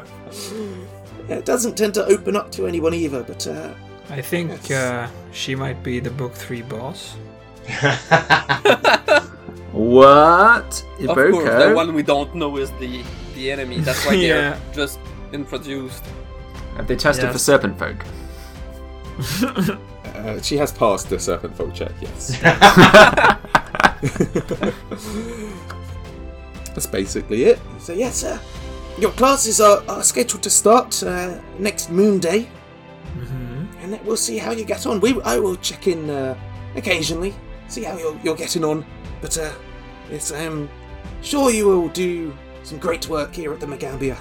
It 1.29 1.43
doesn't 1.45 1.75
tend 1.77 1.93
to 1.95 2.05
open 2.05 2.37
up 2.37 2.51
to 2.53 2.67
anyone 2.67 2.93
either, 2.93 3.21
but 3.21 3.45
uh, 3.47 3.73
I 4.09 4.21
think 4.21 4.71
uh, 4.71 5.07
she 5.33 5.55
might 5.55 5.83
be 5.83 5.99
the 5.99 6.09
book 6.09 6.33
three 6.33 6.61
boss. 6.61 7.15
What? 9.73 10.83
Of 11.01 11.15
course, 11.15 11.63
the 11.63 11.73
one 11.75 11.93
we 11.93 12.01
don't 12.01 12.33
know 12.33 12.57
is 12.57 12.71
the, 12.79 13.03
the 13.35 13.51
enemy. 13.51 13.79
That's 13.81 14.05
why 14.05 14.13
Yeah. 14.15 14.27
they're 14.33 14.59
just 14.73 14.99
introduced. 15.33 16.03
Have 16.77 16.87
they 16.87 16.95
tested 16.95 17.25
Yes. 17.25 17.33
for 17.33 17.39
serpent 17.39 17.77
folk? 17.77 18.03
uh, 20.15 20.41
she 20.41 20.57
has 20.57 20.71
passed 20.71 21.09
the 21.09 21.19
serpent 21.19 21.55
folk 21.57 21.73
check. 21.75 21.91
Yes. 22.01 22.39
That's 26.73 26.87
basically 26.87 27.43
it. 27.45 27.59
So 27.79 27.93
yes, 27.93 28.23
uh, 28.23 28.39
your 28.97 29.11
classes 29.11 29.61
are, 29.61 29.83
are 29.87 30.03
scheduled 30.03 30.43
to 30.43 30.49
start 30.49 31.03
uh, 31.03 31.39
next 31.59 31.89
Moon 31.89 32.19
Day, 32.19 32.49
and 33.81 33.93
then 33.93 33.99
we'll 34.05 34.17
see 34.17 34.37
how 34.37 34.51
you 34.51 34.65
get 34.65 34.85
on. 34.85 34.99
We 34.99 35.21
I 35.21 35.37
will 35.37 35.55
check 35.57 35.87
in 35.87 36.09
uh, 36.09 36.35
occasionally, 36.75 37.33
see 37.67 37.83
how 37.83 37.97
you're, 37.97 38.19
you're 38.23 38.35
getting 38.35 38.63
on. 38.63 38.85
But 39.21 39.37
uh, 39.37 39.51
yes, 40.11 40.31
I'm 40.31 40.69
sure 41.21 41.51
you 41.51 41.67
will 41.67 41.89
do 41.89 42.35
some 42.63 42.79
great 42.79 43.07
work 43.09 43.33
here 43.33 43.53
at 43.53 43.59
the 43.59 43.65
Magaambya. 43.65 44.17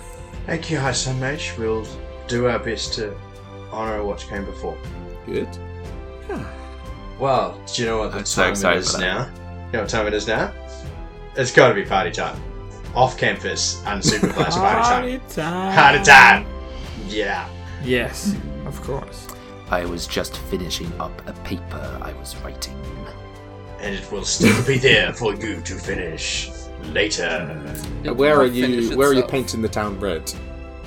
Thank 0.47 0.71
you, 0.71 0.79
High 0.79 0.93
Sun 0.93 1.19
Mage. 1.19 1.55
We'll 1.59 1.87
do 2.29 2.47
our 2.47 2.59
best 2.59 2.95
to 2.95 3.17
honour 3.73 4.05
what 4.05 4.21
came 4.21 4.45
before. 4.45 4.79
Good. 5.27 5.49
Well, 7.19 7.59
do 7.67 7.83
you 7.83 7.89
know 7.89 7.99
what 7.99 8.13
the 8.13 8.19
I'm 8.19 8.25
time 8.25 8.51
excited 8.51 8.77
it 8.77 8.81
is 8.81 8.99
now? 8.99 9.27
You 9.67 9.73
know 9.73 9.81
what 9.81 9.89
time 9.89 10.07
it 10.07 10.13
is 10.13 10.27
now? 10.27 10.53
It's 11.35 11.51
got 11.51 11.69
to 11.69 11.75
be 11.75 11.83
party 11.85 12.11
time. 12.11 12.41
Off 12.97 13.17
campus 13.19 13.83
and 13.87 14.03
supervised 14.03 14.57
party 14.59 15.19
time. 15.19 15.19
Party 15.21 15.35
time. 15.35 15.75
Party 15.75 16.05
time! 16.05 16.47
Yeah. 17.09 17.49
Yes, 17.85 18.35
of 18.65 18.81
course. 18.83 19.29
I 19.71 19.85
was 19.85 20.07
just 20.07 20.37
finishing 20.39 20.91
up 20.99 21.13
a 21.29 21.33
paper 21.45 21.99
I 22.03 22.13
was 22.15 22.35
writing. 22.39 22.75
And 23.81 23.95
it 23.95 24.11
will 24.11 24.25
still 24.25 24.65
be 24.65 24.79
there 24.79 25.13
for 25.13 25.35
you 25.35 25.61
to 25.61 25.75
finish 25.75 26.51
later. 26.85 27.85
Uh, 28.07 28.15
where 28.15 28.41
are 28.41 28.47
you? 28.47 28.97
Where 28.97 29.11
are 29.11 29.15
you 29.15 29.25
painting 29.25 29.61
the 29.61 29.69
town 29.69 30.01
red? 30.01 30.33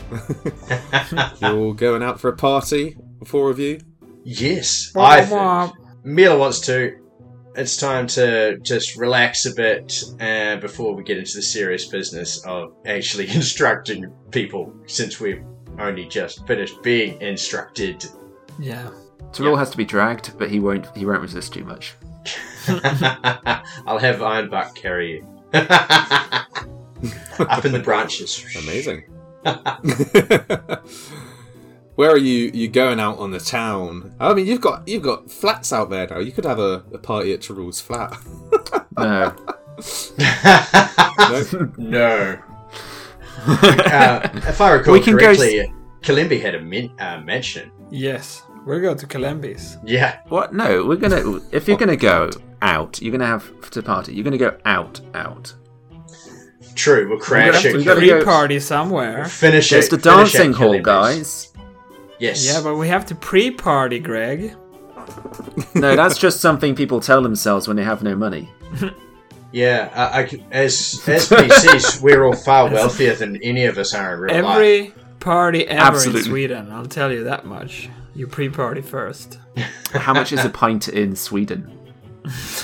You're 1.42 1.74
going 1.76 2.02
out 2.02 2.20
for 2.20 2.30
a 2.30 2.36
party, 2.36 2.98
the 3.20 3.26
four 3.26 3.50
of 3.52 3.60
you. 3.60 3.80
yes, 4.24 4.92
I 4.96 5.22
think. 5.22 5.32
Wah, 5.34 5.72
Mila 6.04 6.38
wants 6.38 6.60
to. 6.62 6.98
It's 7.56 7.78
time 7.78 8.08
to 8.08 8.58
just 8.60 8.96
relax 8.96 9.46
a 9.46 9.54
bit 9.54 10.04
uh, 10.20 10.58
before 10.58 10.94
we 10.94 11.04
get 11.04 11.18
into 11.18 11.36
the 11.36 11.42
serious 11.42 11.88
business 11.88 12.44
of 12.46 12.74
actually 12.86 13.30
instructing 13.36 14.12
people, 14.32 14.74
since 14.88 15.20
we've 15.20 15.44
only 15.80 16.06
just 16.06 16.46
finished 16.48 16.82
being 16.84 17.22
instructed. 17.22 18.06
Yeah. 18.60 18.90
Teh'Rull 19.32 19.58
has 19.58 19.70
to 19.72 19.78
be 19.78 19.86
dragged, 19.86 20.38
but 20.38 20.50
he 20.50 20.60
won't. 20.60 20.96
He 20.98 21.06
won't 21.06 21.22
resist 21.22 21.54
too 21.54 21.64
much. 21.64 21.96
I'll 22.68 24.00
have 24.00 24.18
Ironbark 24.18 24.76
carry 24.76 25.18
you. 25.18 25.28
Up 25.54 27.66
in 27.66 27.72
the 27.72 27.82
branches. 27.84 28.46
Amazing. 28.58 29.04
Where 32.00 32.12
are 32.12 32.18
you? 32.18 32.50
You 32.54 32.70
going 32.70 32.98
out 32.98 33.18
on 33.18 33.32
the 33.32 33.42
town? 33.42 34.16
I 34.22 34.34
mean, 34.34 34.48
you've 34.48 34.62
got 34.62 34.88
you've 34.88 35.04
got 35.04 35.30
flats 35.30 35.74
out 35.74 35.90
there 35.90 36.08
now. 36.08 36.20
You 36.20 36.32
could 36.32 36.46
have 36.46 36.58
a, 36.58 36.82
a 36.94 36.98
party 36.98 37.34
at 37.34 37.42
Teh'Rull's 37.42 37.82
flat. 37.82 38.18
No. 38.98 39.36
No? 41.20 41.74
No. 41.78 42.40
Uh, 43.46 44.30
if 44.48 44.62
I 44.62 44.72
recall 44.72 44.94
We 44.94 45.02
can 45.02 45.18
go 45.18 45.26
correctly, 45.26 45.74
Kalimbi 46.02 46.42
had 46.42 46.56
a 46.56 46.62
min- 46.62 46.94
uh, 47.02 47.20
mansion. 47.20 47.70
Yes. 47.92 48.44
we're 48.66 48.80
going 48.80 48.98
to 48.98 49.06
Calembis. 49.06 49.78
Yeah. 49.86 50.20
What? 50.30 50.54
No. 50.54 50.86
We're 50.86 50.96
gonna. 50.96 51.42
If 51.52 51.68
you're 51.68 51.76
gonna 51.76 51.98
go 51.98 52.30
out, 52.62 53.02
you're 53.02 53.12
gonna 53.12 53.26
have 53.28 53.70
to 53.72 53.84
party. 53.84 54.14
You're 54.14 54.24
gonna 54.24 54.38
go 54.38 54.58
out, 54.64 55.02
out. 55.14 55.54
True, 56.76 57.10
we'll 57.10 57.20
crash 57.20 57.56
have 57.56 57.74
to- 57.74 57.80
it. 57.80 57.84
gotta 57.84 58.00
kill 58.00 58.24
party 58.24 58.62
somewhere. 58.62 59.26
Finish 59.26 59.70
There's 59.70 59.88
it. 59.88 59.92
the 59.92 59.98
dancing 59.98 60.54
hall, 60.54 60.80
guys. 60.80 61.52
Yes. 62.20 62.46
Yeah, 62.46 62.62
but 62.62 62.76
we 62.76 62.88
have 62.90 63.06
to 63.08 63.16
pre 63.16 63.52
party, 63.52 64.00
Greg. 64.00 64.56
No, 65.74 65.96
that's 65.96 66.18
just 66.18 66.42
something 66.42 66.76
people 66.76 67.00
tell 67.00 67.22
themselves 67.22 67.68
when 67.68 67.78
they 67.78 67.84
have 67.84 68.04
no 68.04 68.16
money. 68.16 68.52
Yeah, 69.52 69.90
I, 69.96 70.22
I 70.22 70.28
c- 70.28 70.46
as 70.52 71.02
as 71.08 71.28
PCs, 71.30 72.02
we're 72.04 72.24
all 72.24 72.36
far 72.36 72.70
wealthier 72.70 73.16
than 73.16 73.38
any 73.42 73.66
of 73.66 73.78
us 73.78 73.96
are 73.96 74.14
in 74.14 74.20
real 74.20 74.44
life. 74.44 74.56
Every 74.56 74.94
party 75.20 75.68
ever 75.68 75.82
Absolutely. 75.82 76.22
in 76.22 76.26
Sweden, 76.28 76.72
I'll 76.72 76.86
tell 76.86 77.12
you 77.12 77.24
that 77.24 77.46
much. 77.46 77.90
You 78.14 78.28
pre 78.28 78.50
party 78.50 78.82
first. 78.82 79.40
How 79.94 80.14
much 80.14 80.32
is 80.32 80.46
a 80.46 80.50
pint 80.50 80.88
in 80.90 81.16
Sweden? 81.16 81.72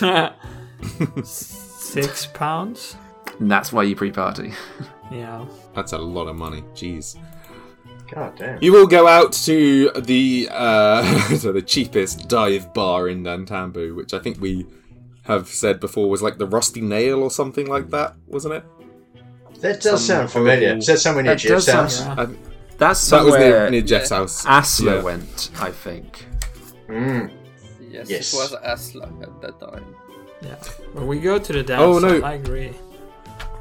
Six 1.23 2.27
pounds? 2.27 2.95
And 3.39 3.49
that's 3.49 3.73
why 3.73 3.83
you 3.83 3.95
pre-party. 3.95 4.53
Yeah. 5.11 5.45
That's 5.73 5.93
a 5.93 5.97
lot 5.97 6.27
of 6.27 6.35
money. 6.35 6.61
Jeez. 6.73 7.17
God 8.13 8.37
damn. 8.37 8.61
You 8.61 8.71
will 8.71 8.87
go 8.87 9.07
out 9.07 9.33
to 9.33 9.89
the 9.91 10.47
uh, 10.51 11.27
to 11.39 11.51
the 11.51 11.61
cheapest 11.61 12.27
dive 12.27 12.73
bar 12.73 13.07
in 13.09 13.23
Nantambu, 13.23 13.95
which 13.95 14.13
I 14.13 14.19
think 14.19 14.39
we 14.39 14.65
have 15.23 15.47
said 15.47 15.79
before 15.79 16.09
was 16.09 16.21
like 16.21 16.37
the 16.37 16.45
Rusty 16.47 16.81
Nail 16.81 17.23
or 17.23 17.31
something 17.31 17.67
like 17.67 17.89
that, 17.89 18.15
wasn't 18.27 18.53
it? 18.55 18.63
That 19.61 19.81
does 19.81 20.05
Some 20.05 20.17
sound 20.17 20.31
familiar. 20.31 20.59
horrible- 20.59 20.79
Is 20.79 20.85
that 20.87 20.99
somewhere 20.99 21.23
near 21.23 21.33
That 21.35 21.41
does 21.47 21.65
Jeff's 21.65 21.95
sound- 21.95 22.17
house? 22.17 22.27
Yeah. 22.29 22.35
I, 22.35 22.77
That's 22.77 23.09
that 23.09 23.23
was 23.23 23.33
somewhere 23.33 23.39
near, 23.61 23.69
near 23.71 23.81
Jeff's 23.81 24.09
house. 24.09 24.45
Asla 24.45 24.85
Yeah. 24.97 25.01
went, 25.01 25.49
I 25.59 25.71
think. 25.71 26.25
Mm. 26.87 27.31
Yes, 27.89 28.09
Yes. 28.09 28.33
it 28.33 28.37
was 28.37 28.51
Asla 28.63 29.23
at 29.23 29.41
that 29.41 29.59
time. 29.59 29.85
Yeah. 30.43 30.55
Well, 30.93 31.07
we 31.07 31.19
go 31.19 31.39
to 31.39 31.53
the 31.53 31.63
dance. 31.63 31.81
Oh, 31.81 31.97
no. 31.97 32.21
I 32.21 32.33
agree. 32.33 32.73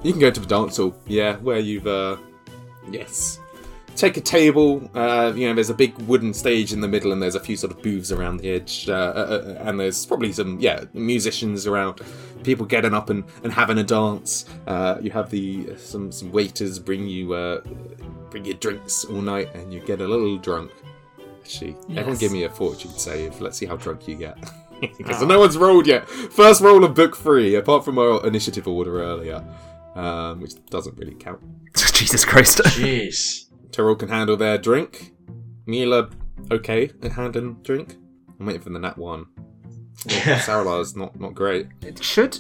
You 0.03 0.13
can 0.13 0.21
go 0.21 0.31
to 0.31 0.41
the 0.41 0.47
dance 0.47 0.77
hall, 0.77 0.95
yeah, 1.07 1.37
where 1.37 1.61
you've 1.61 1.87
uh 1.87 2.17
yes. 2.91 3.39
Take 3.97 4.17
a 4.17 4.21
table, 4.21 4.91
uh, 4.95 5.33
you 5.37 5.47
know, 5.49 5.55
there's 5.55 5.71
a 5.71 5.75
big 5.75 5.97
wooden 6.01 6.35
stage 6.35 6.73
in 6.73 6.81
the 6.81 6.89
middle 6.89 7.13
and 7.13 7.23
there's 7.23 7.37
a 7.37 7.41
few 7.41 7.57
sort 7.57 7.73
of 7.73 7.81
booths 7.83 8.11
around 8.11 8.39
the 8.39 8.51
edge, 8.51 8.89
uh, 8.89 8.93
uh, 8.93 9.55
uh, 9.57 9.69
and 9.69 9.79
there's 9.79 10.05
probably 10.05 10.33
some, 10.33 10.59
yeah, 10.59 10.85
musicians 10.95 11.67
around, 11.67 12.01
people 12.43 12.67
getting 12.67 12.93
up 12.93 13.09
and, 13.11 13.25
and 13.45 13.53
having 13.53 13.79
a 13.79 13.85
dance. 13.85 14.47
Uh, 14.67 14.99
you 15.01 15.11
have 15.11 15.31
the 15.31 15.77
some 15.77 16.11
some 16.11 16.33
waiters 16.33 16.79
bring 16.79 17.07
you 17.07 17.35
uh, 17.35 17.61
bring 18.31 18.45
you 18.45 18.55
drinks 18.55 19.05
all 19.05 19.23
night 19.23 19.55
and 19.55 19.73
you 19.73 19.81
get 19.81 20.01
a 20.01 20.07
little 20.09 20.39
drunk. 20.39 20.73
Actually, 21.41 21.77
everyone 21.91 22.09
Yes. 22.11 22.19
give 22.21 22.33
me 22.33 22.45
a 22.45 22.51
fortune 22.51 22.91
save. 22.93 23.41
Let's 23.41 23.59
see 23.59 23.67
how 23.67 23.77
drunk 23.77 24.09
you 24.09 24.17
get. 24.17 24.37
Because 24.99 25.23
Oh. 25.23 25.27
no 25.27 25.39
one's 25.39 25.57
rolled 25.57 25.87
yet. 25.87 26.07
First 26.09 26.61
roll 26.61 26.85
of 26.85 26.95
book 26.95 27.17
three, 27.17 27.55
apart 27.55 27.85
from 27.87 27.97
our 27.99 28.27
initiative 28.27 28.67
order 28.69 29.01
earlier 29.03 29.43
um, 29.95 30.41
which 30.41 30.53
doesn't 30.67 30.97
really 30.99 31.15
count. 31.15 31.41
Jesus 31.95 32.25
Christ. 32.25 32.59
Jeez. 32.65 33.44
Teh'Rull 33.75 33.99
can 33.99 34.09
handle 34.09 34.37
their 34.37 34.59
drink. 34.59 35.13
Mila, 35.67 36.11
okay 36.51 36.91
at 37.03 37.13
handling 37.13 37.55
drink. 37.63 37.97
I'm 38.39 38.47
waiting 38.47 38.63
for 38.63 38.71
the 38.71 38.79
nat 38.79 38.99
one. 38.99 39.27
Saralar's 40.07 40.95
not 40.95 41.19
not 41.19 41.35
great. 41.35 41.69
Should 42.03 42.39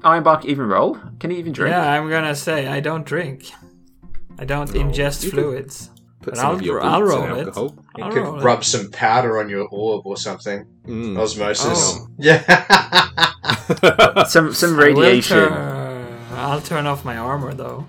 Ironbark 0.00 0.44
even 0.44 0.66
roll? 0.66 0.98
Can 1.20 1.30
he 1.30 1.38
even 1.38 1.52
drink? 1.52 1.72
Yeah, 1.72 1.90
I'm 1.92 2.10
gonna 2.10 2.34
say 2.34 2.66
I 2.66 2.80
don't 2.80 3.06
drink. 3.06 3.50
I 4.38 4.44
don't 4.44 4.72
No, 4.74 4.80
ingest 4.80 5.30
fluids. 5.30 5.90
Put 6.20 6.34
But 6.34 6.36
some 6.38 6.46
I'll, 6.46 6.54
of 6.56 6.62
your 6.62 6.82
I'll 6.82 7.02
roll 7.02 7.22
it. 7.24 7.46
alcohol. 7.46 7.76
You 7.96 8.04
I'll 8.04 8.12
could 8.12 8.42
rub 8.44 8.60
it. 8.60 8.64
some 8.64 8.90
powder 8.90 9.38
on 9.38 9.48
your 9.48 9.68
orb 9.70 10.04
or 10.06 10.16
something. 10.16 10.66
Mm. 10.86 11.18
Osmosis. 11.18 11.98
Oh. 11.98 12.08
Yeah. 12.18 14.24
Some 14.28 14.52
some 14.52 14.76
radiation. 14.76 15.36
turn- 15.38 16.18
I'll 16.32 16.60
turn 16.60 16.86
off 16.86 17.04
my 17.04 17.16
armor 17.16 17.54
though. 17.54 17.86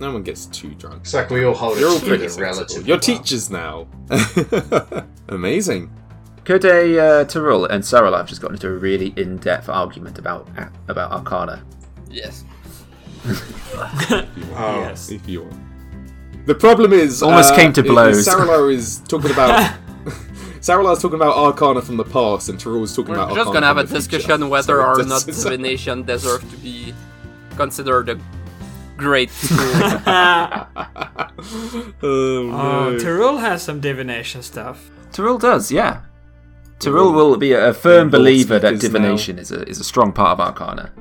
No. 0.00 0.08
no 0.08 0.12
one 0.14 0.22
gets 0.22 0.46
too 0.46 0.74
drunk. 0.74 1.02
it's 1.02 1.14
like 1.14 1.30
we 1.30 1.44
all 1.44 1.54
hold 1.54 1.78
You're 1.78 1.90
all 1.90 1.96
it 1.96 2.02
pretty 2.02 2.26
together 2.28 2.52
sensible. 2.54 2.86
You're 2.86 2.94
well. 2.96 3.00
teachers 3.00 3.50
now. 3.50 3.86
Amazing. 5.28 5.90
Could 6.44 6.64
a 6.64 6.98
uh, 6.98 7.24
Teh'Rull 7.24 7.66
and 7.70 7.84
Sarah 7.84 8.14
have 8.16 8.28
just 8.28 8.40
gotten 8.42 8.56
into 8.56 8.68
a 8.68 8.72
really 8.72 9.14
in-depth 9.16 9.68
argument 9.68 10.18
about 10.18 10.48
about 10.88 11.12
Arcana? 11.12 11.62
Yes. 12.10 12.44
Oh. 13.26 14.26
yes. 14.56 15.10
If 15.10 15.26
you 15.28 15.42
want. 15.44 15.56
The 16.46 16.54
problem 16.54 16.92
is 16.92 17.22
Almost 17.22 17.54
uh, 17.54 17.56
came 17.56 17.72
to 17.72 17.82
blows. 17.82 18.26
Saralar 18.26 18.70
is 18.72 18.98
talking 19.08 19.30
about 19.30 19.74
Saralar's 20.60 21.00
talking 21.00 21.16
about 21.16 21.34
Arcana 21.36 21.80
from 21.80 21.96
the 21.96 22.04
past, 22.04 22.48
and 22.50 22.58
Teh'Rull's 22.58 22.94
talking 22.94 23.14
about. 23.14 23.30
We're 23.30 23.36
just 23.36 23.48
Arcana 23.48 23.54
gonna 23.60 23.66
have 23.66 23.78
a 23.78 23.86
from 23.86 23.94
the 23.94 24.00
future. 24.02 24.16
discussion 24.18 24.48
whether 24.50 24.76
So 24.76 24.82
or 24.82 25.02
not 25.04 25.28
is- 25.28 25.42
divination 25.42 26.02
deserve 26.02 26.42
to 26.50 26.56
be 26.58 26.92
considered 27.56 28.08
a 28.10 28.18
great 28.96 29.30
school. 29.30 29.58
oh, 30.06 30.66
Oh, 32.02 32.90
no. 32.90 32.98
Teh'Rull 32.98 33.38
has 33.40 33.62
some 33.62 33.80
divination 33.80 34.42
stuff. 34.42 34.90
Teh'Rull 35.12 35.38
does, 35.40 35.70
yeah. 35.72 36.02
Teh'Rull 36.78 37.12
will 37.14 37.36
be 37.36 37.52
a 37.52 37.72
firm 37.72 38.10
Lord 38.10 38.12
believer 38.12 38.58
that 38.58 38.76
speakers 38.78 38.82
now. 38.92 38.98
divination 38.98 39.38
is 39.38 39.50
a 39.52 39.62
is 39.68 39.80
a 39.80 39.84
strong 39.84 40.12
part 40.12 40.38
of 40.38 40.40
Arcana. 40.40 40.92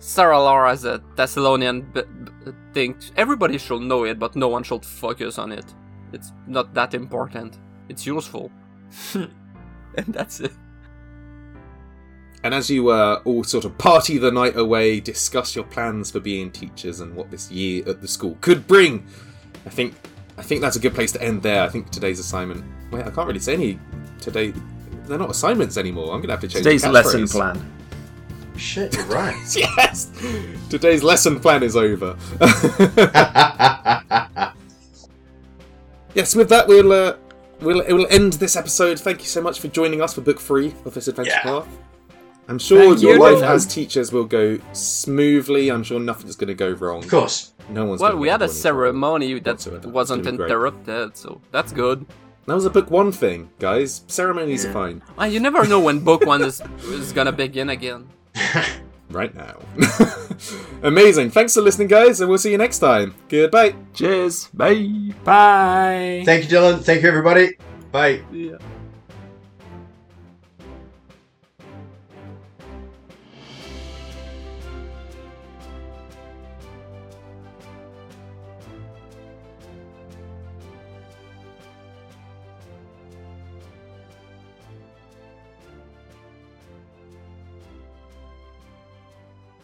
Saralar 0.00 0.70
as 0.70 0.84
a 0.84 0.98
Thassilonian 1.16 1.92
b- 1.94 2.02
b- 2.44 2.52
thing. 2.74 2.96
Everybody 3.16 3.56
should 3.58 3.82
know 3.82 4.04
it, 4.04 4.18
but 4.18 4.34
no 4.36 4.48
one 4.48 4.62
should 4.64 4.84
focus 4.84 5.38
on 5.38 5.52
it. 5.52 5.64
It's 6.12 6.32
not 6.46 6.74
that 6.74 6.92
important. 6.94 7.58
It's 7.88 8.04
useful. 8.06 8.50
and 9.14 10.08
that's 10.08 10.40
it. 10.40 10.52
And 12.44 12.52
as 12.54 12.68
you 12.68 12.88
uh, 12.88 13.20
all 13.24 13.44
sort 13.44 13.64
of 13.64 13.76
party 13.78 14.18
the 14.18 14.30
night 14.32 14.56
away, 14.56 14.98
discuss 15.00 15.54
your 15.54 15.64
plans 15.64 16.10
for 16.10 16.18
being 16.20 16.50
teachers 16.50 16.98
and 17.00 17.14
what 17.14 17.30
this 17.30 17.50
year 17.52 17.88
at 17.88 18.00
the 18.00 18.08
school 18.08 18.36
could 18.40 18.66
bring, 18.66 19.06
I 19.64 19.70
think 19.70 19.94
I 20.36 20.42
think 20.42 20.60
that's 20.60 20.76
a 20.76 20.80
good 20.80 20.94
place 20.94 21.12
to 21.12 21.22
end 21.22 21.42
there. 21.42 21.62
I 21.62 21.68
think 21.68 21.90
today's 21.90 22.18
assignment. 22.18 22.64
Wait, 22.90 23.04
I 23.06 23.10
can't 23.10 23.28
really 23.28 23.38
say 23.40 23.54
any 23.54 23.78
today. 24.20 24.52
They're 25.06 25.18
not 25.18 25.30
assignments 25.30 25.76
anymore. 25.76 26.12
I'm 26.14 26.20
gonna 26.20 26.32
have 26.32 26.40
to 26.40 26.48
change. 26.48 26.64
Today's 26.64 26.82
the 26.82 26.90
lesson 26.90 27.22
catchphrase. 27.24 27.32
plan. 27.32 27.72
Shit, 28.56 28.94
you're 28.94 29.04
right. 29.06 29.36
Yes, 29.56 30.10
today's 30.68 31.02
lesson 31.02 31.38
plan 31.40 31.62
is 31.62 31.76
over. 31.76 32.16
yes, 36.14 36.34
with 36.34 36.48
that 36.48 36.66
we'll 36.68 36.92
uh, 36.92 37.16
we'll 37.60 37.84
we'll 37.88 38.06
end 38.10 38.34
this 38.34 38.56
episode. 38.56 38.98
Thank 39.00 39.20
you 39.20 39.26
so 39.26 39.40
much 39.40 39.60
for 39.60 39.68
joining 39.68 40.00
us 40.02 40.14
for 40.14 40.20
book 40.20 40.40
three 40.40 40.74
of 40.84 40.94
this 40.94 41.08
adventure 41.08 41.30
Yeah. 41.32 41.42
path. 41.42 41.68
I'm 42.48 42.58
sure 42.58 42.78
Thank 42.80 43.02
your 43.02 43.14
you. 43.14 43.20
life 43.20 43.36
Dylan. 43.36 43.50
as 43.54 43.66
teachers 43.66 44.12
will 44.12 44.24
go 44.24 44.58
smoothly. 44.72 45.70
I'm 45.70 45.82
sure 45.84 46.00
nothing's 46.00 46.36
going 46.36 46.48
to 46.48 46.54
go 46.54 46.70
wrong. 46.72 47.04
of 47.04 47.10
course. 47.10 47.52
No 47.68 47.84
one's. 47.86 48.00
Well, 48.00 48.10
gonna 48.12 48.20
we 48.20 48.28
had 48.28 48.36
a 48.36 48.38
go 48.40 48.44
any 48.44 48.48
trouble. 48.52 48.60
ceremony 48.62 49.38
that 49.40 49.46
whatsoever. 49.52 49.88
wasn't 49.88 50.18
It's 50.20 50.26
gonna 50.26 50.32
be 50.32 50.36
great. 50.38 50.50
interrupted, 50.50 51.16
so 51.16 51.40
that's 51.52 51.72
good. 51.72 52.04
That 52.46 52.54
was 52.54 52.64
a 52.64 52.70
book 52.70 52.90
one 52.90 53.12
thing, 53.12 53.50
guys. 53.60 54.02
Ceremonies 54.08 54.64
are 54.66 54.72
fine 54.72 55.00
Ah, 55.16 55.26
you 55.26 55.38
never 55.38 55.64
know 55.64 55.78
when 55.78 56.00
book 56.00 56.26
one 56.26 56.42
is, 56.42 56.60
is 56.88 57.12
gonna 57.12 57.30
begin 57.30 57.70
again. 57.70 58.08
right 59.10 59.32
now. 59.32 59.58
Amazing. 60.82 61.30
Thanks 61.30 61.54
for 61.54 61.60
listening, 61.60 61.86
guys, 61.86 62.20
and 62.20 62.28
we'll 62.28 62.38
see 62.38 62.50
you 62.50 62.58
next 62.58 62.80
time. 62.80 63.14
Goodbye. 63.28 63.76
Cheers. 63.94 64.48
Bye. 64.52 65.12
Bye. 65.22 66.22
Thank 66.26 66.50
you, 66.50 66.56
Dylan. 66.58 66.82
Thank 66.82 67.02
you, 67.02 67.08
everybody. 67.08 67.56
Bye. 67.92 68.22
Yeah. 68.32 68.56